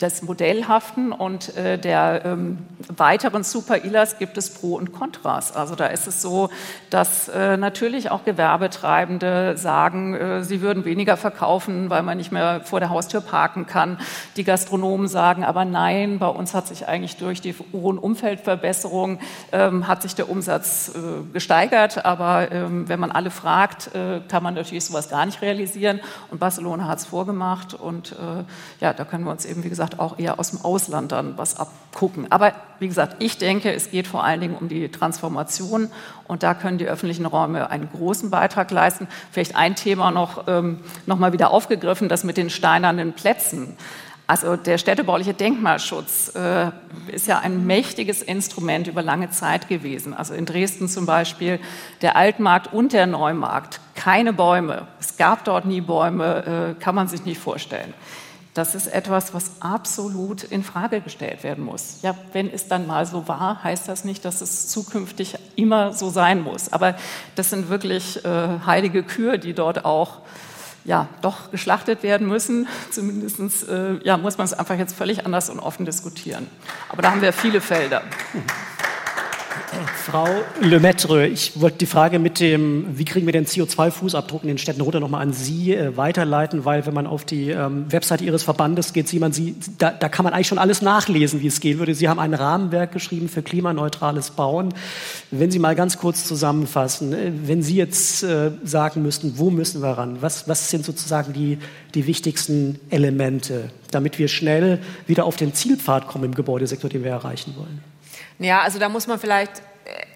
des 0.01 0.21
Modellhaften 0.21 1.11
und 1.11 1.57
äh, 1.57 1.79
der 1.79 2.21
ähm, 2.23 2.59
weiteren 2.87 3.43
Super-ILAs 3.43 4.19
gibt 4.19 4.37
es 4.37 4.53
Pro 4.53 4.75
und 4.75 4.93
Kontras. 4.93 5.55
Also 5.55 5.73
da 5.73 5.87
ist 5.87 6.07
es 6.07 6.21
so, 6.21 6.49
dass 6.91 7.29
äh, 7.29 7.57
natürlich 7.57 8.11
auch 8.11 8.23
Gewerbetreibende 8.23 9.57
sagen, 9.57 10.13
äh, 10.13 10.43
sie 10.43 10.61
würden 10.61 10.85
weniger 10.85 11.17
verkaufen, 11.17 11.89
weil 11.89 12.03
man 12.03 12.17
nicht 12.17 12.31
mehr 12.31 12.61
vor 12.63 12.79
der 12.79 12.89
Haustür 12.89 13.21
parken 13.21 13.65
kann. 13.65 13.97
Die 14.35 14.43
Gastronomen 14.43 15.07
sagen 15.07 15.43
aber 15.43 15.65
nein, 15.65 16.19
bei 16.19 16.27
uns 16.27 16.53
hat 16.53 16.67
sich 16.67 16.87
eigentlich 16.87 17.17
durch 17.17 17.41
die 17.41 17.55
hohen 17.73 17.97
Umfeldverbesserungen 17.97 19.19
ähm, 19.51 19.87
hat 19.87 20.01
sich 20.01 20.13
der 20.13 20.29
Umsatz 20.29 20.91
äh, 20.93 21.33
gesteigert. 21.33 22.05
Aber 22.05 22.51
ähm, 22.51 22.87
wenn 22.87 22.99
man 22.99 23.11
alle 23.11 23.31
fragt, 23.31 23.95
äh, 23.95 24.21
kann 24.27 24.43
man 24.43 24.53
natürlich 24.53 24.85
sowas 24.85 25.09
gar 25.09 25.25
nicht 25.25 25.41
realisieren. 25.41 26.01
Und 26.29 26.39
Barcelona 26.39 26.87
hat 26.87 26.99
es 26.99 27.05
vorgemacht. 27.05 27.73
Und 27.73 28.11
äh, 28.11 28.43
ja, 28.79 28.93
da 28.93 29.05
können 29.05 29.23
wir 29.23 29.31
uns 29.31 29.45
eben, 29.45 29.63
wie 29.63 29.69
gesagt, 29.69 29.86
gesagt, 29.87 29.99
auch 29.99 30.19
eher 30.19 30.39
aus 30.39 30.51
dem 30.51 30.61
Ausland 30.61 31.11
dann 31.11 31.37
was 31.37 31.57
abgucken. 31.57 32.27
Aber 32.31 32.53
wie 32.79 32.87
gesagt, 32.87 33.17
ich 33.19 33.37
denke, 33.37 33.73
es 33.73 33.91
geht 33.91 34.07
vor 34.07 34.23
allen 34.23 34.41
Dingen 34.41 34.55
um 34.55 34.67
die 34.67 34.89
Transformation 34.89 35.89
und 36.27 36.43
da 36.43 36.53
können 36.53 36.77
die 36.77 36.87
öffentlichen 36.87 37.25
Räume 37.25 37.69
einen 37.69 37.89
großen 37.89 38.29
Beitrag 38.29 38.71
leisten. 38.71 39.07
Vielleicht 39.31 39.55
ein 39.55 39.75
Thema 39.75 40.11
noch, 40.11 40.47
ähm, 40.47 40.79
noch 41.05 41.17
mal 41.17 41.33
wieder 41.33 41.51
aufgegriffen, 41.51 42.09
das 42.09 42.23
mit 42.23 42.37
den 42.37 42.49
steinernen 42.49 43.13
Plätzen. 43.13 43.77
Also 44.29 44.57
der 44.57 44.77
städtebauliche 44.77 45.33
Denkmalschutz 45.33 46.35
äh, 46.35 46.71
ist 47.07 47.27
ja 47.27 47.39
ein 47.39 47.65
mächtiges 47.65 48.21
Instrument 48.21 48.87
über 48.87 49.01
lange 49.01 49.29
Zeit 49.29 49.69
gewesen. 49.69 50.13
Also 50.13 50.33
in 50.33 50.45
Dresden 50.45 50.89
zum 50.89 51.05
Beispiel 51.05 51.61
der 52.01 52.17
Altmarkt 52.17 52.73
und 52.73 52.91
der 52.91 53.07
Neumarkt, 53.07 53.79
keine 53.95 54.33
Bäume. 54.33 54.87
Es 54.99 55.15
gab 55.15 55.45
dort 55.45 55.65
nie 55.65 55.79
Bäume, 55.79 56.75
äh, 56.77 56.83
kann 56.83 56.93
man 56.93 57.07
sich 57.07 57.23
nicht 57.23 57.39
vorstellen. 57.39 57.93
Das 58.57 58.73
ist 58.73 58.87
etwas, 58.87 59.35
was 59.35 59.51
absolut 59.59 60.41
in 60.41 60.63
Frage 60.63 60.99
gestellt 61.01 61.43
werden 61.43 61.63
muss. 61.63 61.97
Ja, 62.01 62.15
wenn 62.33 62.51
es 62.51 62.67
dann 62.67 62.87
mal 62.87 63.05
so 63.05 63.27
war, 63.27 63.63
heißt 63.63 63.87
das 63.87 64.03
nicht, 64.03 64.25
dass 64.25 64.41
es 64.41 64.67
zukünftig 64.67 65.35
immer 65.55 65.93
so 65.93 66.09
sein 66.09 66.41
muss. 66.41 66.73
Aber 66.73 66.95
das 67.35 67.51
sind 67.51 67.69
wirklich 67.69 68.25
äh, 68.25 68.47
heilige 68.65 69.03
Kühe, 69.03 69.37
die 69.37 69.53
dort 69.53 69.85
auch 69.85 70.21
ja, 70.85 71.07
doch 71.21 71.51
geschlachtet 71.51 72.01
werden 72.01 72.27
müssen. 72.27 72.67
Zumindest 72.89 73.69
äh, 73.69 74.03
ja, 74.03 74.17
muss 74.17 74.39
man 74.39 74.45
es 74.45 74.53
einfach 74.53 74.75
jetzt 74.75 74.95
völlig 74.95 75.23
anders 75.23 75.51
und 75.51 75.59
offen 75.59 75.85
diskutieren. 75.85 76.47
Aber 76.89 77.03
da 77.03 77.11
haben 77.11 77.21
wir 77.21 77.33
viele 77.33 77.61
Felder. 77.61 78.01
Frau 79.95 80.27
Lemaitre, 80.61 81.27
ich 81.27 81.59
wollte 81.59 81.79
die 81.79 81.85
Frage 81.85 82.19
mit 82.19 82.39
dem, 82.39 82.97
wie 82.97 83.03
kriegen 83.03 83.25
wir 83.25 83.33
den 83.33 83.45
CO2-Fußabdruck 83.45 84.43
in 84.43 84.47
den 84.47 84.57
Städten 84.57 84.79
runter, 84.79 85.01
nochmal 85.01 85.21
an 85.21 85.33
Sie 85.33 85.73
äh, 85.73 85.97
weiterleiten, 85.97 86.63
weil 86.63 86.85
wenn 86.85 86.93
man 86.93 87.05
auf 87.05 87.25
die 87.25 87.49
ähm, 87.49 87.91
Webseite 87.91 88.23
Ihres 88.23 88.43
Verbandes 88.43 88.93
geht, 88.93 89.09
sieht 89.09 89.19
man, 89.19 89.33
Sie, 89.33 89.55
da, 89.77 89.91
da, 89.91 90.07
kann 90.07 90.23
man 90.23 90.33
eigentlich 90.33 90.47
schon 90.47 90.57
alles 90.57 90.81
nachlesen, 90.81 91.41
wie 91.41 91.47
es 91.47 91.59
gehen 91.59 91.79
würde. 91.79 91.95
Sie 91.95 92.07
haben 92.07 92.19
ein 92.19 92.33
Rahmenwerk 92.33 92.93
geschrieben 92.93 93.27
für 93.27 93.41
klimaneutrales 93.41 94.31
Bauen. 94.31 94.73
Wenn 95.31 95.51
Sie 95.51 95.59
mal 95.59 95.75
ganz 95.75 95.97
kurz 95.97 96.23
zusammenfassen, 96.25 97.11
äh, 97.11 97.33
wenn 97.43 97.61
Sie 97.61 97.75
jetzt 97.75 98.23
äh, 98.23 98.51
sagen 98.63 99.01
müssten, 99.01 99.33
wo 99.37 99.49
müssen 99.49 99.81
wir 99.81 99.89
ran? 99.89 100.17
Was, 100.21 100.47
was 100.47 100.69
sind 100.69 100.85
sozusagen 100.85 101.33
die, 101.33 101.57
die 101.93 102.07
wichtigsten 102.07 102.79
Elemente, 102.89 103.69
damit 103.91 104.17
wir 104.17 104.29
schnell 104.29 104.79
wieder 105.07 105.25
auf 105.25 105.35
den 105.35 105.53
Zielpfad 105.53 106.07
kommen 106.07 106.23
im 106.23 106.35
Gebäudesektor, 106.35 106.89
den 106.89 107.03
wir 107.03 107.11
erreichen 107.11 107.53
wollen? 107.57 107.96
Ja, 108.39 108.61
also 108.61 108.79
da 108.79 108.89
muss 108.89 109.07
man 109.07 109.19
vielleicht 109.19 109.61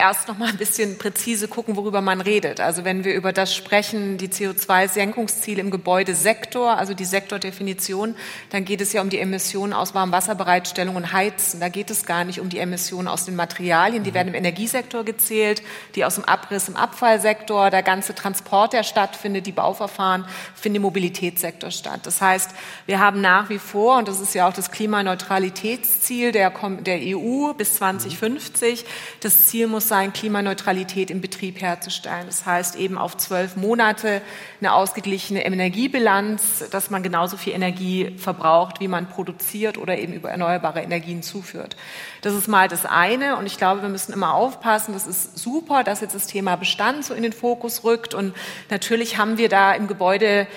erst 0.01 0.27
noch 0.27 0.37
mal 0.37 0.49
ein 0.49 0.57
bisschen 0.57 0.97
präzise 0.97 1.47
gucken, 1.47 1.75
worüber 1.75 2.01
man 2.01 2.21
redet. 2.21 2.59
Also 2.59 2.83
wenn 2.83 3.03
wir 3.03 3.13
über 3.13 3.31
das 3.33 3.53
sprechen, 3.55 4.17
die 4.17 4.29
CO2-Senkungsziele 4.29 5.61
im 5.61 5.69
Gebäudesektor, 5.69 6.75
also 6.75 6.95
die 6.95 7.06
Sektordefinition, 7.06 8.15
dann 8.49 8.65
geht 8.65 8.81
es 8.81 8.93
ja 8.93 9.02
um 9.02 9.12
die 9.12 9.19
Emissionen 9.19 9.73
aus 9.73 9.93
Warmwasserbereitstellung 9.93 10.95
und 10.95 11.13
Heizen. 11.13 11.60
Da 11.60 11.69
geht 11.69 11.91
es 11.91 12.04
gar 12.08 12.23
nicht 12.23 12.39
um 12.39 12.49
die 12.49 12.58
Emissionen 12.58 13.08
aus 13.08 13.25
den 13.25 13.35
Materialien. 13.35 14.04
Die 14.04 14.15
werden 14.15 14.29
im 14.29 14.33
Energiesektor 14.33 15.06
gezählt, 15.06 15.62
die 15.93 16.04
aus 16.04 16.15
dem 16.15 16.25
Abriss 16.25 16.67
im 16.67 16.75
Abfallsektor, 16.75 17.69
der 17.69 17.83
ganze 17.83 18.15
Transport, 18.15 18.73
der 18.73 18.81
stattfindet, 18.81 19.45
die 19.45 19.52
Bauverfahren 19.52 20.25
finden 20.56 20.77
im 20.77 20.81
Mobilitätssektor 20.81 21.69
statt. 21.69 21.99
Das 22.04 22.21
heißt, 22.21 22.49
wir 22.87 22.97
haben 22.97 23.21
nach 23.21 23.49
wie 23.49 23.60
vor, 23.60 23.99
und 23.99 24.08
das 24.08 24.19
ist 24.19 24.33
ja 24.33 24.47
auch 24.47 24.54
das 24.54 24.71
Klimaneutralitätsziel 24.71 26.31
der, 26.31 26.52
der 26.79 26.99
EU 27.15 27.54
bis 27.54 27.75
2050, 27.75 28.83
das 29.19 29.45
Ziel 29.45 29.67
muss 29.67 29.90
sein, 29.92 30.13
Klimaneutralität 30.13 31.12
im 31.12 31.19
Betrieb 31.19 31.60
herzustellen. 31.60 32.25
Das 32.25 32.46
heißt 32.46 32.77
eben 32.77 32.98
auf 32.98 33.17
zwölf 33.17 33.58
Monate 33.58 34.21
eine 34.62 34.71
ausgeglichene 34.71 35.44
Energiebilanz, 35.44 36.63
dass 36.71 36.89
man 36.89 37.04
genauso 37.04 37.35
viel 37.35 37.52
Energie 37.52 38.15
verbraucht, 38.17 38.79
wie 38.79 38.87
man 38.87 39.10
produziert 39.10 39.77
oder 39.77 39.98
eben 39.98 40.13
über 40.13 40.31
erneuerbare 40.31 40.79
Energien 40.79 41.23
zuführt. 41.23 41.75
Das 42.21 42.33
ist 42.33 42.48
mal 42.48 42.69
das 42.69 42.85
eine. 42.85 43.35
Und 43.35 43.46
ich 43.48 43.58
glaube, 43.58 43.81
wir 43.81 43.89
müssen 43.89 44.13
immer 44.13 44.33
aufpassen. 44.33 44.94
Das 44.94 45.06
ist 45.06 45.37
super, 45.37 45.83
dass 45.83 46.00
jetzt 46.00 46.15
das 46.15 46.25
Thema 46.25 46.56
Bestand 46.56 47.04
so 47.04 47.13
in 47.13 47.23
den 47.23 47.33
Fokus 47.33 47.83
rückt. 47.83 48.13
Und 48.13 48.33
natürlich 48.69 49.17
haben 49.17 49.37
wir 49.37 49.50
da 49.50 49.73
im 49.73 49.89
Gebäude 49.89 50.48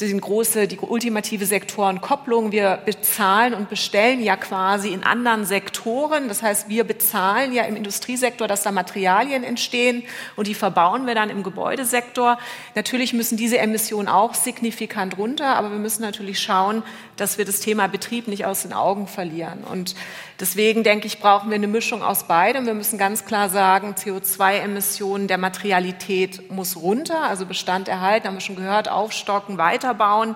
die 0.00 0.16
große, 0.16 0.66
die 0.66 0.78
ultimative 0.78 1.46
Sektorenkopplung. 1.46 2.52
Wir 2.52 2.80
bezahlen 2.84 3.54
und 3.54 3.68
bestellen 3.68 4.22
ja 4.22 4.36
quasi 4.36 4.88
in 4.88 5.04
anderen 5.04 5.44
Sektoren. 5.44 6.28
Das 6.28 6.42
heißt, 6.42 6.68
wir 6.68 6.84
bezahlen 6.84 7.52
ja 7.52 7.64
im 7.64 7.76
Industriesektor, 7.76 8.48
dass 8.48 8.62
da 8.62 8.72
Materialien 8.72 9.44
entstehen 9.44 10.02
und 10.36 10.46
die 10.46 10.54
verbauen 10.54 11.06
wir 11.06 11.14
dann 11.14 11.30
im 11.30 11.42
Gebäudesektor. 11.42 12.38
Natürlich 12.74 13.12
müssen 13.12 13.36
diese 13.36 13.58
Emissionen 13.58 14.08
auch 14.08 14.34
signifikant 14.34 15.16
runter, 15.18 15.56
aber 15.56 15.70
wir 15.70 15.78
müssen 15.78 16.02
natürlich 16.02 16.40
schauen, 16.40 16.82
dass 17.16 17.38
wir 17.38 17.44
das 17.44 17.60
Thema 17.60 17.86
Betrieb 17.86 18.28
nicht 18.28 18.46
aus 18.46 18.62
den 18.62 18.72
Augen 18.72 19.06
verlieren. 19.06 19.64
Und 19.64 19.94
deswegen 20.40 20.82
denke 20.82 21.06
ich, 21.06 21.20
brauchen 21.20 21.50
wir 21.50 21.56
eine 21.56 21.66
Mischung 21.66 22.02
aus 22.02 22.26
beidem. 22.26 22.66
Wir 22.66 22.74
müssen 22.74 22.98
ganz 22.98 23.24
klar 23.24 23.48
sagen, 23.50 23.94
CO2-Emissionen 23.94 25.28
der 25.28 25.38
Materialität 25.38 26.50
muss 26.50 26.76
runter, 26.76 27.22
also 27.22 27.46
Bestand 27.46 27.88
erhalten, 27.88 28.26
haben 28.26 28.34
wir 28.34 28.40
schon 28.40 28.56
gehört, 28.56 28.88
aufstocken, 28.88 29.58
weiterbauen. 29.58 30.34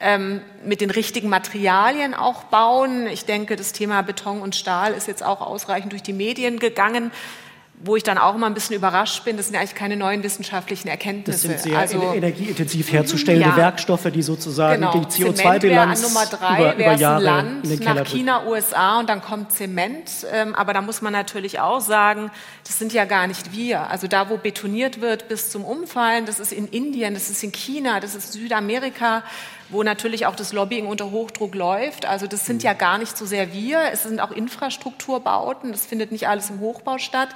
Ähm, 0.00 0.42
mit 0.64 0.80
den 0.80 0.90
richtigen 0.90 1.28
Materialien 1.28 2.14
auch 2.14 2.44
bauen. 2.44 3.06
Ich 3.06 3.24
denke, 3.24 3.56
das 3.56 3.72
Thema 3.72 4.02
Beton 4.02 4.42
und 4.42 4.56
Stahl 4.56 4.92
ist 4.92 5.06
jetzt 5.06 5.22
auch 5.22 5.40
ausreichend 5.40 5.92
durch 5.92 6.02
die 6.02 6.12
Medien 6.12 6.58
gegangen 6.58 7.10
wo 7.82 7.96
ich 7.96 8.02
dann 8.02 8.18
auch 8.18 8.34
immer 8.34 8.46
ein 8.46 8.54
bisschen 8.54 8.76
überrascht 8.76 9.24
bin, 9.24 9.36
das 9.36 9.48
sind 9.48 9.56
eigentlich 9.56 9.74
keine 9.74 9.96
neuen 9.96 10.22
wissenschaftlichen 10.22 10.88
Erkenntnisse. 10.88 11.48
Das 11.48 11.62
sind 11.62 11.72
sehr 11.72 11.78
also, 11.78 12.14
energieintensiv 12.14 12.90
herzustellen, 12.92 13.42
ja, 13.42 13.56
Werkstoffe, 13.56 14.10
die 14.12 14.22
sozusagen 14.22 14.80
genau. 14.80 14.92
die 14.92 15.06
CO2-Bilanz 15.06 16.02
Nummer 16.02 16.24
drei 16.26 16.56
über, 16.56 16.74
über 16.74 16.94
Jahre 16.94 17.16
ein 17.16 17.62
Land 17.62 17.80
nach 17.84 18.04
China, 18.04 18.46
USA 18.46 19.00
und 19.00 19.08
dann 19.08 19.20
kommt 19.20 19.52
Zement. 19.52 20.10
Ähm, 20.32 20.54
aber 20.54 20.72
da 20.72 20.80
muss 20.80 21.02
man 21.02 21.12
natürlich 21.12 21.60
auch 21.60 21.80
sagen, 21.80 22.30
das 22.66 22.78
sind 22.78 22.92
ja 22.92 23.04
gar 23.04 23.26
nicht 23.26 23.52
wir. 23.52 23.90
Also 23.90 24.06
da, 24.06 24.30
wo 24.30 24.36
betoniert 24.36 25.00
wird 25.00 25.28
bis 25.28 25.50
zum 25.50 25.64
Umfallen, 25.64 26.26
das 26.26 26.40
ist 26.40 26.52
in 26.52 26.68
Indien, 26.68 27.14
das 27.14 27.28
ist 27.28 27.42
in 27.42 27.52
China, 27.52 28.00
das 28.00 28.14
ist 28.14 28.32
Südamerika 28.32 29.22
wo 29.68 29.82
natürlich 29.82 30.26
auch 30.26 30.36
das 30.36 30.52
Lobbying 30.52 30.86
unter 30.86 31.10
Hochdruck 31.10 31.54
läuft. 31.54 32.06
Also 32.06 32.26
das 32.26 32.46
sind 32.46 32.62
ja 32.62 32.72
gar 32.72 32.98
nicht 32.98 33.16
so 33.16 33.26
sehr 33.26 33.52
wir, 33.52 33.80
es 33.92 34.04
sind 34.04 34.20
auch 34.20 34.30
Infrastrukturbauten, 34.30 35.72
das 35.72 35.86
findet 35.86 36.12
nicht 36.12 36.28
alles 36.28 36.50
im 36.50 36.60
Hochbau 36.60 36.98
statt. 36.98 37.28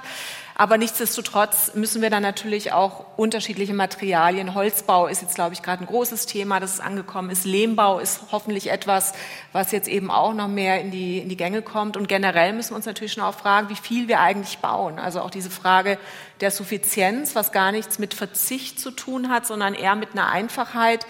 Aber 0.59 0.77
nichtsdestotrotz 0.77 1.73
müssen 1.75 2.01
wir 2.01 2.09
dann 2.09 2.21
natürlich 2.21 2.73
auch 2.73 3.05
unterschiedliche 3.15 3.73
Materialien. 3.73 4.55
Holzbau 4.55 5.07
ist 5.07 5.21
jetzt, 5.21 5.35
glaube 5.35 5.53
ich, 5.53 5.61
gerade 5.61 5.85
ein 5.85 5.87
großes 5.87 6.25
Thema, 6.25 6.59
das 6.59 6.73
ist 6.73 6.79
angekommen 6.81 7.29
ist. 7.29 7.45
Lehmbau 7.45 7.99
ist 7.99 8.23
hoffentlich 8.33 8.69
etwas, 8.69 9.13
was 9.53 9.71
jetzt 9.71 9.87
eben 9.87 10.11
auch 10.11 10.33
noch 10.33 10.49
mehr 10.49 10.81
in 10.81 10.91
die, 10.91 11.19
in 11.19 11.29
die 11.29 11.37
Gänge 11.37 11.61
kommt. 11.61 11.95
Und 11.95 12.09
generell 12.09 12.51
müssen 12.51 12.71
wir 12.71 12.75
uns 12.75 12.85
natürlich 12.85 13.13
schon 13.13 13.23
auch 13.23 13.35
fragen, 13.35 13.69
wie 13.69 13.75
viel 13.75 14.09
wir 14.09 14.19
eigentlich 14.19 14.57
bauen. 14.57 14.99
Also 14.99 15.21
auch 15.21 15.29
diese 15.29 15.49
Frage 15.49 15.97
der 16.41 16.51
Suffizienz, 16.51 17.35
was 17.35 17.53
gar 17.53 17.71
nichts 17.71 17.97
mit 17.97 18.13
Verzicht 18.13 18.81
zu 18.81 18.91
tun 18.91 19.29
hat, 19.29 19.47
sondern 19.47 19.73
eher 19.73 19.95
mit 19.95 20.11
einer 20.11 20.27
Einfachheit 20.27 21.05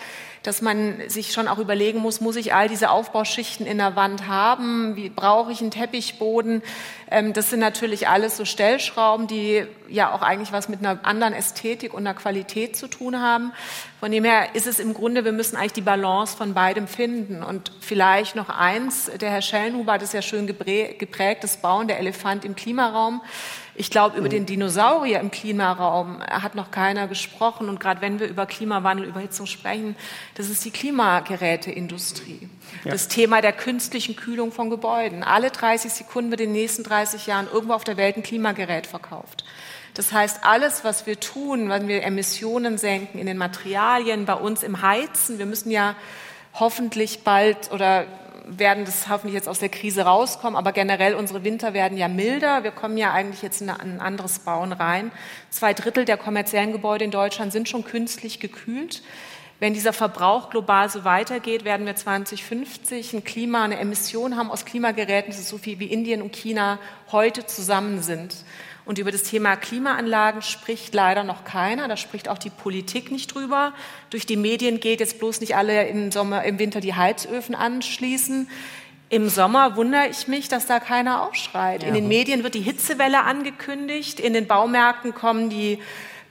dass 0.49 0.63
man 0.63 1.07
sich 1.09 1.31
schon 1.31 1.47
auch 1.47 1.59
überlegen 1.59 1.99
muss, 1.99 2.21
muss 2.21 2.35
ich 2.35 2.55
all 2.55 2.67
diese 2.67 2.89
Aufbauschichten 2.89 3.67
in 3.67 3.77
der 3.77 3.95
Wand 3.95 4.25
haben? 4.25 4.95
Wie 4.95 5.09
brauche 5.09 5.51
ich 5.51 5.61
einen 5.61 5.69
Teppichboden? 5.69 6.63
Ähm, 7.11 7.33
das 7.33 7.51
sind 7.51 7.59
natürlich 7.59 8.07
alles 8.07 8.35
so 8.35 8.45
Stellschrauben, 8.45 9.27
die 9.27 9.67
ja 9.87 10.11
auch 10.11 10.23
eigentlich 10.23 10.51
was 10.51 10.67
mit 10.67 10.79
einer 10.79 11.05
anderen 11.05 11.35
Ästhetik 11.35 11.93
und 11.93 11.99
einer 11.99 12.15
Qualität 12.15 12.75
zu 12.75 12.87
tun 12.87 13.21
haben. 13.21 13.53
Von 13.99 14.11
dem 14.11 14.23
her 14.23 14.55
ist 14.55 14.65
es 14.65 14.79
im 14.79 14.95
Grunde, 14.95 15.23
wir 15.23 15.33
müssen 15.33 15.55
eigentlich 15.55 15.73
die 15.73 15.81
Balance 15.81 16.35
von 16.35 16.55
beidem 16.55 16.87
finden. 16.87 17.43
Und 17.43 17.71
vielleicht 17.79 18.35
noch 18.35 18.49
eins, 18.49 19.11
der 19.21 19.29
Herr 19.29 19.43
Schellenhuber 19.43 19.93
hat 19.93 20.01
es 20.01 20.13
ja 20.13 20.23
schön 20.23 20.47
geprägt, 20.47 21.43
das 21.43 21.57
Bauen 21.57 21.87
der 21.87 21.99
Elefant 21.99 22.43
im 22.43 22.55
Klimaraum. 22.55 23.21
Ich 23.79 23.89
glaube, 23.89 24.17
über 24.17 24.27
den 24.27 24.45
Dinosaurier 24.45 25.21
im 25.21 25.31
Klimaraum 25.31 26.21
hat 26.21 26.53
noch 26.53 26.69
keiner 26.69 27.07
gesprochen. 27.07 27.69
Und 27.69 27.79
gerade 27.79 28.01
wenn 28.01 28.19
wir 28.19 28.27
über 28.27 28.45
Klimawandel, 28.45 29.07
Überhitzung 29.07 29.45
sprechen, 29.45 29.95
das 30.35 30.49
ist 30.49 30.65
die 30.65 30.71
Klimageräteindustrie. 30.71 32.49
Ja. 32.83 32.91
Das 32.91 33.07
Thema 33.07 33.39
der 33.39 33.53
künstlichen 33.53 34.17
Kühlung 34.17 34.51
von 34.51 34.69
Gebäuden. 34.69 35.23
Alle 35.23 35.49
30 35.49 35.93
Sekunden 35.93 36.29
wird 36.29 36.41
in 36.41 36.47
den 36.47 36.61
nächsten 36.61 36.83
30 36.83 37.25
Jahren 37.25 37.47
irgendwo 37.49 37.71
auf 37.71 37.85
der 37.85 37.95
Welt 37.95 38.17
ein 38.17 38.23
Klimagerät 38.23 38.85
verkauft. 38.85 39.45
Das 39.93 40.11
heißt, 40.11 40.43
alles, 40.43 40.83
was 40.83 41.05
wir 41.05 41.17
tun, 41.17 41.69
wenn 41.69 41.87
wir 41.87 42.03
Emissionen 42.03 42.77
senken 42.77 43.17
in 43.17 43.27
den 43.27 43.37
Materialien, 43.37 44.25
bei 44.25 44.33
uns 44.33 44.61
im 44.61 44.81
Heizen, 44.81 45.39
wir 45.39 45.45
müssen 45.45 45.71
ja 45.71 45.95
hoffentlich 46.53 47.23
bald 47.23 47.71
oder 47.71 48.07
werden 48.57 48.85
das 48.85 49.09
hoffentlich 49.09 49.35
jetzt 49.35 49.47
aus 49.47 49.59
der 49.59 49.69
Krise 49.69 50.03
rauskommen, 50.03 50.55
aber 50.55 50.71
generell 50.71 51.13
unsere 51.13 51.43
Winter 51.43 51.73
werden 51.73 51.97
ja 51.97 52.07
milder. 52.07 52.63
Wir 52.63 52.71
kommen 52.71 52.97
ja 52.97 53.11
eigentlich 53.11 53.41
jetzt 53.41 53.61
in 53.61 53.69
ein 53.69 53.99
anderes 53.99 54.39
Bauen 54.39 54.73
rein. 54.73 55.11
Zwei 55.49 55.73
Drittel 55.73 56.05
der 56.05 56.17
kommerziellen 56.17 56.71
Gebäude 56.71 57.05
in 57.05 57.11
Deutschland 57.11 57.51
sind 57.51 57.69
schon 57.69 57.83
künstlich 57.83 58.39
gekühlt. 58.39 59.03
Wenn 59.59 59.73
dieser 59.73 59.91
Verbrauch 59.91 60.49
global 60.49 60.89
so 60.89 61.03
weitergeht, 61.03 61.65
werden 61.65 61.85
wir 61.85 61.95
2050 61.95 63.13
ein 63.13 63.23
Klima, 63.25 63.63
eine 63.63 63.77
Emission 63.77 64.37
haben 64.37 64.51
aus 64.51 64.63
Klimageräten, 64.63 65.31
das 65.31 65.39
ist 65.39 65.49
so 65.49 65.57
viel 65.57 65.79
wie 65.79 65.87
Indien 65.87 66.21
und 66.21 66.33
China 66.33 66.79
heute 67.11 67.45
zusammen 67.45 68.01
sind. 68.01 68.37
Und 68.89 68.97
über 68.97 69.11
das 69.11 69.21
Thema 69.21 69.55
Klimaanlagen 69.55 70.41
spricht 70.41 70.95
leider 70.95 71.23
noch 71.23 71.43
keiner. 71.43 71.87
Da 71.87 71.95
spricht 71.95 72.27
auch 72.27 72.39
die 72.39 72.49
Politik 72.49 73.11
nicht 73.11 73.35
drüber. 73.35 73.71
Durch 74.09 74.25
die 74.25 74.35
Medien 74.35 74.79
geht 74.79 74.99
jetzt 74.99 75.19
bloß 75.19 75.41
nicht 75.41 75.55
alle 75.55 75.87
im 75.87 76.11
Sommer, 76.11 76.43
im 76.43 76.57
Winter 76.57 76.81
die 76.81 76.95
Heizöfen 76.95 77.53
anschließen. 77.53 78.49
Im 79.09 79.29
Sommer 79.29 79.75
wundere 79.75 80.07
ich 80.07 80.27
mich, 80.27 80.47
dass 80.47 80.65
da 80.65 80.79
keiner 80.79 81.21
aufschreit. 81.21 81.83
Ja. 81.83 81.89
In 81.89 81.93
den 81.93 82.07
Medien 82.07 82.41
wird 82.41 82.55
die 82.55 82.61
Hitzewelle 82.61 83.21
angekündigt. 83.25 84.19
In 84.19 84.33
den 84.33 84.47
Baumärkten 84.47 85.13
kommen 85.13 85.51
die 85.51 85.77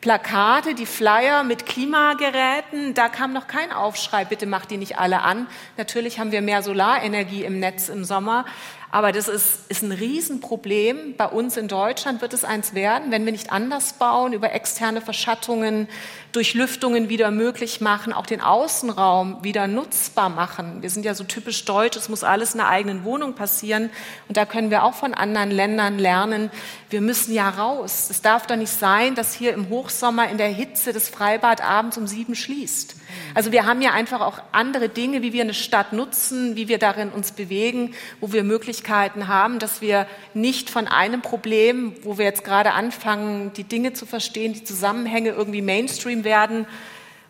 Plakate, 0.00 0.74
die 0.74 0.86
Flyer 0.86 1.42
mit 1.42 1.66
Klimageräten, 1.66 2.94
da 2.94 3.08
kam 3.08 3.32
noch 3.32 3.48
kein 3.48 3.72
Aufschrei, 3.72 4.24
bitte 4.24 4.46
macht 4.46 4.70
die 4.70 4.76
nicht 4.76 4.96
alle 4.98 5.22
an. 5.22 5.48
Natürlich 5.76 6.20
haben 6.20 6.30
wir 6.30 6.40
mehr 6.40 6.62
Solarenergie 6.62 7.42
im 7.42 7.58
Netz 7.58 7.88
im 7.88 8.04
Sommer, 8.04 8.44
aber 8.90 9.12
das 9.12 9.28
ist, 9.28 9.70
ist 9.70 9.82
ein 9.82 9.92
Riesenproblem. 9.92 11.14
Bei 11.16 11.26
uns 11.26 11.56
in 11.56 11.68
Deutschland 11.68 12.22
wird 12.22 12.32
es 12.32 12.44
eins 12.44 12.74
werden, 12.74 13.10
wenn 13.10 13.24
wir 13.24 13.32
nicht 13.32 13.52
anders 13.52 13.94
bauen, 13.94 14.32
über 14.32 14.52
externe 14.52 15.00
Verschattungen, 15.00 15.88
durch 16.32 16.54
Lüftungen 16.54 17.08
wieder 17.08 17.30
möglich 17.30 17.80
machen, 17.80 18.12
auch 18.12 18.26
den 18.26 18.40
Außenraum 18.40 19.42
wieder 19.42 19.66
nutzbar 19.66 20.28
machen. 20.28 20.82
Wir 20.82 20.90
sind 20.90 21.04
ja 21.04 21.14
so 21.14 21.24
typisch 21.24 21.64
deutsch, 21.64 21.96
es 21.96 22.08
muss 22.08 22.22
alles 22.24 22.52
in 22.52 22.58
der 22.58 22.68
eigenen 22.68 23.04
Wohnung 23.04 23.34
passieren. 23.34 23.90
Und 24.28 24.36
da 24.36 24.44
können 24.44 24.70
wir 24.70 24.84
auch 24.84 24.94
von 24.94 25.14
anderen 25.14 25.50
Ländern 25.50 25.98
lernen. 25.98 26.50
Wir 26.90 27.00
müssen 27.00 27.32
ja 27.32 27.48
raus. 27.48 28.08
Es 28.10 28.20
darf 28.20 28.46
doch 28.46 28.56
nicht 28.56 28.72
sein, 28.72 29.14
dass 29.14 29.32
hier 29.34 29.54
im 29.54 29.68
Hochsommer 29.68 30.28
in 30.28 30.38
der 30.38 30.48
Hitze 30.48 30.92
das 30.92 31.08
Freibad 31.08 31.62
abends 31.62 31.96
um 31.96 32.06
sieben 32.06 32.34
schließt. 32.34 32.96
Also 33.34 33.52
wir 33.52 33.66
haben 33.66 33.80
ja 33.80 33.92
einfach 33.92 34.20
auch 34.20 34.38
andere 34.52 34.88
Dinge, 34.88 35.22
wie 35.22 35.32
wir 35.32 35.42
eine 35.42 35.54
Stadt 35.54 35.92
nutzen, 35.92 36.56
wie 36.56 36.68
wir 36.68 36.78
darin 36.78 37.10
uns 37.10 37.32
bewegen, 37.32 37.94
wo 38.20 38.32
wir 38.32 38.44
Möglichkeiten 38.44 39.28
haben, 39.28 39.58
dass 39.58 39.80
wir 39.80 40.06
nicht 40.34 40.70
von 40.70 40.86
einem 40.88 41.22
Problem, 41.22 41.94
wo 42.02 42.18
wir 42.18 42.24
jetzt 42.24 42.44
gerade 42.44 42.72
anfangen, 42.72 43.52
die 43.54 43.64
Dinge 43.64 43.92
zu 43.92 44.06
verstehen, 44.06 44.52
die 44.52 44.64
Zusammenhänge 44.64 45.30
irgendwie 45.30 45.62
Mainstream 45.62 46.17
werden, 46.24 46.66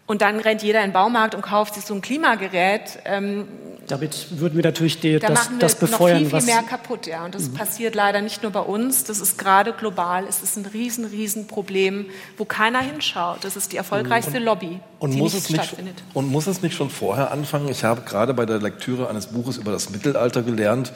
und 0.09 0.23
dann 0.23 0.41
rennt 0.41 0.63
jeder 0.63 0.81
in 0.81 0.89
den 0.89 0.93
Baumarkt 0.95 1.35
und 1.35 1.43
kauft 1.43 1.75
sich 1.75 1.85
so 1.85 1.93
ein 1.93 2.01
Klimagerät. 2.01 2.99
Ähm, 3.05 3.47
Damit 3.89 4.41
würden 4.41 4.57
wir 4.57 4.65
natürlich 4.65 5.01
die, 5.01 5.19
da 5.19 5.29
das, 5.29 5.51
das 5.59 5.75
befeuern. 5.75 6.23
Noch 6.23 6.31
viel, 6.31 6.41
viel 6.41 6.55
mehr 6.55 6.63
kaputt, 6.63 7.07
ja. 7.07 7.27
Und 7.27 7.35
das 7.35 7.51
mhm. 7.51 7.55
passiert 7.55 7.95
leider 7.95 8.23
nicht 8.23 8.43
nur 8.43 8.51
bei 8.51 8.61
uns. 8.61 9.05
Das 9.05 9.21
ist 9.21 9.37
gerade 9.37 9.75
global. 9.75 10.25
Es 10.27 10.43
ist 10.43 10.57
ein 10.57 10.65
riesen, 10.65 11.05
riesen 11.05 11.47
Problem, 11.47 12.07
wo 12.39 12.47
keiner 12.47 12.81
hinschaut. 12.81 13.45
Das 13.45 13.55
ist 13.55 13.73
die 13.73 13.77
erfolgreichste 13.77 14.39
und, 14.39 14.45
Lobby, 14.45 14.81
und 14.99 15.13
die 15.13 15.19
muss 15.19 15.35
nicht 15.35 15.45
es 15.45 15.51
nicht, 15.51 15.63
stattfindet. 15.63 16.03
Und 16.15 16.33
muss 16.33 16.47
es 16.47 16.63
nicht 16.63 16.75
schon 16.75 16.89
vorher 16.89 17.31
anfangen? 17.31 17.69
Ich 17.69 17.85
habe 17.85 18.01
gerade 18.01 18.33
bei 18.33 18.47
der 18.47 18.61
Lektüre 18.61 19.11
eines 19.11 19.27
Buches 19.27 19.59
über 19.59 19.73
das 19.73 19.91
Mittelalter 19.91 20.41
gelernt, 20.41 20.95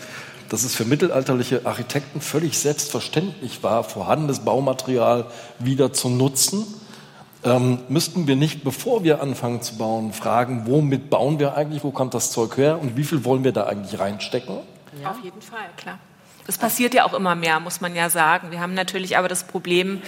dass 0.49 0.65
es 0.65 0.75
für 0.75 0.87
mittelalterliche 0.87 1.67
Architekten 1.67 2.23
völlig 2.23 2.59
selbstverständlich 2.59 3.63
war, 3.63 3.85
vorhandenes 3.85 4.39
Baumaterial 4.41 5.27
wieder 5.59 5.93
zu 5.93 6.09
nutzen. 6.09 6.65
Ähm, 7.45 7.81
müssten 7.89 8.27
wir 8.27 8.37
nicht, 8.37 8.63
bevor 8.63 9.03
wir 9.03 9.21
anfangen 9.21 9.63
zu 9.63 9.77
bauen, 9.77 10.13
fragen, 10.13 10.63
womit 10.67 11.11
bauen 11.11 11.41
wir 11.41 11.57
eigentlich, 11.57 11.83
wo 11.83 11.91
kommt 11.91 12.15
das 12.15 12.31
Zeug 12.31 12.57
her 12.57 12.81
und 12.81 12.97
wie 12.97 13.05
viel 13.05 13.25
wollen 13.25 13.43
wir 13.43 13.53
da 13.53 13.65
eigentlich 13.65 13.99
reinstecken? 13.99 14.59
Ja. 15.01 15.11
Auf 15.11 15.25
jeden 15.25 15.43
Fall, 15.43 15.69
klar. 15.77 15.99
Das 16.47 16.59
passiert 16.59 16.95
ja 16.95 17.05
auch 17.05 17.15
immer 17.15 17.35
mehr, 17.35 17.61
muss 17.61 17.81
man 17.81 17.95
ja 17.95 18.11
sagen. 18.11 18.51
Wir 18.51 18.61
haben 18.61 18.75
natürlich 18.75 19.17
aber 19.17 19.29
das 19.29 19.45
Problem, 19.45 20.03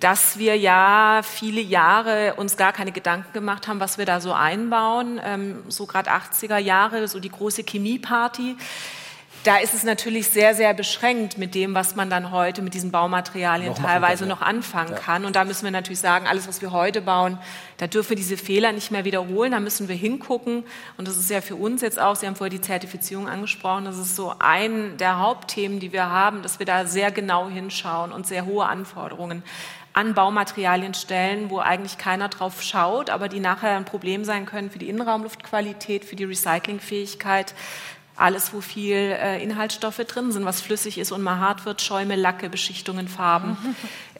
dass 0.00 0.38
wir 0.38 0.56
ja 0.56 1.20
viele 1.22 1.60
Jahre 1.60 2.34
uns 2.36 2.56
gar 2.56 2.72
keine 2.72 2.92
Gedanken 2.92 3.32
gemacht 3.32 3.68
haben, 3.68 3.80
was 3.80 3.98
wir 3.98 4.06
da 4.06 4.20
so 4.20 4.32
einbauen. 4.32 5.20
Ähm, 5.22 5.62
so 5.68 5.86
gerade 5.86 6.10
80er 6.10 6.56
Jahre, 6.56 7.06
so 7.08 7.20
die 7.20 7.28
große 7.28 7.62
Chemieparty. 7.62 8.56
Da 9.44 9.56
ist 9.56 9.72
es 9.72 9.84
natürlich 9.84 10.28
sehr, 10.28 10.54
sehr 10.54 10.74
beschränkt 10.74 11.38
mit 11.38 11.54
dem, 11.54 11.74
was 11.74 11.96
man 11.96 12.10
dann 12.10 12.30
heute 12.30 12.60
mit 12.60 12.74
diesen 12.74 12.90
Baumaterialien 12.90 13.70
noch 13.70 13.78
teilweise 13.78 14.26
noch 14.26 14.42
anfangen 14.42 14.92
ja. 14.92 14.98
kann. 14.98 15.24
Und 15.24 15.34
da 15.34 15.44
müssen 15.44 15.64
wir 15.64 15.70
natürlich 15.70 16.00
sagen, 16.00 16.26
alles, 16.26 16.46
was 16.46 16.60
wir 16.60 16.72
heute 16.72 17.00
bauen, 17.00 17.38
da 17.78 17.86
dürfen 17.86 18.10
wir 18.10 18.16
diese 18.16 18.36
Fehler 18.36 18.72
nicht 18.72 18.90
mehr 18.90 19.06
wiederholen. 19.06 19.52
Da 19.52 19.60
müssen 19.60 19.88
wir 19.88 19.96
hingucken. 19.96 20.64
Und 20.98 21.08
das 21.08 21.16
ist 21.16 21.30
ja 21.30 21.40
für 21.40 21.56
uns 21.56 21.80
jetzt 21.80 21.98
auch, 21.98 22.16
Sie 22.16 22.26
haben 22.26 22.36
vorher 22.36 22.50
die 22.50 22.60
Zertifizierung 22.60 23.28
angesprochen, 23.28 23.86
das 23.86 23.96
ist 23.96 24.14
so 24.14 24.34
ein 24.38 24.98
der 24.98 25.18
Hauptthemen, 25.18 25.80
die 25.80 25.92
wir 25.92 26.10
haben, 26.10 26.42
dass 26.42 26.58
wir 26.58 26.66
da 26.66 26.84
sehr 26.84 27.10
genau 27.10 27.48
hinschauen 27.48 28.12
und 28.12 28.26
sehr 28.26 28.44
hohe 28.44 28.66
Anforderungen 28.66 29.42
an 29.92 30.14
Baumaterialien 30.14 30.94
stellen, 30.94 31.50
wo 31.50 31.58
eigentlich 31.58 31.98
keiner 31.98 32.28
drauf 32.28 32.62
schaut, 32.62 33.10
aber 33.10 33.28
die 33.28 33.40
nachher 33.40 33.76
ein 33.76 33.84
Problem 33.84 34.24
sein 34.24 34.46
können 34.46 34.70
für 34.70 34.78
die 34.78 34.88
Innenraumluftqualität, 34.88 36.04
für 36.04 36.14
die 36.14 36.24
Recyclingfähigkeit. 36.24 37.54
Alles, 38.20 38.52
wo 38.52 38.60
viel 38.60 38.96
äh, 38.96 39.42
Inhaltsstoffe 39.42 40.04
drin 40.06 40.30
sind, 40.30 40.44
was 40.44 40.60
flüssig 40.60 40.98
ist 40.98 41.10
und 41.10 41.22
mal 41.22 41.38
hart 41.38 41.64
wird, 41.64 41.80
Schäume, 41.80 42.16
Lacke, 42.16 42.50
Beschichtungen, 42.50 43.08
Farben. 43.08 43.56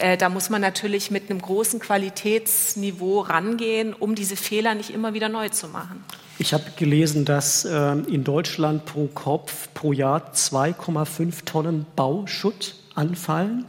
Äh, 0.02 0.16
da 0.16 0.30
muss 0.30 0.48
man 0.48 0.62
natürlich 0.62 1.10
mit 1.10 1.28
einem 1.28 1.42
großen 1.42 1.78
Qualitätsniveau 1.78 3.20
rangehen, 3.20 3.92
um 3.92 4.14
diese 4.14 4.34
Fehler 4.34 4.74
nicht 4.74 4.88
immer 4.88 5.12
wieder 5.12 5.28
neu 5.28 5.50
zu 5.50 5.68
machen. 5.68 6.02
Ich 6.38 6.54
habe 6.54 6.64
gelesen, 6.78 7.26
dass 7.26 7.66
äh, 7.66 7.92
in 7.92 8.24
Deutschland 8.24 8.86
pro 8.86 9.08
Kopf 9.08 9.68
pro 9.74 9.92
Jahr 9.92 10.32
2,5 10.32 11.44
Tonnen 11.44 11.84
Bauschutt 11.96 12.76
anfallen. 12.94 13.66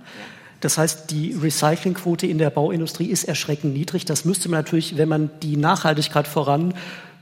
Das 0.61 0.77
heißt, 0.77 1.11
die 1.11 1.33
Recyclingquote 1.33 2.27
in 2.27 2.37
der 2.37 2.51
Bauindustrie 2.51 3.07
ist 3.07 3.25
erschreckend 3.25 3.73
niedrig. 3.73 4.05
Das 4.05 4.23
müsste 4.23 4.47
man 4.47 4.59
natürlich, 4.59 4.95
wenn 4.95 5.09
man 5.09 5.31
die 5.41 5.57
Nachhaltigkeit 5.57 6.27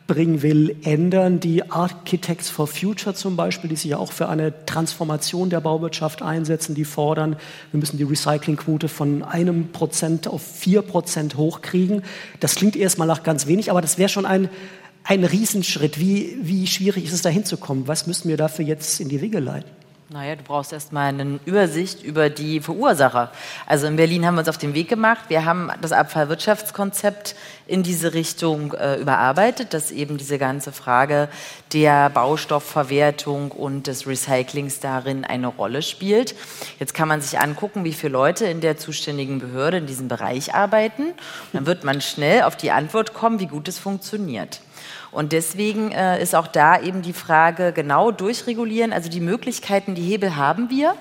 voranbringen 0.10 0.42
will, 0.42 0.76
ändern. 0.84 1.40
Die 1.40 1.70
Architects 1.70 2.50
for 2.50 2.68
Future 2.68 3.16
zum 3.16 3.36
Beispiel, 3.36 3.70
die 3.70 3.76
sich 3.76 3.92
ja 3.92 3.98
auch 3.98 4.12
für 4.12 4.28
eine 4.28 4.66
Transformation 4.66 5.50
der 5.50 5.62
Bauwirtschaft 5.62 6.22
einsetzen, 6.22 6.74
die 6.74 6.86
fordern, 6.86 7.36
wir 7.72 7.80
müssen 7.80 7.98
die 7.98 8.04
Recyclingquote 8.04 8.88
von 8.88 9.24
einem 9.24 9.72
Prozent 9.72 10.28
auf 10.28 10.42
vier 10.42 10.82
Prozent 10.82 11.38
hochkriegen. 11.38 12.02
Das 12.40 12.56
klingt 12.56 12.76
erstmal 12.76 13.08
nach 13.08 13.24
ganz 13.24 13.46
wenig, 13.46 13.70
aber 13.70 13.82
das 13.82 13.98
wäre 13.98 14.10
schon 14.10 14.26
ein, 14.26 14.50
ein 15.04 15.24
Riesenschritt. 15.24 16.00
Wie, 16.00 16.38
wie 16.42 16.66
schwierig 16.66 17.06
ist 17.06 17.14
es 17.14 17.22
da 17.22 17.30
hinzukommen? 17.30 17.88
Was 17.88 18.08
müssen 18.08 18.30
wir 18.30 18.38
dafür 18.38 18.66
jetzt 18.66 19.00
in 19.00 19.10
die 19.10 19.22
Wege 19.22 19.40
leiten? 19.40 19.70
Naja, 20.12 20.36
du 20.36 20.42
brauchst 20.42 20.74
erstmal 20.74 21.10
eine 21.10 21.40
Übersicht 21.46 22.02
über 22.02 22.32
die 22.32 22.62
Verursacher. 22.62 23.32
Also 23.68 23.86
in 23.86 23.96
Berlin 23.96 24.26
haben 24.26 24.34
wir 24.34 24.40
uns 24.40 24.50
auf 24.50 24.58
den 24.58 24.74
Weg 24.74 24.90
gemacht. 24.90 25.26
Wir 25.28 25.46
haben 25.46 25.70
das 25.82 25.92
Abfallwirtschaftskonzept 25.92 27.36
in 27.68 27.84
diese 27.84 28.16
Richtung 28.16 28.74
äh, 28.74 28.96
überarbeitet, 28.96 29.76
dass 29.76 29.92
eben 29.92 30.18
diese 30.18 30.40
ganze 30.40 30.72
Frage 30.72 31.30
der 31.74 32.10
Baustoffverwertung 32.10 33.52
und 33.52 33.86
des 33.86 34.08
Recyclings 34.08 34.80
darin 34.80 35.26
eine 35.26 35.46
Rolle 35.46 35.84
spielt. 35.84 36.34
Jetzt 36.80 36.96
kann 36.96 37.08
man 37.08 37.22
sich 37.22 37.40
angucken, 37.40 37.84
wie 37.84 37.94
viele 37.94 38.14
Leute 38.14 38.46
in 38.46 38.62
der 38.62 38.78
zuständigen 38.78 39.38
Behörde 39.38 39.78
in 39.78 39.86
diesem 39.86 40.08
Bereich 40.08 40.56
arbeiten. 40.56 41.14
Dann 41.54 41.68
wird 41.68 41.84
man 41.84 42.02
schnell 42.02 42.42
auf 42.42 42.56
die 42.56 42.72
Antwort 42.72 43.14
kommen, 43.14 43.40
wie 43.40 43.46
gut 43.46 43.68
es 43.68 43.78
funktioniert. 43.78 44.62
Und 45.12 45.32
deswegen 45.32 45.92
äh, 45.92 46.22
ist 46.22 46.36
auch 46.36 46.48
da 46.48 46.80
eben 46.80 47.02
die 47.02 47.14
Frage 47.14 47.74
genau 47.74 48.12
durchregulieren. 48.12 48.94
Also 48.94 49.10
die 49.10 49.22
Möglichkeiten, 49.22 49.96
die 49.96 50.04
Hebel 50.04 50.36
haben 50.36 50.70
wir. 50.70 50.96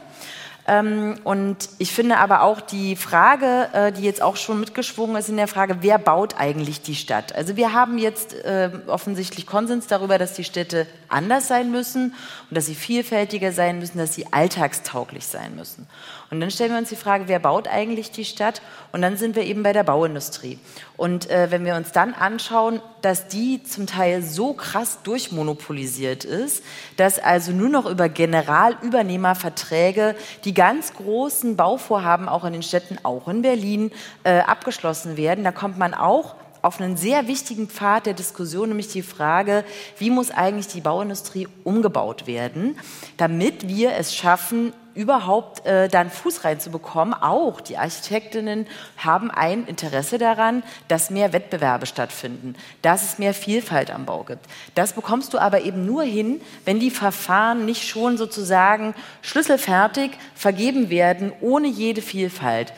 Ähm, 0.69 1.17
und 1.25 1.71
ich 1.79 1.93
finde 1.93 2.19
aber 2.19 2.43
auch 2.43 2.61
die 2.61 2.95
Frage, 2.95 3.69
äh, 3.73 3.91
die 3.91 4.03
jetzt 4.03 4.21
auch 4.21 4.37
schon 4.37 4.61
mitgeschwungen 4.61 5.17
ist, 5.17 5.31
in 5.31 5.39
der 5.39 5.49
Frage, 5.49 5.79
wer 5.81 5.99
baut 5.99 6.39
eigentlich 6.39 6.83
die 6.83 6.95
Stadt? 6.95 7.35
Also 7.35 7.57
wir 7.57 7.73
haben 7.73 7.97
jetzt 7.97 8.35
äh, 8.35 8.71
offensichtlich 8.87 9.47
Konsens 9.47 9.87
darüber, 9.87 10.19
dass 10.19 10.35
die 10.35 10.45
Städte 10.45 10.87
anders 11.09 11.49
sein 11.49 11.71
müssen 11.71 12.15
und 12.51 12.55
dass 12.55 12.67
sie 12.67 12.75
vielfältiger 12.75 13.51
sein 13.53 13.79
müssen, 13.79 13.97
dass 13.97 14.15
sie 14.15 14.31
alltagstauglich 14.31 15.27
sein 15.27 15.57
müssen. 15.57 15.87
Und 16.31 16.41
dann 16.41 16.51
stellen 16.51 16.73
wir 16.73 16.79
uns 16.79 16.91
die 16.91 16.97
Frage, 16.97 17.25
wer 17.27 17.39
baut 17.39 17.69
eigentlich 17.69 18.11
die 18.11 18.27
Stadt? 18.27 18.61
Und 18.93 19.01
dann 19.01 19.17
sind 19.17 19.35
wir 19.35 19.45
eben 19.45 19.63
bei 19.63 19.73
der 19.73 19.83
Bauindustrie. 19.83 20.59
Und 20.99 21.31
äh, 21.31 21.51
wenn 21.51 21.65
wir 21.65 21.75
uns 21.75 21.93
dann 21.93 22.13
anschauen, 22.13 22.83
dass 23.01 23.29
die 23.29 23.63
zum 23.63 23.87
Teil 23.87 24.23
so 24.23 24.53
krass 24.53 24.99
durchmonopolisiert 25.05 26.25
ist, 26.25 26.63
dass 26.99 27.19
also 27.19 27.53
nur 27.53 27.71
noch 27.71 27.87
über 27.87 28.11
Generalübernehmerverträge 28.11 30.17
die 30.45 30.53
ganz 30.53 30.93
großen 30.93 31.57
Bauvorhaben 31.57 32.29
auch 32.29 32.45
in 32.45 32.53
den 32.53 32.63
Städten, 32.63 32.99
auch 33.05 33.27
in 33.29 33.41
Berlin, 33.41 33.91
äh, 34.25 34.41
abgeschlossen 34.41 35.17
werden, 35.17 35.45
da 35.45 35.53
kommt 35.53 35.79
man 35.79 35.95
auch 35.95 36.35
auf 36.63 36.81
einen 36.81 36.97
sehr 36.97 37.29
wichtigen 37.29 37.69
Pfad 37.69 38.07
der 38.07 38.15
Diskussion, 38.15 38.69
nämlich 38.69 38.89
die 38.89 39.03
Frage, 39.03 39.65
wie 39.99 40.11
muss 40.11 40.31
eigentlich 40.31 40.67
die 40.67 40.81
Bauindustrie 40.81 41.49
umgebaut 41.65 42.27
werden, 42.27 42.79
damit 43.17 43.69
wir 43.69 43.95
es 43.95 44.15
schaffen, 44.15 44.73
überhaupt 44.99 45.65
äh, 45.65 45.87
dann 45.87 46.11
Fuß 46.11 46.45
reinzubekommen. 46.45 47.15
Auch 47.15 47.61
die 47.61 47.79
Architektinnen 47.79 48.67
haben 48.97 49.31
ein 49.31 49.65
Interesse 49.67 50.19
daran, 50.19 50.65
dass 50.89 51.11
mehr 51.11 51.33
Wettbewerbe 51.33 51.87
stattfinden, 51.87 52.57
dass 52.83 53.05
es 53.05 53.19
mehr 53.21 53.33
Vielfalt 53.33 53.93
am 53.93 54.07
Bau 54.07 54.25
gibt. 54.25 54.45
Das 54.75 54.95
bekommst 54.95 55.33
du 55.33 55.39
aber 55.39 55.61
eben 55.61 55.87
nur 55.87 56.03
hin, 56.03 56.41
wenn 56.65 56.81
die 56.81 56.91
Verfahren 56.91 57.65
nicht 57.65 57.87
schon 57.87 58.19
sozusagen 58.19 58.93
schlüsselfertig 59.23 60.11
vergeben 60.35 60.91
werden, 60.91 61.33
ohne 61.41 61.69
jede 61.69 62.03
Vielfalt. 62.03 62.73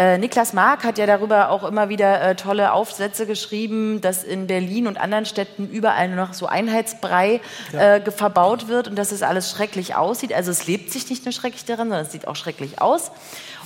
Äh, 0.00 0.16
Niklas 0.16 0.54
Mark 0.54 0.82
hat 0.84 0.96
ja 0.96 1.04
darüber 1.04 1.50
auch 1.50 1.62
immer 1.62 1.90
wieder 1.90 2.22
äh, 2.22 2.34
tolle 2.34 2.72
Aufsätze 2.72 3.26
geschrieben, 3.26 4.00
dass 4.00 4.24
in 4.24 4.46
Berlin 4.46 4.86
und 4.86 4.98
anderen 4.98 5.26
Städten 5.26 5.68
überall 5.68 6.08
nur 6.08 6.16
noch 6.16 6.32
so 6.32 6.46
Einheitsbrei 6.46 7.42
ja. 7.74 7.96
äh, 7.96 8.10
verbaut 8.10 8.68
wird 8.68 8.88
und 8.88 8.96
dass 8.96 9.12
es 9.12 9.22
alles 9.22 9.50
schrecklich 9.50 9.96
aussieht. 9.96 10.32
Also 10.32 10.52
es 10.52 10.66
lebt 10.66 10.90
sich 10.90 11.10
nicht 11.10 11.26
nur 11.26 11.32
schrecklich 11.32 11.66
darin, 11.66 11.88
sondern 11.88 12.06
es 12.06 12.12
sieht 12.12 12.26
auch 12.26 12.36
schrecklich 12.36 12.80
aus. 12.80 13.10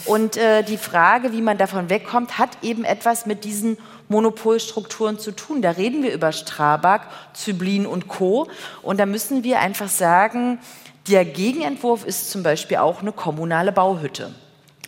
Und 0.07 0.37
äh, 0.37 0.64
die 0.64 0.76
Frage, 0.76 1.32
wie 1.32 1.41
man 1.41 1.57
davon 1.57 1.89
wegkommt, 1.89 2.37
hat 2.37 2.51
eben 2.62 2.82
etwas 2.82 3.26
mit 3.26 3.45
diesen 3.45 3.78
Monopolstrukturen 4.09 5.20
zu 5.20 5.30
tun. 5.30 5.62
Da 5.62 5.70
reden 5.70 6.03
wir 6.03 6.12
über 6.12 6.32
Strabag, 6.32 7.03
Zyblin 7.32 7.87
und 7.87 8.09
Co. 8.09 8.49
Und 8.82 8.99
da 8.99 9.07
müssen 9.07 9.45
wir 9.45 9.61
einfach 9.61 9.89
sagen, 9.89 10.59
der 11.07 11.24
Gegenentwurf 11.24 12.05
ist 12.05 12.32
zum 12.32 12.43
Beispiel 12.43 12.78
auch 12.78 13.03
eine 13.03 13.12
kommunale 13.12 13.70
Bauhütte. 13.70 14.35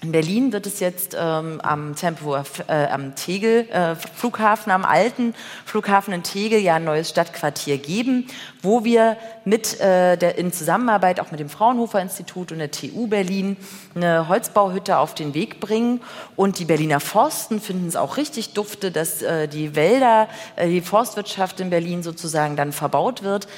In 0.02 0.12
Berlin 0.12 0.52
wird 0.52 0.66
es 0.66 0.80
jetzt 0.80 1.16
ähm, 1.18 1.58
am, 1.62 1.96
Tempelhofer, 1.96 2.68
äh, 2.68 2.86
am 2.88 3.14
Tegel 3.14 3.66
äh, 3.70 3.94
Flughafen, 3.94 4.70
am 4.70 4.84
alten 4.84 5.34
Flughafen 5.64 6.12
in 6.12 6.22
Tegel 6.22 6.60
ja 6.60 6.74
ein 6.74 6.84
neues 6.84 7.08
Stadtquartier 7.08 7.78
geben, 7.78 8.26
wo 8.60 8.84
wir 8.84 9.16
mit 9.46 9.80
äh, 9.80 10.18
der, 10.18 10.36
in 10.36 10.52
Zusammenarbeit 10.52 11.18
auch 11.18 11.30
mit 11.30 11.40
dem 11.40 11.48
Fraunhofer 11.48 12.00
Institut 12.02 12.52
und 12.52 12.58
der 12.58 12.70
TU 12.70 13.06
Berlin 13.06 13.56
eine 13.94 14.28
Holzbauhütte 14.28 14.98
auf 14.98 15.14
den 15.14 15.32
Weg 15.32 15.60
bringen. 15.60 16.02
Und 16.36 16.58
die 16.58 16.66
Berliner 16.66 17.00
Forsten 17.00 17.58
finden 17.58 17.88
es 17.88 17.96
auch 17.96 18.18
richtig 18.18 18.52
dufte, 18.52 18.90
dass 18.90 19.22
äh, 19.22 19.48
die 19.48 19.76
Wälder, 19.76 20.28
äh, 20.56 20.68
die 20.68 20.82
Forstwirtschaft 20.82 21.58
in 21.60 21.70
Berlin 21.70 22.02
sozusagen 22.02 22.54
dann 22.54 22.72
verbaut 22.72 23.22
wird. 23.22 23.48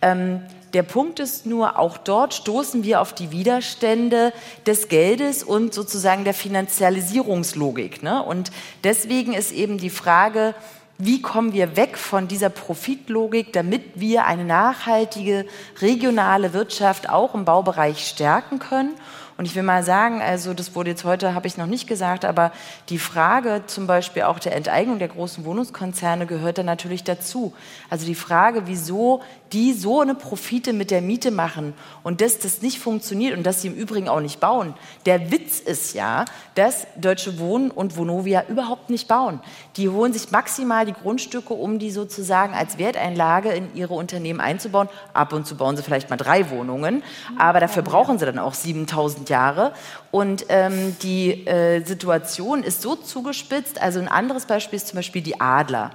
Ähm, 0.00 0.42
der 0.74 0.82
Punkt 0.82 1.20
ist 1.20 1.46
nur, 1.46 1.78
auch 1.78 1.96
dort 1.96 2.34
stoßen 2.34 2.84
wir 2.84 3.00
auf 3.00 3.12
die 3.12 3.30
Widerstände 3.30 4.32
des 4.66 4.88
Geldes 4.88 5.42
und 5.42 5.74
sozusagen 5.74 6.24
der 6.24 6.34
Finanzialisierungslogik. 6.34 8.02
Ne? 8.02 8.22
Und 8.22 8.50
deswegen 8.84 9.32
ist 9.32 9.52
eben 9.52 9.78
die 9.78 9.90
Frage, 9.90 10.54
wie 10.98 11.22
kommen 11.22 11.52
wir 11.52 11.76
weg 11.76 11.96
von 11.96 12.26
dieser 12.26 12.50
Profitlogik, 12.50 13.52
damit 13.52 13.82
wir 13.94 14.26
eine 14.26 14.44
nachhaltige 14.44 15.46
regionale 15.80 16.52
Wirtschaft 16.52 17.08
auch 17.08 17.34
im 17.34 17.44
Baubereich 17.44 18.06
stärken 18.06 18.58
können 18.58 18.94
Und 19.38 19.44
ich 19.44 19.54
will 19.54 19.62
mal 19.62 19.84
sagen, 19.84 20.20
also 20.20 20.52
das 20.52 20.74
wurde 20.74 20.90
jetzt 20.90 21.04
heute, 21.04 21.32
habe 21.32 21.46
ich 21.46 21.56
noch 21.56 21.66
nicht 21.66 21.86
gesagt, 21.86 22.24
aber 22.24 22.50
die 22.88 22.98
Frage 22.98 23.62
zum 23.68 23.86
Beispiel 23.86 24.22
auch 24.24 24.40
der 24.40 24.56
Enteignung 24.56 24.98
der 24.98 25.06
großen 25.06 25.44
Wohnungskonzerne 25.44 26.26
gehört 26.26 26.58
da 26.58 26.64
natürlich 26.64 27.04
dazu. 27.04 27.54
Also 27.88 28.04
die 28.04 28.16
Frage, 28.16 28.62
wieso 28.66 29.22
die 29.52 29.72
so 29.72 30.00
eine 30.00 30.14
Profite 30.14 30.72
mit 30.72 30.90
der 30.90 31.00
Miete 31.00 31.30
machen 31.30 31.74
und 32.02 32.20
dass 32.20 32.38
das 32.38 32.62
nicht 32.62 32.80
funktioniert 32.80 33.36
und 33.36 33.44
dass 33.44 33.62
sie 33.62 33.68
im 33.68 33.74
Übrigen 33.74 34.08
auch 34.08 34.20
nicht 34.20 34.40
bauen. 34.40 34.74
Der 35.06 35.30
Witz 35.30 35.60
ist 35.60 35.94
ja, 35.94 36.24
dass 36.54 36.86
Deutsche 36.96 37.38
Wohnen 37.38 37.70
und 37.70 37.96
Vonovia 37.96 38.44
überhaupt 38.48 38.90
nicht 38.90 39.08
bauen. 39.08 39.40
Die 39.76 39.88
holen 39.88 40.12
sich 40.12 40.30
maximal 40.30 40.84
die 40.84 40.92
Grundstücke, 40.92 41.54
um 41.54 41.78
die 41.78 41.90
sozusagen 41.90 42.54
als 42.54 42.78
Werteinlage 42.78 43.50
in 43.50 43.74
ihre 43.74 43.94
Unternehmen 43.94 44.40
einzubauen. 44.40 44.88
Ab 45.14 45.32
und 45.32 45.46
zu 45.46 45.56
bauen 45.56 45.76
sie 45.76 45.82
vielleicht 45.82 46.10
mal 46.10 46.16
drei 46.16 46.50
Wohnungen, 46.50 47.02
aber 47.38 47.60
dafür 47.60 47.82
brauchen 47.82 48.18
sie 48.18 48.26
dann 48.26 48.38
auch 48.38 48.54
7000 48.54 49.27
Jahre. 49.28 49.72
Und 50.10 50.46
ähm, 50.48 50.96
die 51.02 51.46
äh, 51.46 51.84
Situation 51.84 52.62
ist 52.62 52.82
so 52.82 52.96
zugespitzt. 52.96 53.80
Also 53.80 54.00
ein 54.00 54.08
anderes 54.08 54.46
Beispiel 54.46 54.76
ist 54.76 54.88
zum 54.88 54.96
Beispiel 54.96 55.22
die 55.22 55.40
Adler. 55.40 55.90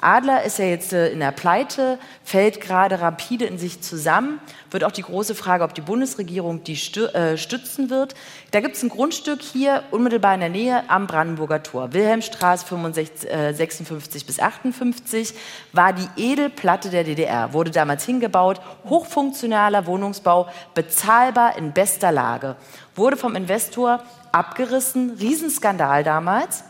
Adler 0.00 0.44
ist 0.44 0.58
ja 0.58 0.66
jetzt 0.66 0.92
äh, 0.92 1.08
in 1.08 1.20
der 1.20 1.32
Pleite, 1.32 1.98
fällt 2.22 2.60
gerade 2.60 3.00
rapide 3.00 3.46
in 3.46 3.58
sich 3.58 3.80
zusammen. 3.80 4.40
Wird 4.70 4.84
auch 4.84 4.92
die 4.92 5.02
große 5.02 5.34
Frage, 5.34 5.64
ob 5.64 5.74
die 5.74 5.80
Bundesregierung 5.80 6.62
die 6.64 6.74
äh, 6.74 7.36
stützen 7.36 7.88
wird. 7.88 8.14
Da 8.50 8.60
gibt 8.60 8.76
es 8.76 8.82
ein 8.82 8.88
Grundstück 8.88 9.40
hier 9.40 9.84
unmittelbar 9.90 10.34
in 10.34 10.40
der 10.40 10.48
Nähe 10.48 10.88
am 10.88 11.06
Brandenburger 11.06 11.62
Tor. 11.62 11.92
Wilhelmstraße 11.92 12.66
65, 12.66 13.30
äh, 13.30 13.52
56 13.52 14.26
bis 14.26 14.38
58 14.40 15.34
war 15.72 15.92
die 15.92 16.08
Edelplatte 16.16 16.90
der 16.90 17.04
DDR, 17.04 17.52
wurde 17.52 17.70
damals 17.70 18.04
hingebaut, 18.04 18.60
hochfunktionaler 18.88 19.86
Wohnungsbau, 19.86 20.48
bezahlbar 20.74 21.56
in 21.56 21.72
bester 21.72 22.12
Lage. 22.12 22.56
Wurde 22.94 23.16
vom 23.16 23.34
Investor 23.34 24.02
abgerissen, 24.32 25.16
Riesenskandal 25.18 26.04
damals. 26.04 26.64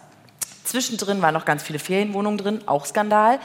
Zwischendrin 0.67 1.23
waren 1.23 1.35
noch 1.35 1.45
ganz 1.45 1.63
viele 1.63 1.79
Ferienwohnungen 1.79 2.39
drin, 2.39 2.61
auch 2.67 2.87
Skandal. 2.87 3.39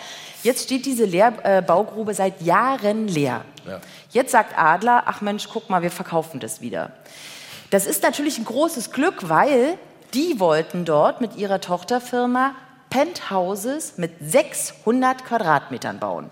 Jetzt 0.43 0.63
steht 0.63 0.85
diese 0.85 1.05
Leer, 1.05 1.33
äh, 1.43 1.61
Baugrube 1.61 2.13
seit 2.13 2.41
Jahren 2.41 3.07
leer. 3.07 3.45
Ja. 3.67 3.79
Jetzt 4.09 4.31
sagt 4.31 4.57
Adler, 4.57 5.03
ach 5.05 5.21
Mensch, 5.21 5.47
guck 5.51 5.69
mal, 5.69 5.81
wir 5.81 5.91
verkaufen 5.91 6.39
das 6.39 6.61
wieder. 6.61 6.91
Das 7.69 7.85
ist 7.85 8.03
natürlich 8.03 8.37
ein 8.37 8.45
großes 8.45 8.91
Glück, 8.91 9.29
weil 9.29 9.77
die 10.13 10.39
wollten 10.39 10.83
dort 10.83 11.21
mit 11.21 11.37
ihrer 11.37 11.61
Tochterfirma 11.61 12.53
Penthouses 12.89 13.97
mit 13.97 14.11
600 14.19 15.23
Quadratmetern 15.23 15.99
bauen. 15.99 16.29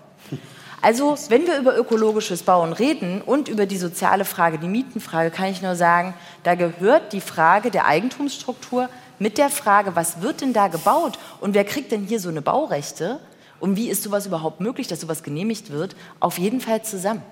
Also, 0.82 1.16
wenn 1.28 1.46
wir 1.46 1.58
über 1.58 1.76
ökologisches 1.76 2.42
Bauen 2.42 2.72
reden 2.72 3.20
und 3.20 3.48
über 3.48 3.66
die 3.66 3.76
soziale 3.76 4.24
Frage, 4.24 4.58
die 4.58 4.68
Mietenfrage, 4.68 5.30
kann 5.30 5.46
ich 5.46 5.60
nur 5.60 5.74
sagen, 5.74 6.14
da 6.42 6.54
gehört 6.54 7.12
die 7.12 7.20
Frage 7.20 7.70
der 7.70 7.86
Eigentumsstruktur 7.86 8.88
mit 9.20 9.38
der 9.38 9.50
Frage, 9.50 9.94
was 9.94 10.22
wird 10.22 10.40
denn 10.40 10.52
da 10.52 10.66
gebaut 10.66 11.18
und 11.40 11.54
wer 11.54 11.64
kriegt 11.64 11.92
denn 11.92 12.06
hier 12.06 12.18
so 12.18 12.30
eine 12.30 12.42
Baurechte 12.42 13.20
und 13.60 13.76
wie 13.76 13.88
ist 13.88 14.02
sowas 14.02 14.26
überhaupt 14.26 14.60
möglich, 14.60 14.88
dass 14.88 15.02
sowas 15.02 15.22
genehmigt 15.22 15.70
wird, 15.70 15.94
auf 16.18 16.38
jeden 16.38 16.60
Fall 16.60 16.82
zusammen. 16.82 17.22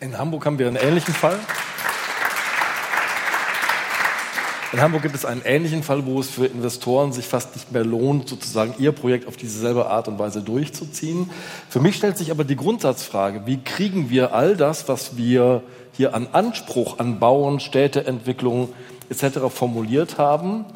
In 0.00 0.16
Hamburg 0.18 0.44
haben 0.44 0.58
wir 0.58 0.68
einen 0.68 0.76
ähnlichen 0.76 1.14
Fall. 1.14 1.40
In 4.74 4.82
Hamburg 4.82 5.02
gibt 5.02 5.14
es 5.14 5.24
einen 5.24 5.40
ähnlichen 5.44 5.82
Fall, 5.82 6.04
wo 6.04 6.20
es 6.20 6.28
für 6.28 6.46
Investoren 6.46 7.12
sich 7.12 7.26
fast 7.26 7.54
nicht 7.54 7.72
mehr 7.72 7.84
lohnt, 7.84 8.28
sozusagen 8.28 8.74
ihr 8.78 8.92
Projekt 8.92 9.26
auf 9.26 9.36
dieselbe 9.36 9.86
Art 9.86 10.08
und 10.08 10.18
Weise 10.18 10.42
durchzuziehen. 10.42 11.30
Für 11.70 11.80
mich 11.80 11.96
stellt 11.96 12.18
sich 12.18 12.32
aber 12.32 12.44
die 12.44 12.56
Grundsatzfrage, 12.56 13.46
wie 13.46 13.62
kriegen 13.62 14.10
wir 14.10 14.34
all 14.34 14.56
das, 14.56 14.88
was 14.88 15.16
wir 15.16 15.62
hier 15.92 16.12
an 16.12 16.26
Anspruch 16.32 16.98
an 16.98 17.18
Bauen, 17.18 17.60
Städteentwicklung 17.60 18.74
etc. 19.08 19.38
formuliert 19.48 20.18
haben, 20.18 20.66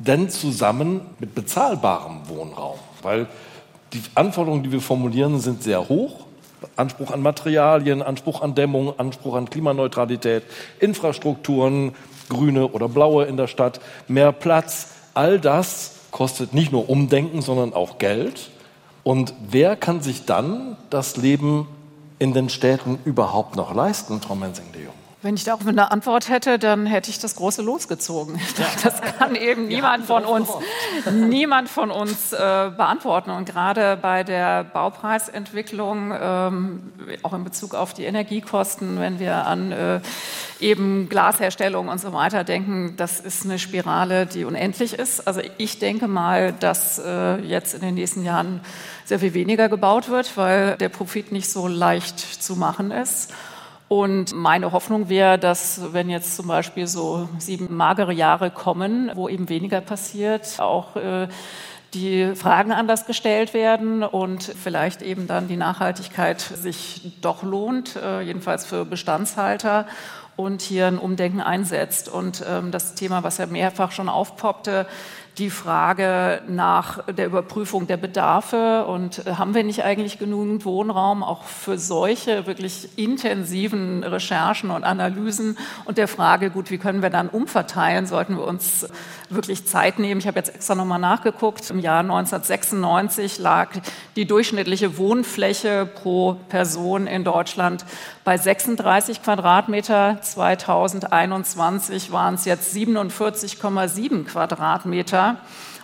denn 0.00 0.30
zusammen 0.30 1.02
mit 1.18 1.34
bezahlbarem 1.34 2.22
Wohnraum. 2.28 2.78
Weil 3.02 3.26
die 3.92 4.02
Anforderungen, 4.14 4.62
die 4.62 4.72
wir 4.72 4.80
formulieren, 4.80 5.40
sind 5.40 5.62
sehr 5.62 5.88
hoch. 5.88 6.26
Anspruch 6.76 7.10
an 7.10 7.22
Materialien, 7.22 8.02
Anspruch 8.02 8.42
an 8.42 8.54
Dämmung, 8.54 8.98
Anspruch 8.98 9.34
an 9.34 9.48
Klimaneutralität, 9.48 10.42
Infrastrukturen, 10.78 11.92
grüne 12.28 12.68
oder 12.68 12.88
blaue 12.88 13.24
in 13.24 13.36
der 13.36 13.46
Stadt, 13.46 13.80
mehr 14.08 14.32
Platz. 14.32 14.88
All 15.14 15.38
das 15.38 15.96
kostet 16.10 16.54
nicht 16.54 16.72
nur 16.72 16.88
Umdenken, 16.88 17.42
sondern 17.42 17.72
auch 17.72 17.98
Geld. 17.98 18.50
Und 19.02 19.34
wer 19.50 19.76
kann 19.76 20.02
sich 20.02 20.26
dann 20.26 20.76
das 20.90 21.16
Leben 21.16 21.66
in 22.18 22.34
den 22.34 22.48
Städten 22.48 22.98
überhaupt 23.04 23.56
noch 23.56 23.74
leisten, 23.74 24.20
Frau 24.20 24.34
Mensing-de 24.34 24.84
Jong? 24.84 24.99
Wenn 25.22 25.34
ich 25.34 25.44
darauf 25.44 25.66
eine 25.66 25.90
Antwort 25.90 26.30
hätte, 26.30 26.58
dann 26.58 26.86
hätte 26.86 27.10
ich 27.10 27.18
das 27.18 27.36
große 27.36 27.60
losgezogen. 27.60 28.40
Das 28.82 29.02
kann 29.02 29.34
eben 29.34 29.66
niemand 29.66 30.06
von 30.06 30.24
uns, 30.24 30.48
niemand 31.12 31.68
von 31.68 31.90
uns 31.90 32.32
äh, 32.32 32.36
beantworten. 32.36 33.30
Und 33.30 33.44
gerade 33.44 33.98
bei 34.00 34.22
der 34.24 34.64
Baupreisentwicklung, 34.64 36.14
ähm, 36.18 36.92
auch 37.22 37.34
in 37.34 37.44
Bezug 37.44 37.74
auf 37.74 37.92
die 37.92 38.04
Energiekosten, 38.04 38.98
wenn 38.98 39.18
wir 39.18 39.46
an 39.46 39.72
äh, 39.72 40.00
eben 40.60 41.08
Glasherstellung 41.10 41.88
und 41.88 42.00
so 42.00 42.12
weiter 42.14 42.44
denken, 42.44 42.94
das 42.96 43.20
ist 43.20 43.44
eine 43.44 43.58
Spirale, 43.58 44.24
die 44.26 44.44
unendlich 44.44 44.94
ist. 44.94 45.26
Also 45.26 45.42
ich 45.58 45.78
denke 45.78 46.08
mal, 46.08 46.52
dass 46.52 46.98
äh, 46.98 47.36
jetzt 47.40 47.74
in 47.74 47.80
den 47.80 47.94
nächsten 47.94 48.24
Jahren 48.24 48.60
sehr 49.04 49.18
viel 49.18 49.34
weniger 49.34 49.68
gebaut 49.68 50.08
wird, 50.08 50.36
weil 50.36 50.76
der 50.76 50.88
Profit 50.88 51.32
nicht 51.32 51.50
so 51.50 51.68
leicht 51.68 52.18
zu 52.18 52.56
machen 52.56 52.90
ist. 52.90 53.32
Und 53.92 54.32
meine 54.32 54.70
Hoffnung 54.70 55.08
wäre, 55.08 55.36
dass 55.36 55.92
wenn 55.92 56.08
jetzt 56.10 56.36
zum 56.36 56.46
Beispiel 56.46 56.86
so 56.86 57.28
sieben 57.38 57.76
magere 57.76 58.12
Jahre 58.12 58.52
kommen, 58.52 59.10
wo 59.16 59.28
eben 59.28 59.48
weniger 59.48 59.80
passiert, 59.80 60.60
auch 60.60 60.94
äh, 60.94 61.26
die 61.92 62.36
Fragen 62.36 62.70
anders 62.70 63.04
gestellt 63.04 63.52
werden 63.52 64.04
und 64.04 64.44
vielleicht 64.44 65.02
eben 65.02 65.26
dann 65.26 65.48
die 65.48 65.56
Nachhaltigkeit 65.56 66.40
sich 66.40 67.16
doch 67.20 67.42
lohnt, 67.42 67.96
äh, 67.96 68.20
jedenfalls 68.20 68.64
für 68.64 68.84
Bestandshalter 68.84 69.88
und 70.36 70.62
hier 70.62 70.86
ein 70.86 70.96
Umdenken 70.96 71.40
einsetzt. 71.40 72.08
Und 72.08 72.44
ähm, 72.48 72.70
das 72.70 72.94
Thema, 72.94 73.24
was 73.24 73.38
ja 73.38 73.46
mehrfach 73.46 73.90
schon 73.90 74.08
aufpoppte, 74.08 74.86
die 75.38 75.50
Frage 75.50 76.42
nach 76.48 77.04
der 77.06 77.26
Überprüfung 77.26 77.86
der 77.86 77.96
Bedarfe 77.96 78.84
und 78.86 79.26
äh, 79.26 79.34
haben 79.34 79.54
wir 79.54 79.64
nicht 79.64 79.84
eigentlich 79.84 80.18
genügend 80.18 80.64
Wohnraum 80.64 81.22
auch 81.22 81.44
für 81.44 81.78
solche 81.78 82.46
wirklich 82.46 82.88
intensiven 82.96 84.02
Recherchen 84.02 84.70
und 84.70 84.84
Analysen 84.84 85.56
und 85.84 85.98
der 85.98 86.08
Frage, 86.08 86.50
gut, 86.50 86.70
wie 86.70 86.78
können 86.78 87.02
wir 87.02 87.10
dann 87.10 87.28
umverteilen, 87.28 88.06
sollten 88.06 88.36
wir 88.36 88.44
uns 88.44 88.88
wirklich 89.30 89.66
Zeit 89.66 89.98
nehmen. 89.98 90.20
Ich 90.20 90.26
habe 90.26 90.38
jetzt 90.38 90.54
extra 90.54 90.74
nochmal 90.74 90.98
nachgeguckt. 90.98 91.70
Im 91.70 91.78
Jahr 91.78 92.00
1996 92.00 93.38
lag 93.38 93.70
die 94.16 94.26
durchschnittliche 94.26 94.98
Wohnfläche 94.98 95.86
pro 95.86 96.34
Person 96.48 97.06
in 97.06 97.24
Deutschland 97.24 97.84
bei 98.24 98.36
36 98.36 99.22
Quadratmeter. 99.22 100.18
2021 100.20 102.12
waren 102.12 102.34
es 102.34 102.44
jetzt 102.44 102.74
47,7 102.74 104.24
Quadratmeter. 104.24 105.36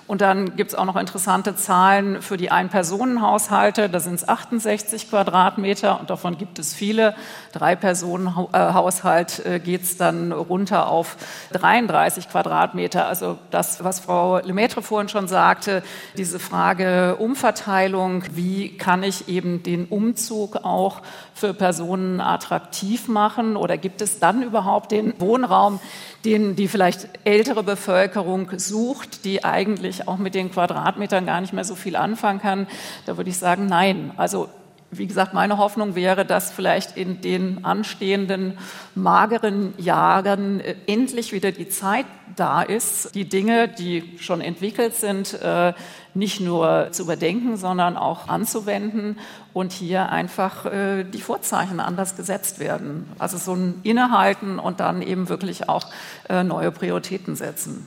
Und 0.06 0.20
dann 0.20 0.54
gibt 0.54 0.70
es 0.70 0.76
auch 0.76 0.84
noch 0.84 0.96
interessante 0.96 1.56
Zahlen 1.56 2.22
für 2.22 2.36
die 2.36 2.50
Ein-Personen-Haushalte. 2.50 3.88
Da 3.88 3.98
sind 3.98 4.14
es 4.14 4.28
68 4.28 5.10
Quadratmeter 5.10 5.98
und 5.98 6.10
davon 6.10 6.38
gibt 6.38 6.60
es 6.60 6.74
viele. 6.74 7.16
Drei-Personen-Haushalt 7.52 9.44
äh, 9.44 9.58
geht 9.58 9.82
es 9.82 9.96
dann 9.96 10.30
runter 10.30 10.88
auf 10.88 11.16
33 11.52 12.28
Quadratmeter. 12.28 13.06
Also 13.06 13.38
das, 13.50 13.82
was 13.82 13.98
Frau 13.98 14.38
Lemaitre 14.38 14.80
vorhin 14.80 15.08
schon 15.08 15.26
sagte, 15.26 15.82
diese 16.16 16.38
Frage 16.38 17.16
Umverteilung, 17.16 18.22
wie 18.30 18.76
kann 18.76 19.02
ich 19.02 19.28
eben 19.28 19.64
den 19.64 19.86
Umzug 19.86 20.56
auch 20.64 21.02
für 21.34 21.52
Personen 21.52 22.20
attraktiv 22.20 23.08
machen 23.08 23.56
oder 23.56 23.76
gibt 23.76 24.00
es 24.00 24.20
dann 24.20 24.42
überhaupt 24.42 24.92
den 24.92 25.14
Wohnraum, 25.20 25.80
den 26.24 26.56
die 26.56 26.68
vielleicht 26.68 27.08
ältere 27.24 27.62
Bevölkerung 27.62 28.50
sucht, 28.56 29.24
die 29.24 29.44
eigentlich 29.44 29.95
auch 30.06 30.18
mit 30.18 30.34
den 30.34 30.50
Quadratmetern 30.50 31.26
gar 31.26 31.40
nicht 31.40 31.52
mehr 31.52 31.64
so 31.64 31.74
viel 31.74 31.96
anfangen 31.96 32.40
kann, 32.40 32.66
da 33.06 33.16
würde 33.16 33.30
ich 33.30 33.38
sagen, 33.38 33.66
nein. 33.66 34.12
Also 34.16 34.48
wie 34.90 35.06
gesagt, 35.06 35.34
meine 35.34 35.58
Hoffnung 35.58 35.94
wäre, 35.94 36.24
dass 36.24 36.52
vielleicht 36.52 36.96
in 36.96 37.20
den 37.20 37.64
anstehenden 37.64 38.58
mageren 38.94 39.74
Jahren 39.78 40.60
äh, 40.60 40.76
endlich 40.86 41.32
wieder 41.32 41.52
die 41.52 41.68
Zeit 41.68 42.06
da 42.36 42.62
ist, 42.62 43.14
die 43.14 43.28
Dinge, 43.28 43.68
die 43.68 44.16
schon 44.18 44.40
entwickelt 44.40 44.94
sind, 44.94 45.34
äh, 45.42 45.72
nicht 46.14 46.40
nur 46.40 46.88
zu 46.92 47.02
überdenken, 47.02 47.56
sondern 47.56 47.96
auch 47.96 48.28
anzuwenden 48.28 49.18
und 49.52 49.72
hier 49.72 50.10
einfach 50.10 50.66
äh, 50.66 51.04
die 51.04 51.20
Vorzeichen 51.20 51.80
anders 51.80 52.16
gesetzt 52.16 52.58
werden. 52.58 53.08
Also 53.18 53.38
so 53.38 53.54
ein 53.54 53.80
Innehalten 53.82 54.58
und 54.58 54.80
dann 54.80 55.02
eben 55.02 55.28
wirklich 55.28 55.68
auch 55.68 55.86
neue 56.28 56.72
Prioritäten 56.72 57.36
setzen. 57.36 57.86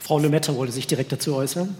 Frau 0.00 0.18
Lemaitre 0.18 0.56
wollte 0.56 0.72
sich 0.72 0.86
direkt 0.86 1.12
dazu 1.12 1.36
äußern. 1.36 1.76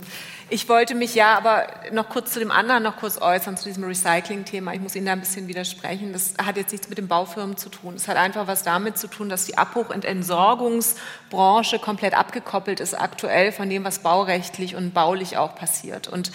Ich 0.52 0.68
wollte 0.68 0.96
mich 0.96 1.14
ja 1.14 1.36
aber 1.38 1.68
noch 1.92 2.08
kurz 2.08 2.32
zu 2.32 2.40
dem 2.40 2.50
anderen 2.50 2.82
noch 2.82 2.96
kurz 2.96 3.22
äußern, 3.22 3.56
zu 3.56 3.64
diesem 3.64 3.84
Recycling-Thema. 3.84 4.74
Ich 4.74 4.80
muss 4.80 4.96
Ihnen 4.96 5.06
da 5.06 5.12
ein 5.12 5.20
bisschen 5.20 5.46
widersprechen. 5.46 6.12
Das 6.12 6.34
hat 6.44 6.56
jetzt 6.56 6.72
nichts 6.72 6.88
mit 6.88 6.98
den 6.98 7.06
Baufirmen 7.06 7.56
zu 7.56 7.68
tun. 7.68 7.94
Es 7.94 8.08
hat 8.08 8.16
einfach 8.16 8.48
was 8.48 8.64
damit 8.64 8.98
zu 8.98 9.06
tun, 9.06 9.28
dass 9.28 9.46
die 9.46 9.56
Abbruch- 9.56 9.94
und 9.94 10.04
Entsorgungsbranche 10.04 11.78
komplett 11.78 12.14
abgekoppelt 12.14 12.80
ist 12.80 12.94
aktuell 12.94 13.52
von 13.52 13.70
dem, 13.70 13.84
was 13.84 14.00
baurechtlich 14.00 14.74
und 14.74 14.92
baulich 14.92 15.36
auch 15.36 15.54
passiert. 15.54 16.08
Und 16.08 16.32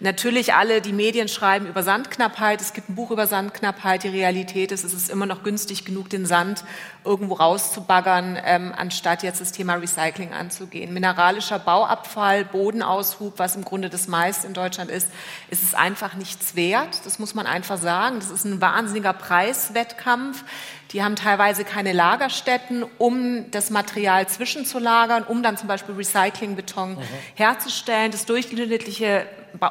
Natürlich 0.00 0.54
alle, 0.54 0.80
die 0.80 0.92
Medien 0.92 1.26
schreiben 1.26 1.66
über 1.66 1.82
Sandknappheit. 1.82 2.60
Es 2.60 2.72
gibt 2.72 2.88
ein 2.88 2.94
Buch 2.94 3.10
über 3.10 3.26
Sandknappheit. 3.26 4.04
Die 4.04 4.08
Realität 4.08 4.70
ist, 4.70 4.84
es 4.84 4.92
ist 4.92 5.10
immer 5.10 5.26
noch 5.26 5.42
günstig 5.42 5.84
genug, 5.84 6.08
den 6.08 6.24
Sand 6.24 6.62
irgendwo 7.04 7.34
rauszubaggern, 7.34 8.38
ähm, 8.44 8.72
anstatt 8.76 9.24
jetzt 9.24 9.40
das 9.40 9.50
Thema 9.50 9.74
Recycling 9.74 10.32
anzugehen. 10.32 10.92
Mineralischer 10.92 11.58
Bauabfall, 11.58 12.44
Bodenaushub, 12.44 13.40
was 13.40 13.56
im 13.56 13.64
Grunde 13.64 13.90
das 13.90 14.06
meiste 14.06 14.46
in 14.46 14.54
Deutschland 14.54 14.88
ist, 14.88 15.10
ist 15.50 15.64
es 15.64 15.74
einfach 15.74 16.14
nichts 16.14 16.54
wert. 16.54 17.00
Das 17.04 17.18
muss 17.18 17.34
man 17.34 17.46
einfach 17.46 17.78
sagen. 17.78 18.20
Das 18.20 18.30
ist 18.30 18.44
ein 18.44 18.60
wahnsinniger 18.60 19.14
Preiswettkampf. 19.14 20.44
Die 20.92 21.02
haben 21.02 21.16
teilweise 21.16 21.64
keine 21.64 21.92
Lagerstätten, 21.92 22.84
um 22.98 23.50
das 23.50 23.70
Material 23.70 24.28
zwischenzulagern, 24.28 25.24
um 25.24 25.42
dann 25.42 25.56
zum 25.56 25.66
Beispiel 25.66 25.96
Recyclingbeton 25.96 26.92
mhm. 26.92 27.02
herzustellen. 27.34 28.12
Das 28.12 28.26
durchschnittliche 28.26 29.26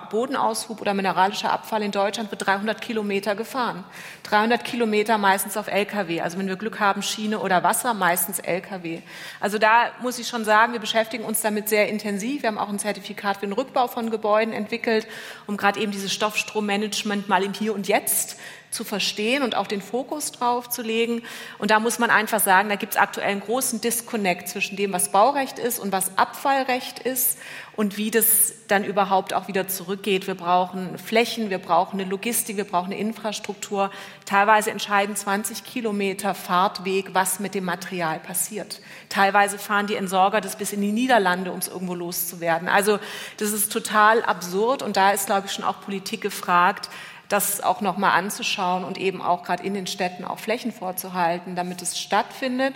Bodenaushub 0.09 0.81
oder 0.81 0.93
mineralischer 0.93 1.51
Abfall 1.51 1.83
in 1.83 1.91
Deutschland 1.91 2.31
wird 2.31 2.45
300 2.45 2.81
Kilometer 2.81 3.35
gefahren. 3.35 3.83
300 4.23 4.63
Kilometer 4.63 5.17
meistens 5.17 5.57
auf 5.57 5.67
Lkw. 5.67 6.21
Also 6.21 6.37
wenn 6.37 6.47
wir 6.47 6.55
Glück 6.55 6.79
haben, 6.79 7.01
Schiene 7.01 7.39
oder 7.39 7.63
Wasser, 7.63 7.93
meistens 7.93 8.39
Lkw. 8.39 9.01
Also 9.39 9.57
da 9.57 9.91
muss 10.01 10.19
ich 10.19 10.27
schon 10.27 10.45
sagen, 10.45 10.73
wir 10.73 10.79
beschäftigen 10.79 11.23
uns 11.23 11.41
damit 11.41 11.69
sehr 11.69 11.87
intensiv. 11.89 12.41
Wir 12.41 12.47
haben 12.47 12.57
auch 12.57 12.69
ein 12.69 12.79
Zertifikat 12.79 13.37
für 13.37 13.45
den 13.45 13.53
Rückbau 13.53 13.87
von 13.87 14.09
Gebäuden 14.09 14.53
entwickelt, 14.53 15.07
um 15.45 15.57
gerade 15.57 15.79
eben 15.79 15.91
dieses 15.91 16.13
Stoffstrommanagement 16.13 17.29
mal 17.29 17.43
im 17.43 17.53
Hier 17.53 17.73
und 17.73 17.87
Jetzt 17.87 18.37
zu 18.69 18.83
verstehen 18.83 19.43
und 19.43 19.55
auch 19.55 19.67
den 19.67 19.81
Fokus 19.81 20.31
drauf 20.31 20.69
zu 20.69 20.81
legen. 20.81 21.23
Und 21.57 21.71
da 21.71 21.79
muss 21.79 21.99
man 21.99 22.09
einfach 22.09 22.39
sagen, 22.39 22.69
da 22.69 22.75
gibt 22.75 22.93
es 22.93 22.99
aktuell 22.99 23.29
einen 23.29 23.41
großen 23.41 23.81
Disconnect 23.81 24.49
zwischen 24.49 24.75
dem, 24.75 24.93
was 24.93 25.11
Baurecht 25.11 25.57
ist 25.59 25.79
und 25.79 25.91
was 25.91 26.17
Abfallrecht 26.17 26.99
ist 26.99 27.37
und 27.75 27.97
wie 27.97 28.11
das 28.11 28.53
dann 28.67 28.83
überhaupt 28.83 29.33
auch 29.33 29.47
wieder 29.47 29.67
zurückgeht. 29.67 30.27
Wir 30.27 30.35
brauchen 30.35 30.97
Flächen, 30.97 31.49
wir 31.49 31.59
brauchen 31.59 31.99
eine 31.99 32.09
Logistik, 32.09 32.57
wir 32.57 32.65
brauchen 32.65 32.87
eine 32.91 32.97
Infrastruktur. 32.99 33.91
Teilweise 34.25 34.71
entscheiden 34.71 35.15
20 35.15 35.63
Kilometer 35.63 36.33
Fahrtweg, 36.33 37.13
was 37.13 37.39
mit 37.39 37.55
dem 37.55 37.65
Material 37.65 38.19
passiert. 38.19 38.81
Teilweise 39.09 39.57
fahren 39.57 39.87
die 39.87 39.95
Entsorger 39.95 40.41
das 40.41 40.57
bis 40.57 40.73
in 40.73 40.81
die 40.81 40.91
Niederlande, 40.91 41.51
um 41.51 41.59
es 41.59 41.67
irgendwo 41.67 41.95
loszuwerden. 41.95 42.67
Also 42.67 42.99
das 43.37 43.51
ist 43.51 43.71
total 43.71 44.23
absurd 44.23 44.81
und 44.81 44.97
da 44.97 45.11
ist, 45.11 45.27
glaube 45.27 45.45
ich, 45.45 45.53
schon 45.53 45.63
auch 45.63 45.79
Politik 45.81 46.21
gefragt, 46.21 46.89
das 47.29 47.61
auch 47.61 47.81
noch 47.81 47.97
mal 47.97 48.11
anzuschauen 48.11 48.83
und 48.83 48.97
eben 48.97 49.21
auch 49.21 49.43
gerade 49.43 49.63
in 49.63 49.73
den 49.73 49.87
Städten 49.87 50.23
auch 50.23 50.39
Flächen 50.39 50.71
vorzuhalten, 50.71 51.55
damit 51.55 51.81
es 51.81 51.99
stattfindet. 51.99 52.75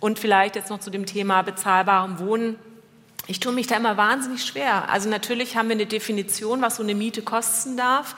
Und 0.00 0.18
vielleicht 0.18 0.56
jetzt 0.56 0.70
noch 0.70 0.80
zu 0.80 0.90
dem 0.90 1.06
Thema 1.06 1.42
bezahlbarem 1.42 2.18
Wohnen. 2.18 2.58
Ich 3.26 3.40
tue 3.40 3.52
mich 3.52 3.66
da 3.66 3.76
immer 3.76 3.96
wahnsinnig 3.96 4.44
schwer. 4.44 4.88
Also 4.90 5.08
natürlich 5.08 5.56
haben 5.56 5.68
wir 5.68 5.74
eine 5.74 5.86
Definition, 5.86 6.62
was 6.62 6.76
so 6.76 6.82
eine 6.82 6.94
Miete 6.94 7.22
kosten 7.22 7.76
darf. 7.76 8.14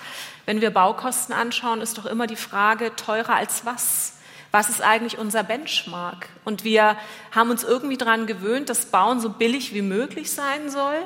Wenn 0.46 0.60
wir 0.60 0.70
Baukosten 0.70 1.34
anschauen, 1.34 1.80
ist 1.80 1.96
doch 1.96 2.06
immer 2.06 2.26
die 2.26 2.36
Frage, 2.36 2.94
teurer 2.96 3.34
als 3.36 3.64
was? 3.64 4.18
Was 4.50 4.68
ist 4.68 4.82
eigentlich 4.82 5.16
unser 5.16 5.42
Benchmark? 5.42 6.28
Und 6.44 6.64
wir 6.64 6.96
haben 7.32 7.50
uns 7.50 7.64
irgendwie 7.64 7.96
daran 7.96 8.26
gewöhnt, 8.26 8.68
dass 8.68 8.86
Bauen 8.86 9.20
so 9.20 9.30
billig 9.30 9.72
wie 9.72 9.82
möglich 9.82 10.32
sein 10.32 10.68
soll 10.68 11.02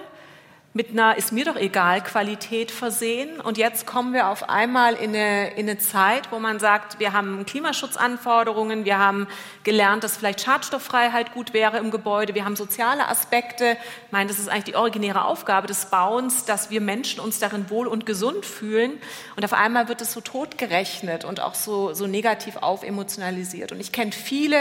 mit 0.77 0.91
einer, 0.91 1.17
ist 1.17 1.31
mir 1.31 1.45
doch 1.45 1.55
egal, 1.55 2.03
Qualität 2.03 2.73
versehen. 2.73 3.41
Und 3.41 3.59
jetzt 3.59 3.87
kommen 3.87 4.13
wir 4.13 4.27
auf 4.27 4.49
einmal 4.49 4.95
in 4.95 5.11
eine, 5.11 5.53
in 5.55 5.69
eine 5.69 5.79
Zeit, 5.79 6.33
wo 6.33 6.41
man 6.41 6.59
sagt, 6.59 6.99
wir 6.99 7.13
haben 7.13 7.47
Klimaschutzanforderungen, 7.47 8.85
wir 8.85 8.99
haben 8.99 9.29
gelernt, 9.63 10.03
dass 10.03 10.17
vielleicht 10.17 10.41
Schadstofffreiheit 10.41 11.33
gut 11.33 11.55
wäre 11.55 11.79
im 11.79 11.93
Gebäude, 11.93 12.35
wir 12.35 12.45
haben 12.45 12.57
soziale 12.57 13.07
Aspekte. 13.07 13.77
Ich 14.07 14.13
meine, 14.13 14.27
das 14.27 14.41
ist 14.41 14.49
eigentlich 14.49 14.65
die 14.65 14.75
originäre 14.75 15.27
Aufgabe 15.27 15.69
des 15.69 15.87
Bauens, 15.87 16.45
dass 16.45 16.71
wir 16.71 16.81
Menschen 16.81 17.21
uns 17.21 17.39
darin 17.39 17.71
wohl 17.71 17.87
und 17.87 18.05
gesund 18.05 18.45
fühlen. 18.45 19.01
Und 19.37 19.45
auf 19.45 19.53
einmal 19.53 19.87
wird 19.87 20.01
es 20.01 20.13
so 20.13 20.21
totgerechnet 20.21 21.25
und 21.25 21.39
auch 21.39 21.55
so, 21.55 21.95
so 21.95 22.09
negativ 22.09 22.57
aufemotionalisiert. 22.57 23.71
Und 23.71 23.79
ich 23.79 23.93
kenne 23.93 24.11
viele, 24.11 24.59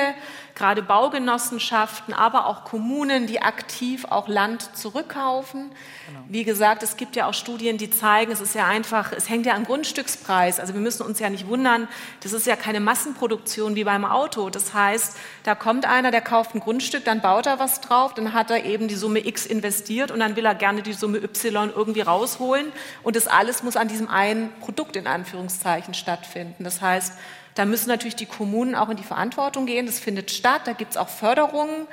gerade 0.55 0.83
Baugenossenschaften, 0.83 2.13
aber 2.13 2.47
auch 2.47 2.63
Kommunen, 2.63 3.27
die 3.27 3.41
aktiv 3.41 4.05
auch 4.09 4.27
Land 4.27 4.75
zurückkaufen 4.75 5.71
Genau. 6.07 6.19
Wie 6.27 6.43
gesagt, 6.43 6.83
es 6.83 6.97
gibt 6.97 7.15
ja 7.15 7.27
auch 7.27 7.33
Studien, 7.33 7.77
die 7.77 7.89
zeigen, 7.89 8.31
es 8.31 8.41
ist 8.41 8.55
ja 8.55 8.67
einfach, 8.67 9.13
es 9.13 9.29
hängt 9.29 9.45
ja 9.45 9.53
am 9.53 9.63
Grundstückspreis. 9.63 10.59
Also 10.59 10.73
wir 10.73 10.81
müssen 10.81 11.03
uns 11.03 11.19
ja 11.19 11.29
nicht 11.29 11.47
wundern, 11.47 11.87
das 12.21 12.33
ist 12.33 12.45
ja 12.45 12.55
keine 12.55 12.81
Massenproduktion 12.81 13.75
wie 13.75 13.85
beim 13.85 14.03
Auto. 14.03 14.49
Das 14.49 14.73
heißt, 14.73 15.17
da 15.43 15.55
kommt 15.55 15.85
einer, 15.85 16.11
der 16.11 16.21
kauft 16.21 16.55
ein 16.55 16.59
Grundstück, 16.59 17.05
dann 17.05 17.21
baut 17.21 17.45
er 17.45 17.59
was 17.59 17.79
drauf, 17.79 18.13
dann 18.13 18.33
hat 18.33 18.51
er 18.51 18.65
eben 18.65 18.87
die 18.87 18.95
Summe 18.95 19.25
X 19.25 19.45
investiert 19.45 20.11
und 20.11 20.19
dann 20.19 20.35
will 20.35 20.45
er 20.45 20.55
gerne 20.55 20.81
die 20.81 20.93
Summe 20.93 21.19
Y 21.19 21.71
irgendwie 21.73 22.01
rausholen. 22.01 22.71
Und 23.01 23.15
das 23.15 23.27
alles 23.27 23.63
muss 23.63 23.77
an 23.77 23.87
diesem 23.87 24.09
einen 24.09 24.51
Produkt 24.59 24.97
in 24.97 25.07
Anführungszeichen 25.07 25.93
stattfinden. 25.93 26.65
Das 26.65 26.81
heißt, 26.81 27.13
da 27.55 27.65
müssen 27.65 27.89
natürlich 27.89 28.15
die 28.15 28.25
Kommunen 28.25 28.75
auch 28.75 28.89
in 28.89 28.97
die 28.97 29.03
Verantwortung 29.03 29.65
gehen. 29.65 29.85
Das 29.85 29.99
findet 29.99 30.31
statt. 30.31 30.61
Da 30.65 30.73
gibt 30.73 30.91
es 30.91 30.97
auch 30.97 31.09
Förderungen, 31.09 31.87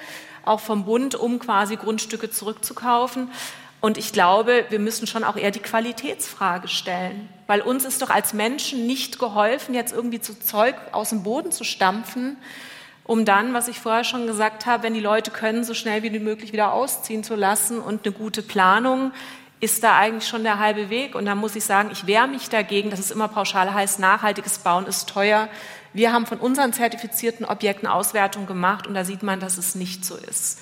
auch 0.45 0.61
vom 0.61 0.85
Bund, 0.85 1.15
um 1.15 1.39
quasi 1.39 1.77
Grundstücke 1.77 2.31
zurückzukaufen. 2.31 3.31
Und 3.81 3.97
ich 3.97 4.13
glaube, 4.13 4.67
wir 4.69 4.79
müssen 4.79 5.07
schon 5.07 5.25
auch 5.25 5.37
eher 5.37 5.51
die 5.51 5.61
Qualitätsfrage 5.61 6.69
stellen, 6.69 7.29
weil 7.47 7.63
uns 7.63 7.87
ist 7.87 8.03
doch 8.03 8.11
als 8.11 8.35
Menschen 8.35 8.87
nicht 8.87 9.19
geholfen, 9.19 9.75
jetzt 9.75 9.93
irgendwie 9.93 10.21
zu 10.21 10.39
Zeug 10.39 10.75
aus 10.93 11.11
dem 11.11 11.23
Boden 11.23 11.51
zu 11.51 11.65
stampfen, 11.65 12.37
um 13.05 13.25
dann, 13.25 13.55
was 13.55 13.69
ich 13.69 13.81
vorher 13.81 14.05
schon 14.05 14.27
gesagt 14.27 14.67
habe, 14.67 14.83
wenn 14.83 14.93
die 14.93 15.01
Leute 15.01 15.31
können, 15.31 15.65
so 15.65 15.73
schnell 15.73 16.03
wie 16.03 16.19
möglich 16.19 16.53
wieder 16.53 16.75
ausziehen 16.75 17.25
zu 17.25 17.35
lassen 17.35 17.81
und 17.81 18.07
eine 18.07 18.15
gute 18.15 18.43
Planung 18.43 19.13
ist 19.61 19.85
da 19.85 19.97
eigentlich 19.99 20.27
schon 20.27 20.43
der 20.43 20.59
halbe 20.59 20.91
Weg. 20.91 21.15
Und 21.15 21.27
da 21.27 21.35
muss 21.35 21.55
ich 21.55 21.65
sagen, 21.65 21.91
ich 21.93 22.07
wehre 22.07 22.27
mich 22.27 22.49
dagegen, 22.49 22.91
dass 22.91 22.99
es 22.99 23.11
immer 23.11 23.29
pauschal 23.29 23.73
heißt, 23.73 24.01
nachhaltiges 24.01 24.59
Bauen 24.59 24.87
ist 24.87 25.09
teuer. 25.09 25.49
Wir 25.93 26.13
haben 26.13 26.27
von 26.27 26.39
unseren 26.39 26.73
zertifizierten 26.73 27.45
Objekten 27.45 27.89
Auswertung 27.89 28.47
gemacht 28.47 28.87
und 28.87 28.95
da 28.95 29.05
sieht 29.05 29.23
man, 29.23 29.41
dass 29.41 29.59
es 29.59 29.75
nicht 29.75 30.05
so 30.05 30.17
ist. 30.17 30.61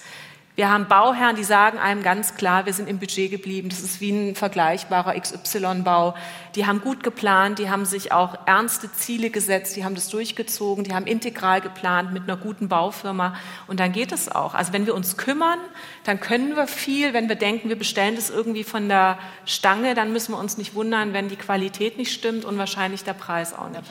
Wir 0.58 0.70
haben 0.70 0.88
Bauherren, 0.88 1.36
die 1.36 1.44
sagen 1.44 1.78
einem 1.78 2.02
ganz 2.02 2.34
klar, 2.34 2.66
wir 2.66 2.72
sind 2.72 2.88
im 2.88 2.98
Budget 2.98 3.30
geblieben. 3.30 3.68
Das 3.68 3.78
ist 3.78 4.00
wie 4.00 4.10
ein 4.10 4.34
vergleichbarer 4.34 5.14
XY-Bau. 5.14 6.16
Die 6.56 6.66
haben 6.66 6.80
gut 6.80 7.04
geplant, 7.04 7.60
die 7.60 7.70
haben 7.70 7.84
sich 7.84 8.10
auch 8.10 8.34
ernste 8.44 8.92
Ziele 8.92 9.30
gesetzt, 9.30 9.76
die 9.76 9.84
haben 9.84 9.94
das 9.94 10.08
durchgezogen, 10.08 10.82
die 10.82 10.94
haben 10.94 11.06
integral 11.06 11.60
geplant 11.60 12.12
mit 12.12 12.24
einer 12.24 12.36
guten 12.36 12.68
Baufirma. 12.68 13.36
Und 13.68 13.78
dann 13.78 13.92
geht 13.92 14.10
es 14.10 14.28
auch. 14.28 14.54
Also 14.54 14.72
wenn 14.72 14.84
wir 14.84 14.96
uns 14.96 15.16
kümmern, 15.16 15.60
dann 16.02 16.18
können 16.18 16.56
wir 16.56 16.66
viel. 16.66 17.14
Wenn 17.14 17.28
wir 17.28 17.36
denken, 17.36 17.68
wir 17.68 17.78
bestellen 17.78 18.16
das 18.16 18.28
irgendwie 18.28 18.64
von 18.64 18.88
der 18.88 19.16
Stange, 19.44 19.94
dann 19.94 20.12
müssen 20.12 20.32
wir 20.32 20.40
uns 20.40 20.58
nicht 20.58 20.74
wundern, 20.74 21.12
wenn 21.12 21.28
die 21.28 21.36
Qualität 21.36 21.98
nicht 21.98 22.12
stimmt 22.12 22.44
und 22.44 22.58
wahrscheinlich 22.58 23.04
der 23.04 23.14
Preis 23.14 23.54
auch 23.54 23.68
nicht. 23.68 23.84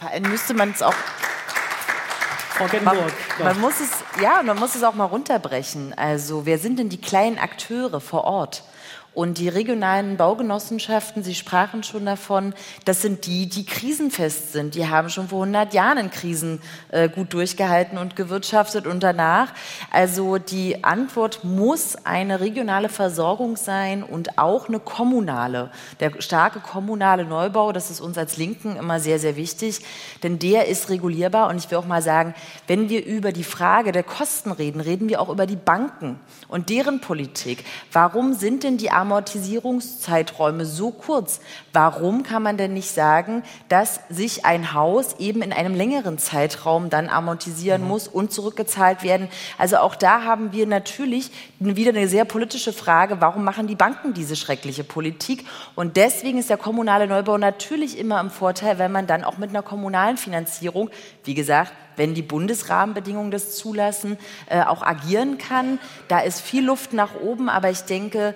Allem 0.00 0.30
müsste 0.30 0.54
man 0.54 0.70
es 0.70 0.80
auch 0.80 0.94
man, 2.82 2.96
man, 3.42 3.60
muss 3.60 3.80
es, 3.80 3.90
ja, 4.22 4.42
man 4.42 4.58
muss 4.58 4.74
es 4.74 4.82
auch 4.82 4.94
mal 4.94 5.04
runterbrechen. 5.04 5.94
Also, 5.96 6.46
wer 6.46 6.58
sind 6.58 6.78
denn 6.78 6.88
die 6.88 7.00
kleinen 7.00 7.38
Akteure 7.38 8.00
vor 8.00 8.24
Ort? 8.24 8.62
Und 9.16 9.38
die 9.38 9.48
regionalen 9.48 10.18
Baugenossenschaften, 10.18 11.22
Sie 11.22 11.34
sprachen 11.34 11.82
schon 11.82 12.04
davon, 12.04 12.52
das 12.84 13.00
sind 13.00 13.24
die, 13.24 13.48
die 13.48 13.64
krisenfest 13.64 14.52
sind. 14.52 14.74
Die 14.74 14.88
haben 14.88 15.08
schon 15.08 15.28
vor 15.28 15.40
100 15.40 15.72
Jahren 15.72 15.96
in 15.96 16.10
Krisen 16.10 16.60
äh, 16.90 17.08
gut 17.08 17.32
durchgehalten 17.32 17.96
und 17.96 18.14
gewirtschaftet 18.14 18.86
und 18.86 19.02
danach. 19.02 19.54
Also 19.90 20.36
die 20.36 20.84
Antwort 20.84 21.44
muss 21.44 21.96
eine 22.04 22.40
regionale 22.40 22.90
Versorgung 22.90 23.56
sein 23.56 24.02
und 24.02 24.36
auch 24.36 24.68
eine 24.68 24.80
kommunale. 24.80 25.70
Der 25.98 26.20
starke 26.20 26.60
kommunale 26.60 27.24
Neubau, 27.24 27.72
das 27.72 27.90
ist 27.90 28.02
uns 28.02 28.18
als 28.18 28.36
Linken 28.36 28.76
immer 28.76 29.00
sehr, 29.00 29.18
sehr 29.18 29.36
wichtig, 29.36 29.80
denn 30.24 30.38
der 30.38 30.68
ist 30.68 30.90
regulierbar. 30.90 31.48
Und 31.48 31.56
ich 31.56 31.70
will 31.70 31.78
auch 31.78 31.86
mal 31.86 32.02
sagen, 32.02 32.34
wenn 32.66 32.90
wir 32.90 33.06
über 33.06 33.32
die 33.32 33.44
Frage 33.44 33.92
der 33.92 34.02
Kosten 34.02 34.50
reden, 34.52 34.82
reden 34.82 35.08
wir 35.08 35.22
auch 35.22 35.30
über 35.30 35.46
die 35.46 35.56
Banken 35.56 36.20
und 36.48 36.68
deren 36.68 37.00
Politik. 37.00 37.64
Warum 37.92 38.34
sind 38.34 38.62
denn 38.62 38.76
die 38.76 38.90
Amortisierungszeiträume 39.06 40.64
so 40.64 40.90
kurz? 40.90 41.40
Warum 41.72 42.24
kann 42.24 42.42
man 42.42 42.56
denn 42.56 42.74
nicht 42.74 42.90
sagen, 42.90 43.44
dass 43.68 44.00
sich 44.08 44.44
ein 44.44 44.74
Haus 44.74 45.16
eben 45.20 45.42
in 45.42 45.52
einem 45.52 45.74
längeren 45.74 46.18
Zeitraum 46.18 46.90
dann 46.90 47.08
amortisieren 47.08 47.82
mhm. 47.82 47.88
muss 47.88 48.08
und 48.08 48.32
zurückgezahlt 48.32 49.04
werden? 49.04 49.28
Also 49.58 49.76
auch 49.78 49.94
da 49.94 50.24
haben 50.24 50.52
wir 50.52 50.66
natürlich 50.66 51.30
wieder 51.60 51.90
eine 51.90 52.08
sehr 52.08 52.24
politische 52.24 52.72
Frage, 52.72 53.20
warum 53.20 53.44
machen 53.44 53.68
die 53.68 53.76
Banken 53.76 54.12
diese 54.12 54.34
schreckliche 54.34 54.82
Politik? 54.82 55.46
Und 55.76 55.96
deswegen 55.96 56.38
ist 56.38 56.50
der 56.50 56.56
kommunale 56.56 57.06
Neubau 57.06 57.38
natürlich 57.38 57.98
immer 57.98 58.20
im 58.20 58.30
Vorteil, 58.30 58.78
wenn 58.78 58.90
man 58.90 59.06
dann 59.06 59.22
auch 59.22 59.38
mit 59.38 59.50
einer 59.50 59.62
kommunalen 59.62 60.16
Finanzierung, 60.16 60.90
wie 61.24 61.34
gesagt, 61.34 61.72
wenn 61.96 62.14
die 62.14 62.22
Bundesrahmenbedingungen 62.22 63.30
das 63.30 63.56
zulassen, 63.56 64.18
äh, 64.48 64.62
auch 64.62 64.82
agieren 64.82 65.38
kann. 65.38 65.78
Da 66.08 66.20
ist 66.20 66.40
viel 66.40 66.64
Luft 66.64 66.92
nach 66.92 67.14
oben, 67.20 67.48
aber 67.48 67.70
ich 67.70 67.82
denke, 67.82 68.34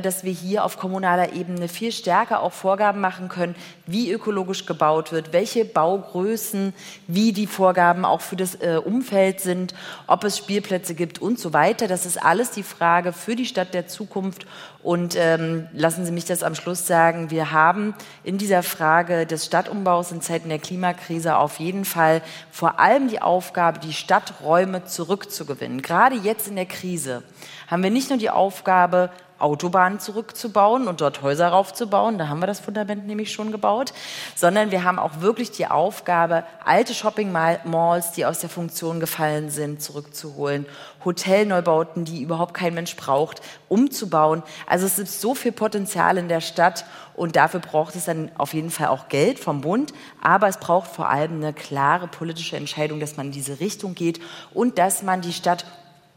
dass 0.00 0.24
wir 0.24 0.32
hier 0.32 0.64
auf 0.64 0.76
kommunaler 0.78 1.32
Ebene 1.32 1.68
viel 1.68 1.92
stärker 1.92 2.42
auch 2.42 2.52
Vorgaben 2.52 3.00
machen 3.00 3.28
können, 3.28 3.56
wie 3.86 4.10
ökologisch 4.10 4.66
gebaut 4.66 5.12
wird, 5.12 5.32
welche 5.32 5.64
Baugrößen, 5.64 6.72
wie 7.06 7.32
die 7.32 7.46
Vorgaben 7.46 8.04
auch 8.04 8.20
für 8.20 8.36
das 8.36 8.54
äh, 8.56 8.80
Umfeld 8.82 9.40
sind, 9.40 9.74
ob 10.06 10.24
es 10.24 10.38
Spielplätze 10.38 10.94
gibt 10.94 11.20
und 11.20 11.38
so 11.38 11.52
weiter. 11.52 11.88
Das 11.88 12.06
ist 12.06 12.22
alles 12.22 12.50
die 12.50 12.62
Frage 12.62 13.12
für 13.12 13.36
die 13.36 13.46
Stadt 13.46 13.74
der 13.74 13.88
Zukunft. 13.88 14.46
Und 14.82 15.14
ähm, 15.16 15.68
lassen 15.72 16.04
Sie 16.04 16.10
mich 16.10 16.24
das 16.24 16.42
am 16.42 16.54
Schluss 16.54 16.86
sagen, 16.86 17.30
wir 17.30 17.52
haben 17.52 17.94
in 18.24 18.36
dieser 18.38 18.62
Frage 18.64 19.26
des 19.26 19.46
Stadtumbaus 19.46 20.10
in 20.10 20.20
Zeiten 20.20 20.48
der 20.48 20.58
Klimakrise 20.58 21.36
auf 21.36 21.60
jeden 21.60 21.84
Fall 21.84 22.20
vor 22.50 22.80
allem 22.80 23.08
die 23.08 23.22
Aufgabe, 23.22 23.78
die 23.78 23.92
Stadträume 23.92 24.84
zurückzugewinnen. 24.84 25.82
Gerade 25.82 26.16
jetzt 26.16 26.48
in 26.48 26.56
der 26.56 26.66
Krise 26.66 27.22
haben 27.68 27.82
wir 27.82 27.90
nicht 27.90 28.10
nur 28.10 28.18
die 28.18 28.30
Aufgabe, 28.30 29.10
Autobahnen 29.42 29.98
zurückzubauen 29.98 30.88
und 30.88 31.00
dort 31.00 31.22
Häuser 31.22 31.48
raufzubauen. 31.48 32.18
Da 32.18 32.28
haben 32.28 32.40
wir 32.40 32.46
das 32.46 32.60
Fundament 32.60 33.06
nämlich 33.06 33.32
schon 33.32 33.52
gebaut. 33.52 33.92
Sondern 34.34 34.70
wir 34.70 34.84
haben 34.84 34.98
auch 34.98 35.20
wirklich 35.20 35.50
die 35.50 35.66
Aufgabe, 35.66 36.44
alte 36.64 36.94
Shopping-Malls, 36.94 38.12
die 38.12 38.24
aus 38.24 38.40
der 38.40 38.48
Funktion 38.48 39.00
gefallen 39.00 39.50
sind, 39.50 39.82
zurückzuholen. 39.82 40.66
Hotelneubauten, 41.04 42.04
die 42.04 42.22
überhaupt 42.22 42.54
kein 42.54 42.74
Mensch 42.74 42.96
braucht, 42.96 43.42
umzubauen. 43.68 44.42
Also 44.66 44.86
es 44.86 44.96
gibt 44.96 45.08
so 45.08 45.34
viel 45.34 45.52
Potenzial 45.52 46.16
in 46.18 46.28
der 46.28 46.40
Stadt 46.40 46.84
und 47.14 47.36
dafür 47.36 47.60
braucht 47.60 47.96
es 47.96 48.04
dann 48.04 48.30
auf 48.36 48.54
jeden 48.54 48.70
Fall 48.70 48.88
auch 48.88 49.08
Geld 49.08 49.38
vom 49.38 49.60
Bund. 49.60 49.92
Aber 50.22 50.48
es 50.48 50.58
braucht 50.58 50.90
vor 50.90 51.08
allem 51.08 51.36
eine 51.36 51.52
klare 51.52 52.06
politische 52.06 52.56
Entscheidung, 52.56 53.00
dass 53.00 53.16
man 53.16 53.26
in 53.26 53.32
diese 53.32 53.60
Richtung 53.60 53.94
geht 53.94 54.20
und 54.54 54.78
dass 54.78 55.02
man 55.02 55.20
die 55.20 55.32
Stadt 55.32 55.64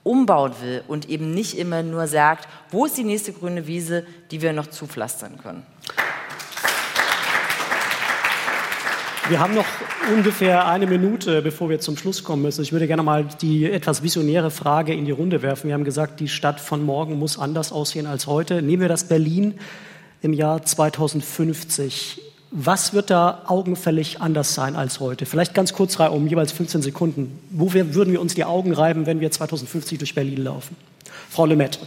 umbauen 0.06 0.54
will 0.62 0.84
und 0.88 1.10
eben 1.10 1.34
nicht 1.34 1.58
immer 1.58 1.82
nur 1.84 2.08
sagt, 2.08 2.48
wo 2.70 2.86
ist 2.86 2.96
die 2.96 3.04
nächste 3.04 3.34
grüne 3.34 3.68
Wiese, 3.68 4.06
die 4.30 4.42
wir 4.42 4.54
noch 4.54 4.68
zupflastern 4.68 5.38
können. 5.42 5.64
Wir 9.28 9.40
haben 9.40 9.56
noch 9.56 9.66
ungefähr 10.16 10.68
eine 10.68 10.86
Minute, 10.86 11.42
bevor 11.42 11.68
wir 11.72 11.80
zum 11.80 11.98
Schluss 11.98 12.24
kommen 12.24 12.44
müssen. 12.44 12.62
Ich 12.62 12.72
würde 12.72 12.86
gerne 12.86 13.02
mal 13.02 13.26
die 13.42 13.66
etwas 13.66 14.04
visionäre 14.04 14.52
Frage 14.52 14.94
in 14.94 15.06
die 15.06 15.12
Runde 15.12 15.42
werfen. 15.42 15.68
Wir 15.68 15.74
haben 15.74 15.84
gesagt, 15.84 16.20
die 16.20 16.28
Stadt 16.28 16.60
von 16.60 16.84
morgen 16.86 17.18
muss 17.18 17.40
anders 17.40 17.72
aussehen 17.72 18.06
als 18.06 18.28
heute. 18.28 18.62
Nehmen 18.62 18.82
wir 18.82 18.90
das 18.90 19.06
Berlin 19.06 19.56
im 20.22 20.34
Jahr 20.34 20.62
2050. 20.62 22.22
Was 22.58 22.94
wird 22.94 23.10
da 23.10 23.42
augenfällig 23.48 24.22
anders 24.22 24.54
sein 24.56 24.78
als 24.78 25.02
heute? 25.02 25.26
Vielleicht 25.26 25.54
ganz 25.54 25.74
kurz 25.74 26.00
um 26.00 26.26
jeweils 26.26 26.54
15 26.54 26.82
Sekunden. 26.82 27.38
Wo 27.50 27.74
wir, 27.74 27.94
würden 27.96 28.14
wir 28.14 28.22
uns 28.22 28.34
die 28.34 28.46
Augen 28.46 28.72
reiben, 28.72 29.06
wenn 29.06 29.20
wir 29.20 29.30
2050 29.30 29.98
durch 29.98 30.16
Berlin 30.16 30.42
laufen? 30.42 30.78
Frau 31.30 31.46
Lemaitre. 31.46 31.86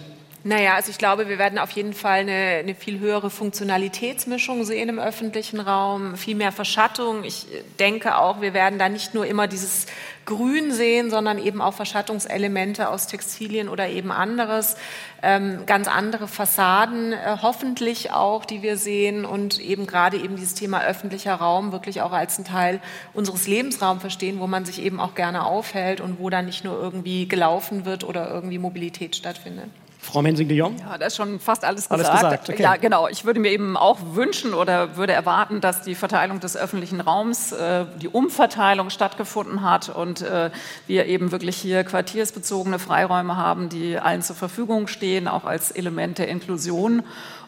Naja, 0.48 0.76
also 0.76 0.90
ich 0.90 0.96
glaube, 0.96 1.28
wir 1.28 1.38
werden 1.38 1.58
auf 1.58 1.72
jeden 1.72 1.92
Fall 1.92 2.20
eine, 2.20 2.32
eine, 2.32 2.74
viel 2.74 3.00
höhere 3.00 3.28
Funktionalitätsmischung 3.28 4.64
sehen 4.64 4.88
im 4.88 4.98
öffentlichen 4.98 5.60
Raum, 5.60 6.16
viel 6.16 6.36
mehr 6.36 6.52
Verschattung. 6.52 7.22
Ich 7.22 7.44
denke 7.78 8.16
auch, 8.16 8.40
wir 8.40 8.54
werden 8.54 8.78
da 8.78 8.88
nicht 8.88 9.12
nur 9.12 9.26
immer 9.26 9.46
dieses 9.46 9.84
Grün 10.24 10.72
sehen, 10.72 11.10
sondern 11.10 11.38
eben 11.38 11.60
auch 11.60 11.74
Verschattungselemente 11.74 12.88
aus 12.88 13.08
Textilien 13.08 13.68
oder 13.68 13.90
eben 13.90 14.10
anderes, 14.10 14.78
ähm, 15.22 15.66
ganz 15.66 15.86
andere 15.86 16.26
Fassaden, 16.28 17.12
äh, 17.12 17.36
hoffentlich 17.42 18.12
auch, 18.12 18.46
die 18.46 18.62
wir 18.62 18.78
sehen 18.78 19.26
und 19.26 19.60
eben 19.60 19.86
gerade 19.86 20.16
eben 20.16 20.36
dieses 20.36 20.54
Thema 20.54 20.82
öffentlicher 20.82 21.34
Raum 21.34 21.72
wirklich 21.72 22.00
auch 22.00 22.12
als 22.12 22.38
ein 22.38 22.46
Teil 22.46 22.80
unseres 23.12 23.46
Lebensraums 23.46 24.00
verstehen, 24.00 24.40
wo 24.40 24.46
man 24.46 24.64
sich 24.64 24.80
eben 24.80 24.98
auch 24.98 25.14
gerne 25.14 25.44
aufhält 25.44 26.00
und 26.00 26.18
wo 26.18 26.30
dann 26.30 26.46
nicht 26.46 26.64
nur 26.64 26.80
irgendwie 26.80 27.28
gelaufen 27.28 27.84
wird 27.84 28.02
oder 28.02 28.30
irgendwie 28.30 28.58
Mobilität 28.58 29.14
stattfindet. 29.14 29.68
Frau 30.08 30.22
Mensing 30.22 30.48
de 30.48 30.56
Jong? 30.56 30.76
Ja, 30.78 30.96
da 30.96 31.06
ist 31.06 31.16
schon 31.16 31.38
fast 31.38 31.64
alles 31.64 31.88
gesagt. 31.88 32.08
Alles 32.08 32.20
gesagt 32.20 32.48
okay. 32.48 32.62
Ja, 32.62 32.76
genau. 32.76 33.08
Ich 33.08 33.26
würde 33.26 33.40
mir 33.40 33.50
eben 33.50 33.76
auch 33.76 33.98
wünschen 34.14 34.54
oder 34.54 34.96
würde 34.96 35.12
erwarten, 35.12 35.60
dass 35.60 35.82
die 35.82 35.94
Verteilung 35.94 36.40
des 36.40 36.56
öffentlichen 36.56 37.02
Raums, 37.02 37.52
äh, 37.52 37.84
die 38.00 38.08
Umverteilung 38.08 38.88
stattgefunden 38.88 39.62
hat 39.62 39.90
und 39.90 40.22
äh, 40.22 40.50
wir 40.86 41.06
eben 41.06 41.30
wirklich 41.30 41.56
hier 41.56 41.84
quartiersbezogene 41.84 42.78
Freiräume 42.78 43.36
haben, 43.36 43.68
die 43.68 43.98
allen 43.98 44.22
zur 44.22 44.34
Verfügung 44.34 44.86
stehen, 44.86 45.28
auch 45.28 45.44
als 45.44 45.70
Element 45.70 46.16
der 46.16 46.28
Inklusion. 46.28 47.02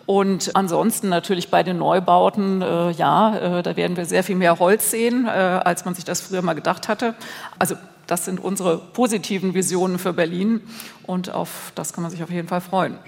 Und 0.05 0.57
ansonsten 0.57 1.09
natürlich 1.09 1.51
bei 1.51 1.63
den 1.63 1.79
Neubauten, 1.79 2.63
äh, 2.63 2.91
ja, 2.91 3.59
äh, 3.59 3.63
da 3.63 3.77
werden 3.77 3.97
wir 3.97 4.05
sehr 4.05 4.25
viel 4.25 4.37
mehr 4.37 4.59
Holz 4.59 4.91
sehen, 4.91 5.27
äh, 5.27 5.31
als 5.31 5.85
man 5.85 5.95
sich 5.95 6.05
das 6.05 6.21
früher 6.21 6.43
mal 6.43 6.55
gedacht 6.55 6.89
hatte. 6.89 7.15
Also 7.59 7.77
das 8.11 8.25
sind 8.25 8.41
unsere 8.41 8.79
positiven 8.79 9.55
Visionen 9.55 9.99
für 9.99 10.13
Berlin. 10.13 10.61
Und 11.05 11.31
auf 11.31 11.73
das 11.75 11.93
kann 11.93 12.03
man 12.03 12.11
sich 12.11 12.23
auf 12.23 12.31
jeden 12.31 12.49
Fall 12.49 12.61
freuen 12.61 12.99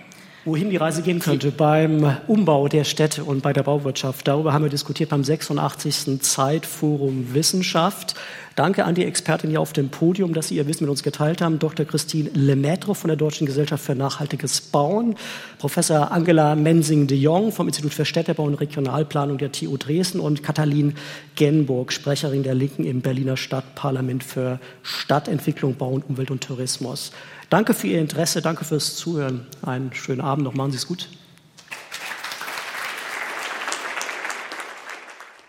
wohin 0.45 0.71
die 0.71 0.77
Reise 0.77 1.03
gehen 1.03 1.21
könnte 1.21 1.53
beim 1.53 2.17
Umbau 2.27 2.67
der 2.67 2.85
Städte 2.85 3.25
und 3.25 3.43
bei 3.43 3.53
der 3.53 3.63
Bauwirtschaft. 3.63 4.27
Darüber 4.27 4.53
haben 4.53 4.65
wir 4.65 4.71
diskutiert 4.71 5.11
beim 5.11 5.23
86. 5.23 6.21
Zeitforum 6.21 7.33
Wissenschaft. 7.33 8.15
Danke 8.57 8.85
an 8.85 8.95
die 8.95 9.05
Expertin 9.05 9.49
hier 9.49 9.61
auf 9.61 9.73
dem 9.73 9.89
Podium, 9.89 10.35
dass 10.35 10.49
Sie 10.49 10.57
Ihr 10.57 10.67
Wissen 10.67 10.85
mit 10.85 10.91
uns 10.91 11.03
geteilt 11.03 11.41
haben. 11.41 11.59
Dr. 11.59 11.87
Christine 11.87 12.29
Lemaitre 12.35 12.95
von 12.95 13.09
der 13.09 13.17
Deutschen 13.17 13.47
Gesellschaft 13.47 13.83
für 13.83 13.95
nachhaltiges 13.95 14.61
Bauen, 14.61 15.15
Professor 15.59 16.11
Angela 16.13 16.55
Mensing 16.55 17.07
de 17.07 17.17
Jong 17.17 17.53
vom 17.53 17.69
Institut 17.69 17.95
für 17.95 18.05
Städtebau 18.05 18.45
und 18.45 18.55
Regionalplanung 18.55 19.39
der 19.39 19.53
TU 19.53 19.77
Dresden 19.79 20.21
und 20.21 20.43
Katalin 20.43 20.95
Genburg, 21.35 21.93
Sprecherin 21.93 22.43
der 22.43 22.55
Linken 22.55 22.85
im 22.85 23.01
Berliner 23.01 23.39
Stadtparlament 23.39 24.23
für 24.23 24.59
Stadtentwicklung, 24.83 25.77
Bau 25.77 25.91
und 25.91 26.09
Umwelt 26.11 26.31
und 26.31 26.43
Tourismus. 26.43 27.13
Danke 27.53 27.75
für 27.75 27.87
Ihr 27.87 28.01
Interesse, 28.01 28.41
danke 28.41 28.65
fürs 28.65 28.97
Zuhören. 28.97 29.47
Einen 29.61 29.93
schönen 29.93 30.23
Abend 30.23 30.45
noch, 30.45 30.55
machen 30.55 30.71
Sie 30.71 30.79
es 30.79 30.87
gut. 30.87 31.11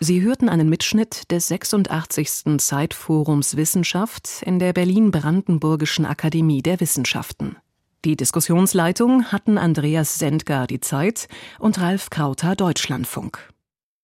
Sie 0.00 0.20
hörten 0.20 0.50
einen 0.50 0.68
Mitschnitt 0.68 1.30
des 1.30 1.48
86. 1.48 2.58
Zeitforums 2.58 3.56
Wissenschaft 3.56 4.42
in 4.42 4.58
der 4.58 4.74
Berlin-Brandenburgischen 4.74 6.04
Akademie 6.04 6.60
der 6.60 6.78
Wissenschaften. 6.78 7.56
Die 8.04 8.16
Diskussionsleitung 8.16 9.32
hatten 9.32 9.56
Andreas 9.56 10.18
Sendgar 10.18 10.66
die 10.66 10.80
Zeit 10.80 11.26
und 11.58 11.80
Ralf 11.80 12.10
Krauter 12.10 12.54
Deutschlandfunk. 12.54 13.53